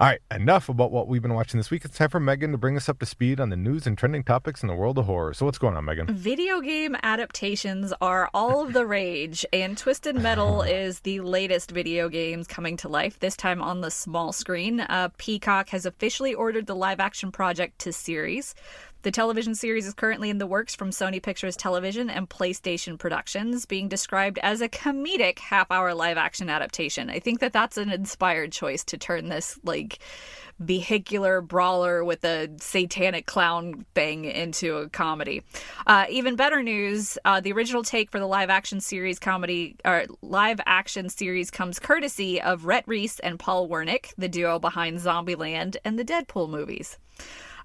All 0.00 0.08
right, 0.08 0.18
enough 0.34 0.68
about 0.68 0.90
what 0.90 1.06
we've 1.06 1.22
been 1.22 1.34
watching 1.34 1.56
this 1.56 1.70
week. 1.70 1.84
It's 1.84 1.96
time 1.96 2.10
for 2.10 2.18
Meagan 2.18 2.50
to 2.50 2.58
bring 2.58 2.76
us 2.76 2.88
up 2.88 2.98
to 2.98 3.06
speed 3.06 3.38
on 3.38 3.50
the 3.50 3.56
news 3.56 3.86
and 3.86 3.96
trending 3.96 4.24
topics 4.24 4.60
in 4.60 4.66
the 4.66 4.74
world 4.74 4.98
of 4.98 5.04
horror. 5.04 5.32
So 5.34 5.46
what's 5.46 5.56
going 5.56 5.76
on, 5.76 5.84
Meagan? 5.84 6.08
Video 6.12 6.60
game 6.60 6.96
adaptations 7.04 7.92
are 8.00 8.28
all 8.34 8.60
of 8.64 8.72
the 8.72 8.86
rage, 8.86 9.46
and 9.52 9.78
Twisted 9.78 10.16
Metal 10.16 10.62
is 10.82 10.98
the 11.00 11.20
latest 11.20 11.70
video 11.70 12.08
games 12.08 12.48
coming 12.48 12.76
to 12.78 12.88
life, 12.88 13.20
this 13.20 13.36
time 13.36 13.62
on 13.62 13.82
the 13.82 13.90
small 13.92 14.32
screen. 14.32 14.80
Uh, 14.80 15.10
Peacock 15.16 15.68
has 15.68 15.86
officially 15.86 16.34
ordered 16.34 16.66
the 16.66 16.74
live 16.74 16.98
action 16.98 17.30
project 17.30 17.78
to 17.78 17.92
series. 17.92 18.56
The 19.04 19.10
television 19.10 19.54
series 19.54 19.86
is 19.86 19.92
currently 19.92 20.30
in 20.30 20.38
the 20.38 20.46
works 20.46 20.74
from 20.74 20.88
Sony 20.88 21.22
Pictures 21.22 21.58
Television 21.58 22.08
and 22.08 22.26
PlayStation 22.26 22.98
Productions, 22.98 23.66
being 23.66 23.86
described 23.86 24.38
as 24.38 24.62
a 24.62 24.68
comedic 24.68 25.40
half 25.40 25.70
hour 25.70 25.92
live 25.92 26.16
action 26.16 26.48
adaptation. 26.48 27.10
I 27.10 27.18
think 27.18 27.40
that 27.40 27.52
that's 27.52 27.76
an 27.76 27.90
inspired 27.90 28.50
choice 28.50 28.82
to 28.84 28.96
turn 28.96 29.28
this, 29.28 29.60
like, 29.62 29.98
vehicular 30.58 31.42
brawler 31.42 32.02
with 32.02 32.24
a 32.24 32.48
satanic 32.58 33.26
clown 33.26 33.84
thing 33.94 34.24
into 34.24 34.76
a 34.76 34.88
comedy. 34.88 35.42
Uh, 35.86 36.06
even 36.08 36.34
better 36.34 36.62
news: 36.62 37.18
uh, 37.26 37.42
the 37.42 37.52
original 37.52 37.82
take 37.82 38.10
for 38.10 38.18
the 38.18 38.26
live 38.26 38.48
action 38.48 38.80
series 38.80 39.18
comedy 39.18 39.76
or 39.84 40.06
live 40.22 40.60
action 40.64 41.10
series 41.10 41.50
comes 41.50 41.78
courtesy 41.78 42.40
of 42.40 42.64
Rhett 42.64 42.84
Reese 42.88 43.18
and 43.18 43.38
Paul 43.38 43.68
Wernick, 43.68 44.14
the 44.16 44.28
duo 44.28 44.58
behind 44.58 44.98
Zombieland 45.00 45.76
and 45.84 45.98
the 45.98 46.06
Deadpool 46.06 46.48
movies. 46.48 46.96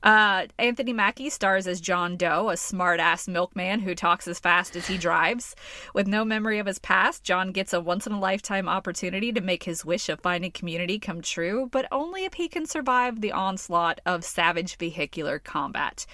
Uh, 0.01 0.47
Anthony 0.57 0.93
Mackie 0.93 1.29
stars 1.29 1.67
as 1.67 1.81
John 1.81 2.15
Doe, 2.15 2.49
a 2.49 2.55
smart 2.57 3.01
ass 3.01 3.27
milkman 3.27 3.81
who 3.81 3.93
talks 3.93 4.27
as 4.27 4.39
fast 4.39 4.75
as 4.75 4.87
he 4.87 4.97
drives. 4.97 5.55
With 5.93 6.07
no 6.07 6.23
memory 6.23 6.57
of 6.59 6.67
his 6.67 6.79
past, 6.79 7.23
John 7.23 7.51
gets 7.51 7.73
a 7.73 7.81
once 7.81 8.07
in 8.07 8.13
a 8.13 8.19
lifetime 8.19 8.69
opportunity 8.69 9.33
to 9.33 9.41
make 9.41 9.63
his 9.63 9.83
wish 9.83 10.07
of 10.07 10.21
finding 10.21 10.51
community 10.51 10.99
come 10.99 11.21
true, 11.21 11.67
but 11.71 11.85
only 11.91 12.23
if 12.23 12.35
he 12.35 12.47
can 12.47 12.65
survive 12.65 13.19
the 13.19 13.33
onslaught 13.33 13.99
of 14.05 14.23
savage 14.23 14.77
vehicular 14.77 15.37
combat. 15.37 16.05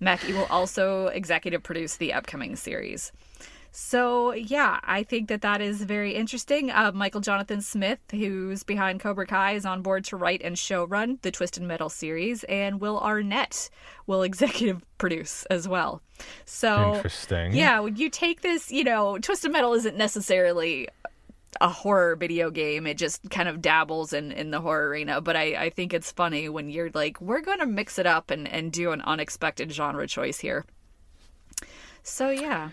Mackie 0.00 0.32
will 0.32 0.46
also 0.46 1.08
executive 1.08 1.62
produce 1.62 1.96
the 1.96 2.14
upcoming 2.14 2.56
series. 2.56 3.12
So, 3.76 4.32
yeah, 4.32 4.78
I 4.84 5.02
think 5.02 5.28
that 5.30 5.42
that 5.42 5.60
is 5.60 5.82
very 5.82 6.14
interesting. 6.14 6.70
Uh, 6.70 6.92
Michael 6.94 7.20
Jonathan 7.20 7.60
Smith, 7.60 7.98
who's 8.12 8.62
behind 8.62 9.00
Cobra 9.00 9.26
Kai, 9.26 9.54
is 9.54 9.66
on 9.66 9.82
board 9.82 10.04
to 10.04 10.16
write 10.16 10.42
and 10.44 10.54
showrun 10.54 11.20
the 11.22 11.32
Twisted 11.32 11.64
Metal 11.64 11.88
series, 11.88 12.44
and 12.44 12.80
Will 12.80 13.00
Arnett 13.00 13.68
will 14.06 14.22
executive 14.30 14.80
produce 14.96 15.44
as 15.46 15.66
well. 15.66 16.02
So, 16.44 16.94
Interesting. 16.94 17.52
yeah, 17.52 17.80
when 17.80 17.96
you 17.96 18.10
take 18.10 18.42
this, 18.42 18.70
you 18.70 18.84
know, 18.84 19.18
Twisted 19.18 19.50
Metal 19.50 19.74
isn't 19.74 19.96
necessarily 19.96 20.88
a 21.60 21.68
horror 21.68 22.14
video 22.14 22.52
game. 22.52 22.86
It 22.86 22.96
just 22.96 23.28
kind 23.28 23.48
of 23.48 23.60
dabbles 23.60 24.12
in, 24.12 24.30
in 24.30 24.52
the 24.52 24.60
horror 24.60 24.86
arena. 24.86 25.20
But 25.20 25.34
I, 25.34 25.64
I 25.64 25.70
think 25.70 25.92
it's 25.92 26.12
funny 26.12 26.48
when 26.48 26.70
you're 26.70 26.90
like, 26.94 27.20
we're 27.20 27.40
going 27.40 27.58
to 27.58 27.66
mix 27.66 27.98
it 27.98 28.06
up 28.06 28.30
and, 28.30 28.46
and 28.46 28.70
do 28.70 28.92
an 28.92 29.00
unexpected 29.00 29.72
genre 29.72 30.06
choice 30.06 30.38
here. 30.38 30.64
So, 32.04 32.30
yeah. 32.30 32.70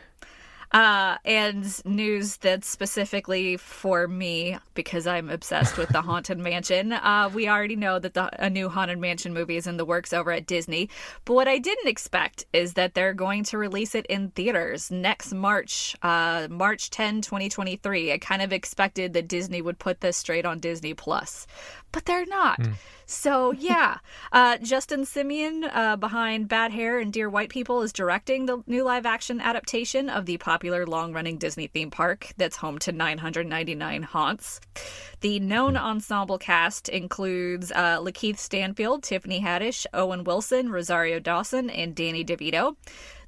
Uh, 0.72 1.18
and 1.26 1.84
news 1.86 2.38
that's 2.38 2.68
specifically 2.68 3.58
for 3.58 4.08
me 4.08 4.58
because 4.74 5.06
I'm 5.06 5.30
obsessed 5.30 5.78
with 5.78 5.90
the 5.90 6.02
Haunted 6.02 6.38
Mansion. 6.38 6.94
Uh, 6.94 7.30
we 7.34 7.50
already 7.50 7.76
know 7.76 8.00
that 8.00 8.14
the, 8.14 8.30
a 8.44 8.50
new 8.50 8.70
Haunted 8.70 8.98
Mansion 8.98 9.34
movie 9.34 9.58
is 9.58 9.68
in 9.68 9.76
the 9.76 9.84
works 9.84 10.14
over 10.14 10.32
at 10.32 10.48
Disney. 10.48 10.90
But 11.26 11.34
what 11.34 11.48
I 11.50 11.58
didn't 11.58 11.90
expect 11.90 12.46
is 12.54 12.76
that 12.76 12.94
they're 12.94 13.14
going 13.14 13.44
to 13.46 13.58
release 13.58 13.96
it 13.96 14.06
in 14.06 14.30
theaters 14.30 14.90
next 14.90 15.34
March, 15.34 15.96
uh, 16.04 16.48
March 16.50 16.90
10, 16.90 17.22
2023. 17.22 18.14
I 18.14 18.18
kind 18.18 18.42
of 18.42 18.54
expected 18.54 19.12
that 19.14 19.28
Disney 19.28 19.62
would 19.62 19.78
put 19.78 20.00
this 20.00 20.16
straight 20.16 20.46
on 20.46 20.60
Disney 20.60 20.94
Plus, 20.94 21.48
but 21.92 22.06
they're 22.06 22.26
not. 22.26 22.60
Mm. 22.60 22.74
So 23.06 23.52
yeah, 23.52 23.98
uh, 24.32 24.58
Justin 24.60 25.02
Simien 25.02 25.70
uh, 25.74 25.98
behind 25.98 26.48
Bad 26.48 26.72
Hair 26.72 27.00
and 27.00 27.12
Dear 27.12 27.30
White 27.30 27.50
People 27.50 27.82
is 27.82 27.92
directing 27.92 28.46
the 28.46 28.64
new 28.68 28.86
live 28.86 29.06
action 29.06 29.42
adaptation 29.42 30.10
of 30.10 30.26
the 30.26 30.38
popular 30.38 30.86
long 30.86 31.12
running 31.12 31.38
Disney 31.38 31.68
theme 31.68 31.92
park 31.92 32.32
that's 32.38 32.56
home 32.56 32.80
to 32.80 32.94
999 32.94 34.04
haunts. 34.04 34.62
The 35.20 35.42
known 35.42 35.76
ensemble 35.76 36.38
cast 36.38 36.88
includes 36.88 37.72
uh, 37.74 38.00
Lakeith 38.00 38.38
Stanfield, 38.38 39.04
Tiffany 39.04 39.42
Haddish, 39.42 39.86
Owen 39.94 40.24
Wilson, 40.24 40.72
Rosario 40.72 41.20
Dawson, 41.20 41.70
and 41.70 41.94
Danny 41.94 42.24
DeVito. 42.24 42.78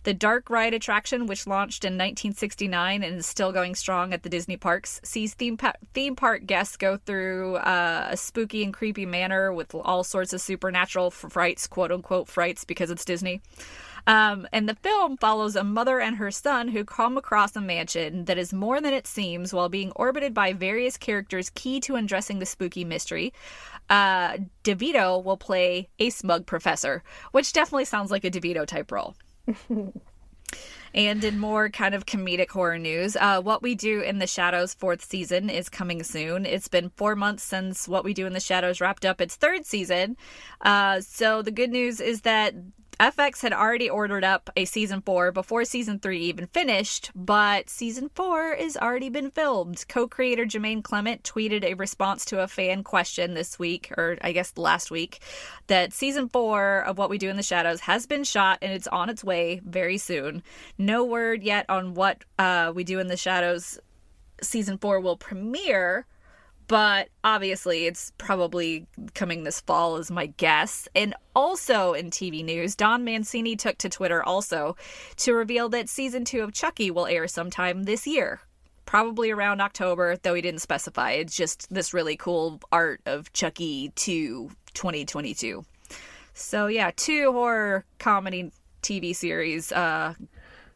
The 0.03 0.13
Dark 0.13 0.49
Ride 0.49 0.73
attraction, 0.73 1.27
which 1.27 1.47
launched 1.47 1.85
in 1.85 1.93
1969 1.93 3.03
and 3.03 3.15
is 3.15 3.25
still 3.25 3.53
going 3.53 3.73
strong 3.73 4.13
at 4.13 4.23
the 4.23 4.29
Disney 4.29 4.57
parks, 4.57 4.99
sees 5.01 5.33
theme, 5.33 5.55
pa- 5.55 5.73
theme 5.93 6.15
park 6.15 6.45
guests 6.45 6.75
go 6.75 6.97
through 6.97 7.55
uh, 7.55 8.09
a 8.11 8.17
spooky 8.17 8.65
and 8.65 8.73
creepy 8.73 9.05
manor 9.05 9.53
with 9.53 9.73
all 9.73 10.03
sorts 10.03 10.33
of 10.33 10.41
supernatural 10.41 11.09
frights, 11.09 11.67
quote 11.67 11.91
unquote 11.91 12.27
frights, 12.27 12.65
because 12.65 12.91
it's 12.91 13.05
Disney. 13.05 13.41
Um, 14.05 14.45
and 14.51 14.67
the 14.67 14.75
film 14.75 15.15
follows 15.15 15.55
a 15.55 15.63
mother 15.63 16.01
and 16.01 16.17
her 16.17 16.31
son 16.31 16.67
who 16.67 16.83
come 16.83 17.17
across 17.17 17.55
a 17.55 17.61
mansion 17.61 18.25
that 18.25 18.37
is 18.37 18.51
more 18.51 18.81
than 18.81 18.93
it 18.93 19.07
seems 19.07 19.53
while 19.53 19.69
being 19.69 19.93
orbited 19.95 20.33
by 20.33 20.51
various 20.51 20.97
characters 20.97 21.49
key 21.49 21.79
to 21.79 21.95
undressing 21.95 22.39
the 22.39 22.45
spooky 22.45 22.83
mystery. 22.83 23.31
Uh, 23.89 24.39
DeVito 24.65 25.23
will 25.23 25.37
play 25.37 25.87
a 25.99 26.09
smug 26.09 26.45
professor, 26.45 27.03
which 27.31 27.53
definitely 27.53 27.85
sounds 27.85 28.11
like 28.11 28.25
a 28.25 28.31
DeVito 28.31 28.65
type 28.65 28.91
role. 28.91 29.15
And 30.95 31.23
in 31.23 31.39
more 31.39 31.69
kind 31.69 31.95
of 31.95 32.05
comedic 32.05 32.51
horror 32.51 32.77
news, 32.77 33.15
uh, 33.15 33.41
What 33.41 33.63
We 33.63 33.73
Do 33.73 34.01
in 34.01 34.19
the 34.19 34.27
Shadows 34.27 34.75
fourth 34.75 35.03
season 35.03 35.49
is 35.49 35.67
coming 35.67 36.03
soon. 36.03 36.45
It's 36.45 36.67
been 36.67 36.91
four 36.91 37.15
months 37.15 37.41
since 37.41 37.87
What 37.87 38.03
We 38.03 38.13
Do 38.13 38.27
in 38.27 38.33
the 38.33 38.39
Shadows 38.39 38.79
wrapped 38.79 39.03
up 39.03 39.19
its 39.19 39.35
third 39.35 39.65
season. 39.65 40.17
Uh, 40.61 41.01
so 41.01 41.41
the 41.41 41.51
good 41.51 41.71
news 41.71 41.99
is 41.99 42.21
that 42.21 42.53
FX 42.99 43.41
had 43.41 43.53
already 43.53 43.89
ordered 43.89 44.23
up 44.23 44.49
a 44.55 44.65
season 44.65 45.01
four 45.01 45.31
before 45.31 45.65
season 45.65 45.99
three 45.99 46.21
even 46.21 46.47
finished, 46.47 47.11
but 47.15 47.69
season 47.69 48.09
four 48.13 48.55
has 48.55 48.77
already 48.77 49.09
been 49.09 49.31
filmed. 49.31 49.85
Co 49.87 50.07
creator 50.07 50.45
Jemaine 50.45 50.83
Clement 50.83 51.23
tweeted 51.23 51.63
a 51.63 51.73
response 51.73 52.25
to 52.25 52.41
a 52.41 52.47
fan 52.47 52.83
question 52.83 53.33
this 53.33 53.57
week, 53.57 53.91
or 53.97 54.17
I 54.21 54.31
guess 54.31 54.53
last 54.57 54.91
week, 54.91 55.19
that 55.67 55.93
season 55.93 56.29
four 56.29 56.81
of 56.81 56.97
What 56.97 57.09
We 57.09 57.17
Do 57.17 57.29
in 57.29 57.37
the 57.37 57.43
Shadows 57.43 57.81
has 57.81 58.05
been 58.05 58.23
shot 58.23 58.59
and 58.61 58.71
it's 58.71 58.87
on 58.87 59.09
its 59.09 59.23
way 59.23 59.61
very 59.65 59.97
soon. 59.97 60.43
No 60.77 61.03
word 61.03 61.43
yet 61.43 61.65
on 61.69 61.93
what 61.95 62.23
uh, 62.37 62.71
We 62.75 62.83
Do 62.83 62.99
in 62.99 63.07
the 63.07 63.17
Shadows 63.17 63.79
season 64.41 64.77
four 64.77 64.99
will 64.99 65.17
premiere 65.17 66.05
but 66.67 67.09
obviously 67.23 67.85
it's 67.85 68.11
probably 68.17 68.87
coming 69.13 69.43
this 69.43 69.61
fall 69.61 69.97
is 69.97 70.11
my 70.11 70.27
guess. 70.27 70.87
And 70.95 71.15
also 71.35 71.93
in 71.93 72.11
tv 72.11 72.43
news 72.43 72.75
don 72.75 73.03
mancini 73.03 73.55
took 73.55 73.77
to 73.79 73.89
twitter 73.89 74.23
also 74.23 74.75
to 75.17 75.33
reveal 75.33 75.67
that 75.69 75.89
season 75.89 76.25
two 76.25 76.41
of 76.41 76.53
chucky 76.53 76.91
will 76.91 77.07
air 77.07 77.27
sometime 77.27 77.83
this 77.83 78.05
year 78.05 78.39
probably 78.85 79.31
around 79.31 79.61
october 79.61 80.17
though 80.17 80.33
he 80.33 80.41
didn't 80.41 80.61
specify. 80.61 81.11
It's 81.11 81.35
just 81.35 81.73
this 81.73 81.93
really 81.93 82.15
cool 82.15 82.59
art 82.71 83.01
of 83.05 83.31
chucky 83.33 83.91
2 83.95 84.51
2022 84.73 85.65
so 86.33 86.67
yeah 86.67 86.91
two 86.95 87.31
horror 87.31 87.85
comedy 87.99 88.51
tv 88.81 89.15
series 89.15 89.71
uh 89.71 90.13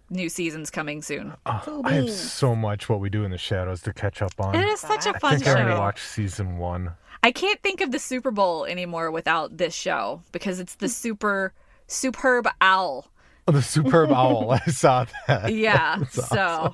new 0.10 0.30
seasons 0.30 0.70
coming 0.70 1.02
soon. 1.02 1.34
Oh, 1.46 1.82
I 1.84 1.94
have 1.94 2.10
so 2.10 2.56
much 2.56 2.90
what 2.90 3.00
we 3.00 3.10
do 3.10 3.24
in 3.24 3.32
the 3.32 3.38
shadows 3.38 3.82
to 3.84 3.94
catch 3.94 4.22
up 4.22 4.34
on. 4.40 4.56
It 4.56 4.66
is 4.68 4.80
such 4.80 5.06
a 5.06 5.14
fun 5.20 5.34
I 5.34 5.36
think 5.36 5.46
show. 5.46 5.52
I 5.52 5.62
already 5.62 5.80
watched 5.80 6.06
season 6.06 6.58
one. 6.58 6.92
I 7.24 7.32
can't 7.32 7.62
think 7.62 7.82
of 7.82 7.92
the 7.92 8.00
Super 8.00 8.32
Bowl 8.32 8.66
anymore 8.66 9.12
without 9.12 9.58
this 9.58 9.74
show 9.74 10.22
because 10.32 10.60
it's 10.60 10.76
the 10.76 10.90
super 10.90 11.54
superb 11.88 12.48
owl. 12.62 13.08
Oh, 13.48 13.52
the 13.52 13.62
superb 13.62 14.12
owl. 14.14 14.52
I 14.52 14.72
saw 14.72 15.06
that. 15.28 15.54
Yeah. 15.54 16.04
so 16.12 16.74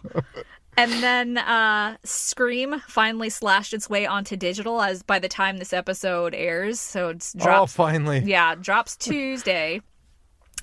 and 0.78 0.92
then 1.04 1.38
uh, 1.38 1.98
Scream 2.04 2.82
finally 2.88 3.30
slashed 3.30 3.74
its 3.74 3.90
way 3.90 4.06
onto 4.06 4.36
digital 4.36 4.82
as 4.82 5.04
by 5.04 5.20
the 5.20 5.28
time 5.28 5.58
this 5.58 5.74
episode 5.74 6.34
airs. 6.34 6.80
So 6.80 7.10
it's 7.10 7.36
oh, 7.40 7.44
drops. 7.44 7.74
Oh, 7.74 7.84
finally. 7.84 8.20
Yeah, 8.20 8.56
drops 8.56 8.96
Tuesday. 8.96 9.82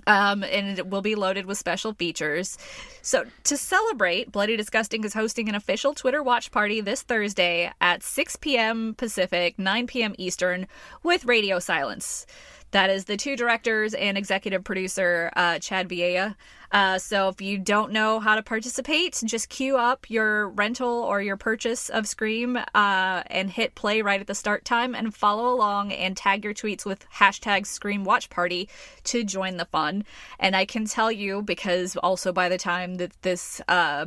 Um, 0.07 0.43
and 0.43 0.79
it 0.79 0.89
will 0.89 1.03
be 1.03 1.15
loaded 1.15 1.47
with 1.47 1.59
special 1.59 1.93
features. 1.93 2.59
So, 3.03 3.25
to 3.45 3.57
celebrate, 3.57 4.33
Bloody 4.33 4.57
Disgusting 4.57 5.05
is 5.05 5.15
hosting 5.15 5.49
an 5.49 5.55
official 5.55 5.95
Twitter 5.95 6.23
watch 6.23 6.51
party 6.51 6.81
this 6.81 7.03
Thursday 7.03 7.73
at 7.81 8.03
6 8.03 8.37
p.m. 8.37 8.95
Pacific, 8.95 9.59
9 9.59 9.87
p.m. 9.87 10.15
Eastern, 10.19 10.67
with 11.03 11.25
radio 11.25 11.59
silence. 11.59 12.27
That 12.73 12.91
is 12.91 13.07
the 13.07 13.17
two 13.17 13.37
directors 13.37 13.95
and 13.95 14.17
executive 14.17 14.63
producer, 14.63 15.31
uh, 15.35 15.59
Chad 15.59 15.89
Villella. 15.89 16.37
Uh, 16.73 16.99
so 16.99 17.29
if 17.29 17.41
you 17.41 17.59
don't 17.59 17.91
know 17.91 18.21
how 18.21 18.37
to 18.37 18.43
participate, 18.43 19.21
just 19.25 19.49
queue 19.49 19.77
up 19.77 20.09
your 20.09 20.49
rental 20.51 20.89
or 20.89 21.21
your 21.21 21.37
purchase 21.37 21.89
of 21.89 22.07
Scream 22.07 22.57
uh, 22.57 23.23
and 23.27 23.51
hit 23.51 23.75
play 23.75 24.03
right 24.03 24.21
at 24.21 24.29
the 24.29 24.37
start 24.37 24.65
time 24.65 24.95
and 24.95 25.13
follow 25.13 25.53
along 25.53 25.91
and 25.93 26.17
tag 26.17 26.45
your 26.45 26.55
tweets 26.55 26.85
with 26.87 27.05
hashtag 27.11 27.67
Scream 27.67 28.05
Watch 28.05 28.31
Party 28.31 28.69
to 29.05 29.25
join 29.25 29.57
the 29.57 29.65
fun. 29.65 30.05
And 30.39 30.55
I 30.55 30.65
can 30.65 30.85
tell 30.85 31.11
you, 31.11 31.43
because 31.43 31.97
also 31.97 32.33
by 32.33 32.49
the 32.49 32.59
time 32.59 32.97
that 32.97 33.21
this 33.23 33.61
uh, 33.67 34.07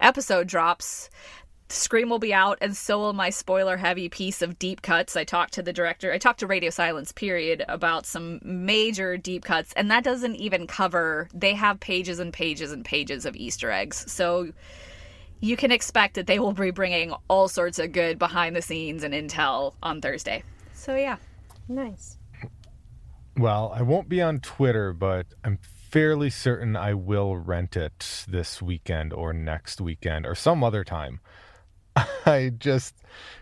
episode 0.00 0.48
drops, 0.48 1.08
Scream 1.72 2.10
will 2.10 2.18
be 2.18 2.34
out, 2.34 2.58
and 2.60 2.76
so 2.76 2.98
will 2.98 3.14
my 3.14 3.30
spoiler 3.30 3.78
heavy 3.78 4.10
piece 4.10 4.42
of 4.42 4.58
deep 4.58 4.82
cuts. 4.82 5.16
I 5.16 5.24
talked 5.24 5.54
to 5.54 5.62
the 5.62 5.72
director, 5.72 6.12
I 6.12 6.18
talked 6.18 6.40
to 6.40 6.46
Radio 6.46 6.68
Silence, 6.68 7.12
period, 7.12 7.64
about 7.66 8.04
some 8.04 8.40
major 8.42 9.16
deep 9.16 9.44
cuts, 9.44 9.72
and 9.72 9.90
that 9.90 10.04
doesn't 10.04 10.36
even 10.36 10.66
cover, 10.66 11.30
they 11.32 11.54
have 11.54 11.80
pages 11.80 12.18
and 12.18 12.30
pages 12.30 12.72
and 12.72 12.84
pages 12.84 13.24
of 13.24 13.36
Easter 13.36 13.70
eggs. 13.70 14.04
So 14.12 14.52
you 15.40 15.56
can 15.56 15.72
expect 15.72 16.14
that 16.16 16.26
they 16.26 16.38
will 16.38 16.52
be 16.52 16.72
bringing 16.72 17.14
all 17.28 17.48
sorts 17.48 17.78
of 17.78 17.92
good 17.92 18.18
behind 18.18 18.54
the 18.54 18.60
scenes 18.60 19.02
and 19.02 19.14
intel 19.14 19.72
on 19.82 20.02
Thursday. 20.02 20.42
So 20.74 20.94
yeah. 20.94 21.16
Nice. 21.68 22.18
Well, 23.38 23.72
I 23.74 23.80
won't 23.80 24.10
be 24.10 24.20
on 24.20 24.40
Twitter, 24.40 24.92
but 24.92 25.24
I'm 25.42 25.58
fairly 25.90 26.28
certain 26.28 26.76
I 26.76 26.92
will 26.92 27.34
rent 27.38 27.78
it 27.78 28.26
this 28.28 28.60
weekend 28.60 29.14
or 29.14 29.32
next 29.32 29.80
weekend 29.80 30.26
or 30.26 30.34
some 30.34 30.62
other 30.62 30.84
time. 30.84 31.20
I 32.26 32.52
just 32.58 32.94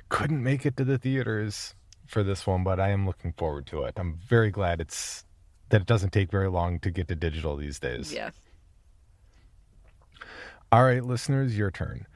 couldn't 0.09 0.42
make 0.42 0.66
it 0.66 0.76
to 0.76 0.84
the 0.84 0.98
theaters 0.98 1.74
for 2.07 2.22
this 2.22 2.46
one, 2.46 2.64
but 2.64 2.80
I 2.80 2.90
am 2.90 3.07
looking 3.07 3.32
forward 3.32 3.66
to 3.68 3.84
it. 3.84 3.94
I'm 3.96 4.18
very 4.28 4.51
glad 4.51 4.80
it's 4.80 5.24
that 5.70 5.82
it 5.82 5.86
doesn't 5.86 6.12
take 6.12 6.30
very 6.30 6.48
long 6.48 6.80
to 6.80 6.90
get 6.90 7.09
to 7.09 7.14
digital 7.14 7.57
these 7.57 7.78
days. 7.78 8.12
Yeah. 8.12 8.30
All 10.72 10.84
right, 10.84 11.05
listeners, 11.05 11.57
your 11.57 11.70
turn. 11.70 12.07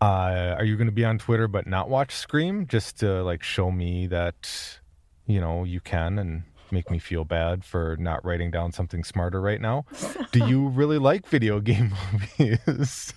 Uh, 0.00 0.56
are 0.58 0.64
you 0.64 0.76
going 0.76 0.88
to 0.88 0.92
be 0.92 1.04
on 1.04 1.18
Twitter 1.18 1.46
but 1.46 1.66
not 1.66 1.88
watch 1.88 2.12
Scream 2.12 2.66
just 2.66 2.98
to 2.98 3.22
like 3.22 3.42
show 3.42 3.70
me 3.70 4.08
that 4.08 4.80
you 5.26 5.40
know 5.40 5.62
you 5.62 5.80
can 5.80 6.18
and 6.18 6.42
make 6.72 6.90
me 6.90 6.98
feel 6.98 7.24
bad 7.24 7.64
for 7.64 7.96
not 8.00 8.24
writing 8.24 8.50
down 8.50 8.72
something 8.72 9.04
smarter 9.04 9.40
right 9.40 9.60
now? 9.60 9.84
Do 10.32 10.44
you 10.46 10.68
really 10.74 10.98
like 10.98 11.28
video 11.28 11.60
game 11.60 11.94
movies? 12.38 13.14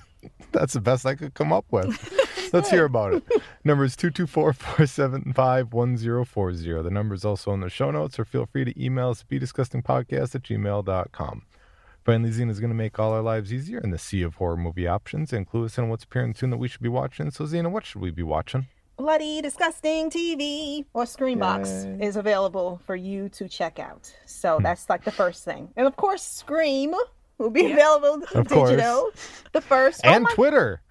That's 0.52 0.74
the 0.74 0.82
best 0.82 1.06
I 1.06 1.16
could 1.16 1.34
come 1.34 1.52
up 1.52 1.66
with. 1.72 1.98
Let's 2.54 2.70
hear 2.70 2.86
about 2.86 3.14
it. 3.14 3.24
Number 3.64 3.84
is 3.84 3.96
224-475-1040. 3.96 6.84
The 6.84 6.89
number 6.89 7.16
is 7.16 7.26
also 7.26 7.54
in 7.54 7.60
the 7.60 7.70
show 7.70 7.91
notes, 7.91 8.20
or 8.20 8.26
feel 8.26 8.46
free 8.46 8.66
to 8.66 8.84
email 8.84 9.10
us 9.10 9.22
at 9.22 9.30
bdisgustingpodcast 9.30 10.36
at 10.36 10.43
gmail.com. 10.43 11.41
Finally, 12.04 12.32
Zena 12.32 12.52
is 12.52 12.60
going 12.60 12.70
to 12.70 12.76
make 12.76 13.00
all 13.00 13.14
our 13.14 13.22
lives 13.22 13.52
easier 13.52 13.80
in 13.80 13.89
the 13.89 13.98
sea 13.98 14.22
of 14.22 14.36
horror 14.36 14.58
movie 14.58 14.88
options 14.88 15.34
and 15.34 15.48
clue 15.48 15.66
us 15.66 15.78
in 15.78 15.89
what's 15.89 16.04
appearing 16.04 16.36
soon 16.36 16.52
that 16.52 16.58
we 16.58 16.68
should 16.68 16.82
be 16.82 16.89
watching. 16.89 17.32
So, 17.32 17.48
Zena, 17.48 17.70
what 17.70 17.86
should 17.86 18.02
we 18.02 18.12
be 18.12 18.22
watching? 18.22 18.68
Bloody 18.98 19.41
Disgusting 19.41 20.10
TV 20.10 20.86
or 20.93 21.04
Screambox 21.04 22.00
Yay. 22.00 22.06
is 22.06 22.16
available 22.16 22.80
for 22.86 22.96
you 22.96 23.28
to 23.30 23.50
check 23.50 23.80
out. 23.80 24.14
So 24.26 24.58
hmm. 24.58 24.64
that's 24.64 24.89
like 24.89 25.04
the 25.04 25.12
first 25.12 25.43
thing. 25.43 25.70
And 25.76 25.86
of 25.86 25.98
course, 25.98 26.24
Scream 26.24 26.96
will 27.38 27.50
be 27.50 27.72
available 27.72 28.24
of 28.34 28.48
digital. 28.48 29.02
Course. 29.02 29.43
The 29.52 29.62
first 29.62 30.02
and 30.06 30.26
oh 30.30 30.34
Twitter. 30.34 30.82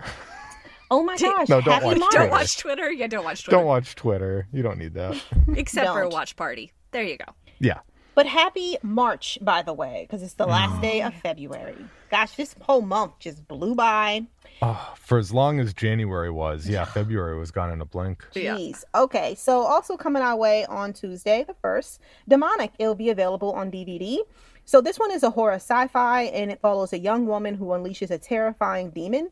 Oh 0.90 1.02
my 1.02 1.16
gosh! 1.16 1.48
No, 1.48 1.60
don't 1.60 1.74
happy 1.74 1.86
watch 1.86 1.98
March. 1.98 2.10
Don't 2.12 2.20
Twitter. 2.20 2.30
watch 2.30 2.56
Twitter. 2.58 2.92
Yeah, 2.92 3.06
don't 3.06 3.24
watch 3.24 3.44
Twitter. 3.44 3.56
Don't 3.56 3.66
watch 3.66 3.94
Twitter. 3.94 4.48
You 4.52 4.62
don't 4.62 4.78
need 4.78 4.94
that. 4.94 5.20
Except 5.56 5.88
for 5.88 6.00
a 6.00 6.02
Don't. 6.02 6.12
watch 6.12 6.36
party. 6.36 6.72
There 6.90 7.02
you 7.02 7.16
go. 7.16 7.32
Yeah. 7.58 7.80
But 8.14 8.26
happy 8.26 8.76
March, 8.82 9.38
by 9.42 9.62
the 9.62 9.72
way, 9.72 10.06
because 10.08 10.22
it's 10.22 10.34
the 10.34 10.46
last 10.46 10.80
day 10.80 11.02
of 11.02 11.12
ah. 11.16 11.20
February. 11.20 11.76
Gosh, 12.10 12.36
this 12.36 12.54
whole 12.60 12.82
month 12.82 13.18
just 13.18 13.46
blew 13.48 13.74
by. 13.74 14.26
Oh, 14.62 14.94
for 14.96 15.18
as 15.18 15.32
long 15.32 15.58
as 15.58 15.74
January 15.74 16.30
was, 16.30 16.68
yeah, 16.68 16.84
February 16.84 17.36
was 17.36 17.50
gone 17.50 17.72
in 17.72 17.80
a 17.80 17.84
blink. 17.84 18.24
Yeah. 18.34 18.54
Jeez. 18.54 18.84
Okay, 18.94 19.34
so 19.34 19.62
also 19.62 19.96
coming 19.96 20.22
our 20.22 20.36
way 20.36 20.64
on 20.66 20.92
Tuesday, 20.92 21.42
the 21.44 21.54
first, 21.54 22.00
Demonic. 22.28 22.72
It'll 22.78 22.94
be 22.94 23.10
available 23.10 23.52
on 23.52 23.72
DVD. 23.72 24.18
So 24.64 24.80
this 24.80 24.98
one 24.98 25.10
is 25.10 25.24
a 25.24 25.30
horror 25.30 25.54
sci-fi, 25.54 26.22
and 26.22 26.52
it 26.52 26.60
follows 26.60 26.92
a 26.92 26.98
young 26.98 27.26
woman 27.26 27.54
who 27.56 27.66
unleashes 27.66 28.10
a 28.10 28.18
terrifying 28.18 28.90
demon, 28.90 29.30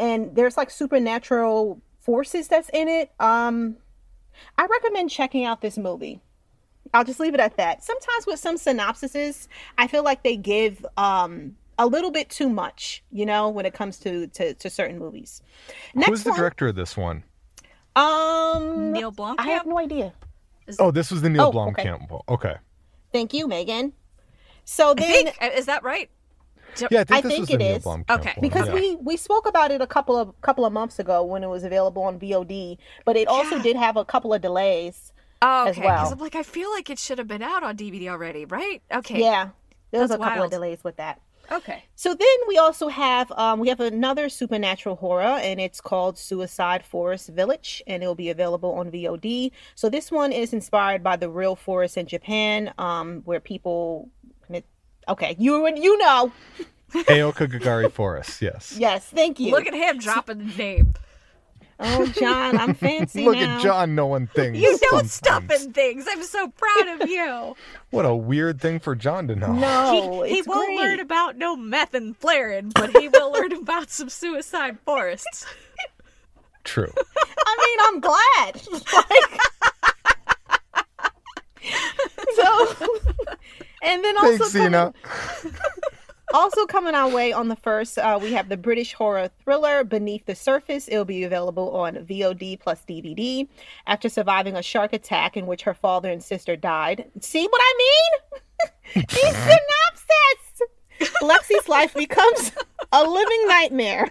and 0.00 0.34
there's 0.34 0.56
like 0.56 0.70
supernatural 0.70 1.80
forces 2.00 2.48
that's 2.48 2.70
in 2.70 2.88
it. 2.88 3.12
Um, 3.20 3.76
I 4.58 4.66
recommend 4.66 5.10
checking 5.10 5.44
out 5.44 5.60
this 5.60 5.76
movie. 5.78 6.20
I'll 6.92 7.04
just 7.04 7.20
leave 7.20 7.34
it 7.34 7.40
at 7.40 7.56
that. 7.58 7.84
Sometimes 7.84 8.26
with 8.26 8.40
some 8.40 8.56
synopsises, 8.56 9.46
I 9.78 9.86
feel 9.86 10.02
like 10.02 10.22
they 10.24 10.36
give 10.36 10.84
um 10.96 11.56
a 11.78 11.86
little 11.86 12.10
bit 12.10 12.28
too 12.28 12.48
much, 12.48 13.02
you 13.10 13.24
know, 13.24 13.48
when 13.48 13.64
it 13.66 13.74
comes 13.74 13.98
to 14.00 14.26
to, 14.28 14.54
to 14.54 14.70
certain 14.70 14.98
movies. 14.98 15.42
Next 15.94 16.08
Who's 16.08 16.24
the 16.24 16.30
one, 16.30 16.38
director 16.38 16.68
of 16.68 16.74
this 16.74 16.96
one? 16.96 17.22
Um, 17.94 18.92
Neil 18.92 19.12
Blomkamp. 19.12 19.36
I 19.38 19.48
have 19.48 19.66
no 19.66 19.78
idea. 19.78 20.12
Oh, 20.78 20.90
this 20.90 21.10
was 21.10 21.22
the 21.22 21.30
Neil 21.30 21.52
Oh, 21.54 21.68
okay. 21.68 21.84
Blomkamp. 21.84 22.22
Okay. 22.28 22.54
Thank 23.12 23.34
you, 23.34 23.48
Meagan. 23.48 23.92
So 24.64 24.94
then, 24.94 25.24
think 25.24 25.36
uh, 25.40 25.50
is 25.56 25.66
that 25.66 25.82
right? 25.82 26.10
Yeah, 26.90 27.00
I 27.00 27.04
think 27.04 27.10
I 27.12 27.20
this 27.20 27.30
think 27.32 27.40
was 27.40 27.48
the 27.48 27.54
it 27.54 27.58
Neil 27.58 27.76
is. 27.76 27.84
Blomkamp 27.84 28.10
Okay. 28.10 28.34
because 28.40 28.66
yeah. 28.68 28.74
we 28.74 28.96
we 28.96 29.16
spoke 29.16 29.46
about 29.48 29.70
it 29.70 29.80
a 29.80 29.86
couple 29.86 30.16
of 30.16 30.38
couple 30.42 30.64
of 30.64 30.72
months 30.72 30.98
ago 30.98 31.22
when 31.24 31.42
it 31.44 31.48
was 31.48 31.64
available 31.64 32.02
on 32.02 32.18
VOD, 32.18 32.78
but 33.04 33.16
it 33.16 33.28
also 33.28 33.56
Yeah. 33.56 33.62
did 33.62 33.76
have 33.76 33.96
a 33.96 34.04
couple 34.04 34.32
of 34.34 34.40
delays. 34.40 35.12
Oh, 35.42 35.68
okay. 35.68 35.80
Because 35.80 35.84
well. 36.04 36.12
I'm 36.12 36.18
like, 36.18 36.34
I 36.34 36.42
feel 36.42 36.70
like 36.70 36.90
it 36.90 36.98
should 36.98 37.18
have 37.18 37.28
been 37.28 37.42
out 37.42 37.62
on 37.62 37.76
DVD 37.76 38.08
already, 38.08 38.44
right? 38.44 38.82
Okay. 38.92 39.20
Yeah, 39.20 39.50
there 39.90 40.00
was 40.00 40.10
That's 40.10 40.20
a 40.20 40.24
couple 40.24 40.40
wild. 40.40 40.52
of 40.52 40.58
delays 40.58 40.84
with 40.84 40.96
that. 40.96 41.20
Okay. 41.52 41.82
So 41.96 42.14
then 42.14 42.28
we 42.46 42.58
also 42.58 42.86
have 42.86 43.32
um, 43.32 43.58
we 43.58 43.68
have 43.68 43.80
another 43.80 44.28
supernatural 44.28 44.94
horror, 44.96 45.24
and 45.42 45.58
it's 45.60 45.80
called 45.80 46.16
Suicide 46.16 46.84
Forest 46.84 47.30
Village, 47.30 47.82
and 47.88 48.02
it 48.04 48.06
will 48.06 48.14
be 48.14 48.30
available 48.30 48.72
on 48.74 48.90
VOD. 48.90 49.50
So 49.74 49.88
this 49.88 50.12
one 50.12 50.30
is 50.30 50.52
inspired 50.52 51.02
by 51.02 51.16
the 51.16 51.28
real 51.28 51.56
forest 51.56 51.96
in 51.96 52.06
Japan, 52.06 52.72
um, 52.78 53.22
where 53.24 53.40
people. 53.40 54.08
Commit- 55.06 55.18
Okay, 55.18 55.36
you 55.38 55.60
would 55.62 55.78
you 55.78 55.96
know. 55.98 56.32
Aokigahara 56.92 57.90
Forest, 57.92 58.42
yes. 58.42 58.74
Yes, 58.78 59.06
thank 59.06 59.38
you. 59.40 59.52
Look 59.52 59.66
at 59.66 59.74
him 59.74 59.98
dropping 59.98 60.38
the 60.38 60.44
name. 60.56 60.94
oh, 61.78 62.06
Jon, 62.08 62.58
I'm 62.58 62.74
fancy 62.86 63.24
Look 63.24 63.36
now. 63.36 63.56
at 63.56 63.62
Jon 63.62 63.94
knowing 63.94 64.26
things. 64.26 64.58
You 64.60 64.72
know 64.92 64.98
stuff 65.02 65.42
sometimes. 65.44 65.64
and 65.64 65.74
things. 65.74 66.06
I'm 66.10 66.22
so 66.24 66.48
proud 66.48 67.00
of 67.00 67.08
you. 67.08 67.54
What 67.90 68.04
a 68.06 68.14
weird 68.14 68.60
thing 68.60 68.78
for 68.78 68.94
Jon 68.94 69.26
to 69.28 69.34
know. 69.36 69.52
No, 69.52 70.22
he 70.22 70.30
he 70.34 70.38
it's 70.40 70.46
won't 70.48 70.66
great. 70.68 70.78
learn 70.78 71.00
about 71.00 71.36
no 71.36 71.56
meth 71.56 71.92
and 71.94 72.16
flaring, 72.16 72.70
but 72.72 72.96
he 72.96 73.08
will 73.08 73.32
learn 73.32 73.50
about 73.52 73.90
some 73.90 74.08
suicide 74.08 74.78
forests. 74.84 75.44
True. 76.62 76.92
I 77.46 77.56
mean, 77.66 77.78
I'm 77.88 78.00
glad. 78.00 78.62
Like- 78.92 79.40
so, 82.36 82.66
and 83.82 84.04
then 84.04 84.16
also 84.16 84.44
Thanks, 84.44 84.52
coming, 84.52 84.94
also 86.34 86.66
coming 86.66 86.94
our 86.94 87.08
way 87.08 87.32
on 87.32 87.48
the 87.48 87.56
first, 87.56 87.98
uh, 87.98 88.18
we 88.20 88.32
have 88.32 88.48
the 88.48 88.56
British 88.56 88.92
horror 88.92 89.30
thriller 89.42 89.84
Beneath 89.84 90.26
the 90.26 90.34
Surface. 90.34 90.88
It'll 90.88 91.04
be 91.04 91.24
available 91.24 91.76
on 91.76 91.94
VOD 91.96 92.60
plus 92.60 92.82
DVD. 92.88 93.48
After 93.86 94.08
surviving 94.08 94.56
a 94.56 94.62
shark 94.62 94.92
attack 94.92 95.36
in 95.36 95.46
which 95.46 95.62
her 95.62 95.74
father 95.74 96.10
and 96.10 96.22
sister 96.22 96.56
died. 96.56 97.06
See 97.20 97.46
what 97.46 97.60
I 97.62 97.74
mean? 97.78 99.04
These 99.08 99.36
synopsis. 99.36 101.12
Lexi's 101.22 101.68
life 101.68 101.94
becomes 101.94 102.52
a 102.92 103.02
living 103.02 103.48
nightmare. 103.48 104.08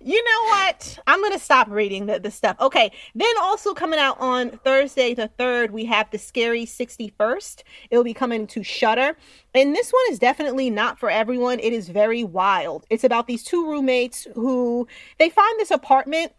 You 0.00 0.22
know 0.22 0.50
what? 0.50 0.98
I'm 1.06 1.22
gonna 1.22 1.38
stop 1.38 1.68
reading 1.70 2.06
the, 2.06 2.20
the 2.20 2.30
stuff. 2.30 2.56
Okay. 2.60 2.90
Then 3.14 3.32
also 3.40 3.74
coming 3.74 3.98
out 3.98 4.18
on 4.20 4.50
Thursday 4.50 5.14
the 5.14 5.28
third, 5.28 5.72
we 5.72 5.84
have 5.86 6.10
the 6.10 6.18
Scary 6.18 6.64
61st. 6.64 7.62
It'll 7.90 8.04
be 8.04 8.14
coming 8.14 8.46
to 8.48 8.62
Shudder, 8.62 9.16
and 9.54 9.74
this 9.74 9.90
one 9.90 10.02
is 10.10 10.18
definitely 10.18 10.70
not 10.70 10.98
for 10.98 11.10
everyone. 11.10 11.58
It 11.60 11.72
is 11.72 11.88
very 11.88 12.24
wild. 12.24 12.86
It's 12.90 13.04
about 13.04 13.26
these 13.26 13.42
two 13.42 13.68
roommates 13.68 14.26
who 14.34 14.86
they 15.18 15.30
find 15.30 15.58
this 15.58 15.70
apartment 15.70 16.32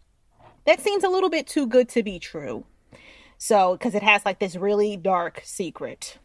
that 0.66 0.80
seems 0.80 1.04
a 1.04 1.08
little 1.08 1.30
bit 1.30 1.46
too 1.46 1.66
good 1.66 1.88
to 1.90 2.02
be 2.02 2.18
true. 2.18 2.64
So, 3.38 3.72
because 3.72 3.94
it 3.94 4.02
has 4.02 4.24
like 4.24 4.38
this 4.38 4.56
really 4.56 4.96
dark 4.96 5.40
secret. 5.44 6.18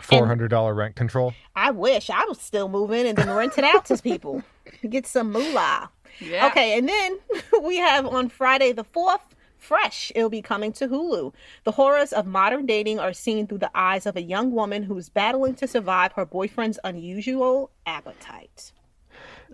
Four 0.00 0.26
hundred 0.26 0.48
dollar 0.48 0.74
rent 0.74 0.96
control. 0.96 1.34
I 1.54 1.70
wish 1.70 2.08
I 2.08 2.24
was 2.26 2.40
still 2.40 2.68
moving 2.68 3.06
and 3.06 3.18
then 3.18 3.28
rent 3.30 3.58
it 3.58 3.64
out 3.64 3.84
to 3.86 3.98
people 3.98 4.42
get 4.88 5.06
some 5.06 5.32
moolah. 5.32 5.90
Yeah. 6.20 6.46
Okay, 6.48 6.78
and 6.78 6.88
then 6.88 7.18
we 7.62 7.76
have 7.78 8.06
on 8.06 8.28
Friday 8.28 8.72
the 8.72 8.84
4th, 8.84 9.20
Fresh. 9.58 10.12
It'll 10.14 10.30
be 10.30 10.40
coming 10.40 10.72
to 10.74 10.88
Hulu. 10.88 11.32
The 11.64 11.72
horrors 11.72 12.12
of 12.12 12.26
modern 12.26 12.64
dating 12.64 13.00
are 13.00 13.12
seen 13.12 13.46
through 13.46 13.58
the 13.58 13.70
eyes 13.74 14.06
of 14.06 14.16
a 14.16 14.22
young 14.22 14.52
woman 14.52 14.84
who's 14.84 15.08
battling 15.08 15.56
to 15.56 15.66
survive 15.66 16.12
her 16.12 16.24
boyfriend's 16.24 16.78
unusual 16.84 17.70
appetite. 17.84 18.72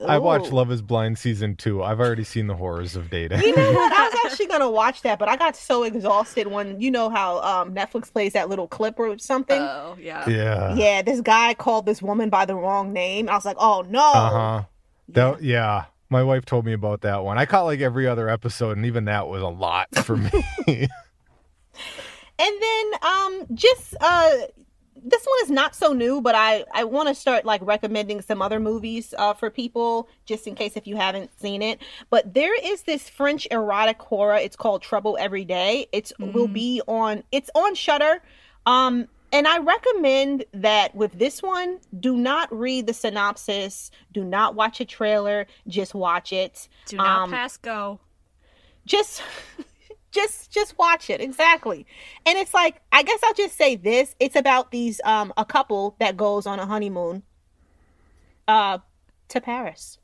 I 0.07 0.19
watched 0.19 0.53
Love 0.53 0.73
Is 0.73 0.83
Blind 0.83 1.19
season 1.19 1.55
two. 1.55 1.83
I've 1.83 2.01
already 2.01 2.25
seen 2.25 2.49
the 2.49 2.57
horrors 2.57 2.97
of 2.97 3.11
dating. 3.11 3.41
You 3.41 3.55
know 3.55 3.73
what? 3.73 3.93
I 3.93 4.09
was 4.09 4.19
actually 4.27 4.47
gonna 4.47 4.71
watch 4.71 5.03
that, 5.03 5.19
but 5.19 5.29
I 5.29 5.37
got 5.37 5.57
so 5.57 5.85
exhausted 5.85 6.49
when 6.49 6.81
you 6.81 6.91
know 6.91 7.11
how 7.11 7.41
um, 7.41 7.75
Netflix 7.75 8.13
plays 8.13 8.33
that 8.33 8.49
little 8.49 8.67
clip 8.67 8.99
or 8.99 9.17
something. 9.19 9.61
Oh, 9.61 9.97
yeah. 9.99 10.29
yeah. 10.29 10.75
yeah, 10.75 11.03
this 11.03 11.21
guy 11.21 11.55
called 11.55 11.87
this 11.87 12.03
woman 12.03 12.29
by 12.29 12.45
the 12.45 12.57
wrong 12.57 12.93
name. 12.93 13.29
I 13.29 13.35
was 13.35 13.45
like, 13.45 13.57
oh 13.59 13.85
no. 13.89 14.13
Uh 14.13 14.31
huh. 14.31 14.63
That 15.11 15.43
yeah. 15.43 15.85
My 16.11 16.23
wife 16.23 16.45
told 16.45 16.65
me 16.65 16.73
about 16.73 17.01
that 17.03 17.25
one. 17.25 17.39
I 17.39 17.47
caught 17.47 17.65
like 17.65 17.81
every 17.81 18.07
other 18.07 18.29
episode, 18.29 18.77
and 18.77 18.87
even 18.87 19.07
that 19.07 19.29
was 19.29 19.43
a 19.43 19.49
lot 19.49 19.89
for 20.05 20.17
me. 20.17 20.31
And 22.37 22.63
then 22.63 22.91
um 23.03 23.47
just 23.55 23.95
uh 24.01 24.33
this 25.07 25.25
one 25.25 25.39
is 25.43 25.51
not 25.51 25.75
so 25.75 25.93
new, 25.93 26.21
but 26.21 26.35
I 26.35 26.65
I 26.73 26.85
want 26.85 27.09
to 27.09 27.15
start 27.15 27.45
like 27.45 27.61
recommending 27.65 28.23
some 28.23 28.43
other 28.43 28.59
movies 28.59 29.15
uh 29.17 29.35
for 29.35 29.51
people 29.51 30.09
just 30.27 30.47
in 30.47 30.55
case 30.55 30.77
if 30.77 30.87
you 30.87 30.97
haven't 30.97 31.31
seen 31.41 31.63
it. 31.63 31.81
But 32.11 32.35
there 32.35 32.55
is 32.61 32.83
this 32.83 33.09
French 33.09 33.47
erotic 33.51 34.01
horror. 34.01 34.37
It's 34.37 34.57
called 34.57 34.83
Trouble 34.83 35.17
Every 35.21 35.45
Day. 35.45 35.87
It's 35.93 36.13
will 36.19 36.49
be 36.49 36.81
on 36.87 37.23
it's 37.31 37.51
on 37.55 37.75
Shudder. 37.75 38.23
Um 38.67 39.09
and 39.35 39.47
I 39.47 39.59
recommend 39.59 40.45
that 40.55 40.95
with 40.95 41.19
this 41.19 41.43
one, 41.43 41.81
do 42.01 42.17
not 42.17 42.49
read 42.57 42.87
the 42.87 42.95
synopsis, 42.95 43.91
do 44.13 44.25
not 44.25 44.55
watch 44.55 44.81
a 44.81 44.87
trailer, 44.87 45.47
just 45.69 45.93
watch 45.95 46.33
it. 46.33 46.69
Do 46.87 46.97
not 46.97 47.25
Um, 47.25 47.31
pass 47.31 47.59
go. 47.59 48.01
just 48.87 49.23
just 50.11 50.51
just 50.53 50.79
watch 50.79 51.11
it 51.11 51.21
exactly 51.21 51.85
and 52.25 52.39
it's 52.39 52.55
like 52.55 52.81
i 52.93 53.03
guess 53.03 53.19
i'll 53.25 53.35
just 53.35 53.57
say 53.57 53.75
this 53.75 54.15
it's 54.21 54.37
about 54.37 54.71
these 54.71 55.01
um 55.05 55.33
a 55.37 55.45
couple 55.45 55.97
that 55.99 56.17
goes 56.17 56.47
on 56.47 56.61
a 56.61 56.67
honeymoon 56.67 57.25
uh 58.47 58.79
to 59.27 59.41
paris 59.41 59.99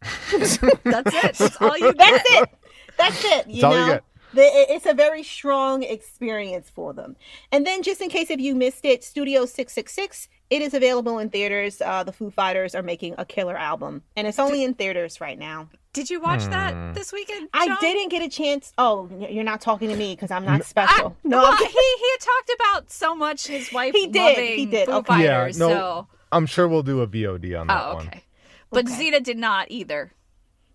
That's 0.30 0.58
it. 0.62 0.84
That's 0.84 1.56
all 1.60 1.76
you 1.76 1.92
that's 1.92 2.28
get. 2.30 2.42
it 2.44 2.48
that's 2.96 3.24
it 3.24 3.46
you 3.48 3.60
That's 3.60 3.64
all 3.64 3.70
know 3.72 3.86
you 3.86 3.92
get. 3.92 4.04
The, 4.34 4.42
it's 4.74 4.86
a 4.86 4.94
very 4.94 5.22
strong 5.22 5.82
experience 5.82 6.68
for 6.70 6.92
them 6.92 7.16
and 7.52 7.66
then 7.66 7.82
just 7.82 8.00
in 8.00 8.08
case 8.08 8.30
if 8.30 8.40
you 8.40 8.54
missed 8.54 8.84
it 8.84 9.02
studio 9.04 9.46
666 9.46 10.28
it 10.50 10.60
is 10.62 10.74
available 10.74 11.18
in 11.18 11.30
theaters 11.30 11.80
uh 11.80 12.02
the 12.04 12.12
foo 12.12 12.30
fighters 12.30 12.74
are 12.74 12.82
making 12.82 13.14
a 13.18 13.24
killer 13.24 13.56
album 13.56 14.02
and 14.16 14.26
it's 14.26 14.38
only 14.38 14.64
in 14.64 14.74
theaters 14.74 15.20
right 15.20 15.38
now 15.38 15.68
Did 15.94 16.10
you 16.10 16.20
watch 16.20 16.42
Hmm. 16.44 16.50
that 16.50 16.94
this 16.94 17.12
weekend? 17.12 17.48
I 17.54 17.76
didn't 17.80 18.08
get 18.10 18.20
a 18.22 18.28
chance. 18.28 18.72
Oh, 18.76 19.08
you're 19.30 19.44
not 19.52 19.60
talking 19.60 19.88
to 19.90 19.96
me 19.96 20.14
because 20.16 20.32
I'm 20.36 20.44
not 20.44 20.60
I, 20.60 20.64
special. 20.64 21.16
no, 21.22 21.38
well, 21.38 21.56
he 21.56 21.64
he 21.66 22.08
had 22.14 22.20
talked 22.32 22.50
about 22.58 22.90
so 22.90 23.14
much 23.14 23.46
his 23.46 23.72
wife 23.76 23.94
He 23.94 24.08
did, 24.08 24.58
he 24.58 24.66
did, 24.66 24.86
Foo 24.86 24.94
okay. 25.00 25.22
Yeah, 25.22 25.44
no, 25.56 25.68
so 25.70 26.06
I'm 26.32 26.46
sure 26.46 26.66
we'll 26.66 26.82
do 26.82 27.00
a 27.00 27.06
VOD 27.06 27.54
on 27.60 27.68
that 27.68 27.82
oh, 27.84 27.94
one. 27.94 28.06
okay. 28.08 28.22
But 28.70 28.86
Okay. 28.86 28.94
Zena 28.96 29.20
did 29.20 29.38
not 29.38 29.70
either. 29.70 30.12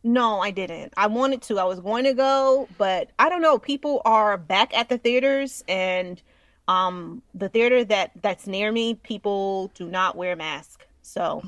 No, 0.03 0.39
I 0.39 0.51
didn't. 0.51 0.93
I 0.95 1.07
wanted 1.07 1.41
to. 1.43 1.59
I 1.59 1.65
was 1.65 1.79
going 1.79 2.05
to 2.05 2.13
go, 2.13 2.67
but 2.77 3.09
I 3.19 3.29
don't 3.29 3.41
know. 3.41 3.57
People 3.59 4.01
are 4.05 4.37
back 4.37 4.75
at 4.77 4.87
the 4.89 4.97
theaters, 4.97 5.63
and 5.67 6.21
um, 6.67 7.21
the 7.33 7.49
theater 7.49 7.83
that 7.85 8.11
that's 8.21 8.47
near 8.47 8.71
me, 8.71 8.93
people 8.95 9.71
do 9.75 9.87
not 9.89 10.15
wear 10.15 10.35
masks. 10.35 10.85
So 11.01 11.41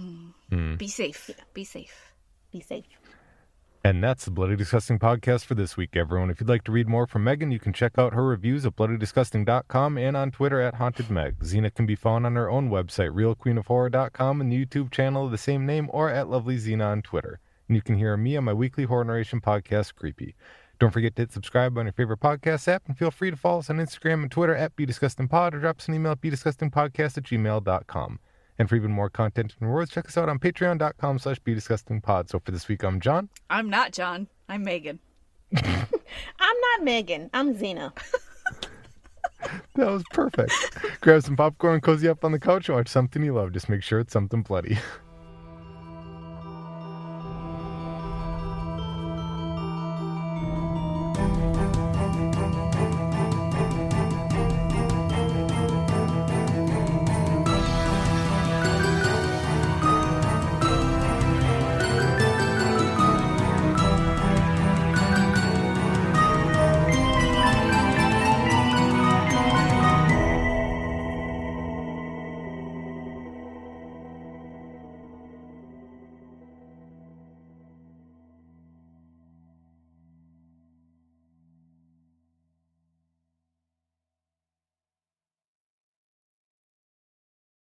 Hmm. 0.50 0.76
Be 0.76 0.88
safe. 0.90 1.30
Be 1.54 1.64
safe. 1.64 2.14
be 2.52 2.60
safe. 2.60 2.84
And 3.84 4.04
that's 4.04 4.26
the 4.26 4.32
Bloody 4.32 4.56
Disgusting 4.56 5.00
podcast 5.00 5.46
for 5.46 5.56
this 5.56 5.76
week, 5.76 5.96
everyone. 5.96 6.30
If 6.30 6.40
you'd 6.40 6.50
like 6.50 6.64
to 6.66 6.72
read 6.72 6.88
more 6.88 7.08
from 7.08 7.24
Meagan, 7.24 7.52
you 7.52 7.58
can 7.60 7.74
check 7.74 7.98
out 7.98 8.14
her 8.14 8.24
reviews 8.24 8.64
at 8.66 8.76
bloodydisgusting.com 8.76 9.98
and 9.98 10.16
on 10.18 10.30
Twitter 10.30 10.62
at 10.62 10.76
hauntedmeg. 10.76 11.44
Zena 11.44 11.72
can 11.72 11.86
be 11.88 11.96
found 11.96 12.26
on 12.28 12.36
her 12.36 12.48
own 12.50 12.70
website, 12.70 13.10
realqueenofhorror.com, 13.12 14.42
and 14.42 14.52
the 14.52 14.66
YouTube 14.66 14.92
channel 14.92 15.26
of 15.26 15.32
the 15.32 15.38
same 15.38 15.66
name, 15.66 15.90
or 15.94 16.10
at 16.10 16.30
Lovely 16.30 16.58
Zena 16.58 16.86
on 16.86 17.02
Twitter. 17.02 17.40
And 17.72 17.78
you 17.78 17.82
can 17.82 17.98
hear 17.98 18.18
me 18.18 18.36
on 18.36 18.44
my 18.44 18.52
weekly 18.52 18.84
horror 18.84 19.06
narration 19.06 19.40
podcast, 19.40 19.96
Creepy. 19.96 20.36
Don't 20.78 20.92
forget 20.92 21.16
to 21.16 21.22
hit 21.22 21.32
subscribe 21.32 21.78
on 21.78 21.86
your 21.86 21.94
favorite 21.94 22.20
podcast 22.20 22.68
app 22.68 22.84
and 22.86 22.98
feel 22.98 23.12
free 23.12 23.32
to 23.32 23.38
follow 23.38 23.60
us 23.60 23.70
on 23.70 23.78
Instagram 23.78 24.24
and 24.24 24.30
Twitter 24.30 24.54
at 24.54 24.76
bdisgustingpod 24.76 25.54
or 25.54 25.60
drop 25.60 25.80
us 25.80 25.88
an 25.88 25.94
email 25.94 26.12
at 26.12 26.20
bdisgustingpodcast 26.20 27.18
at 27.18 27.24
gmail.com. 27.24 28.20
And 28.60 28.68
for 28.68 28.76
even 28.76 28.92
more 28.92 29.10
content 29.10 29.56
and 29.58 29.70
rewards, 29.70 29.90
check 29.90 30.06
us 30.10 30.18
out 30.18 30.28
on 30.28 30.38
patreon.com 30.38 31.20
slash 31.20 31.40
bdisgustingpod. 31.40 32.28
So 32.28 32.42
for 32.44 32.52
this 32.52 32.68
week, 32.68 32.84
I'm 32.84 33.00
Jon. 33.00 33.30
I'm 33.50 33.70
not 33.70 33.94
Jon. 33.94 34.28
I'm 34.50 34.66
Meagan. 34.66 35.00
I'm 35.56 35.64
not 36.42 36.84
Meagan. 36.84 37.30
I'm 37.34 37.54
Zena. 37.58 37.94
That 39.76 39.88
was 39.88 40.04
perfect. 40.12 40.54
Grab 41.02 41.24
some 41.24 41.36
popcorn, 41.36 41.82
cozy 41.82 42.08
up 42.08 42.24
on 42.24 42.32
the 42.32 42.40
couch, 42.40 42.70
and 42.70 42.76
watch 42.76 42.90
something 42.90 43.24
you 43.24 43.34
love. 43.34 43.54
Just 43.54 43.70
make 43.70 43.82
sure 43.82 44.00
it's 44.00 44.14
something 44.14 44.44
bloody. 44.44 44.78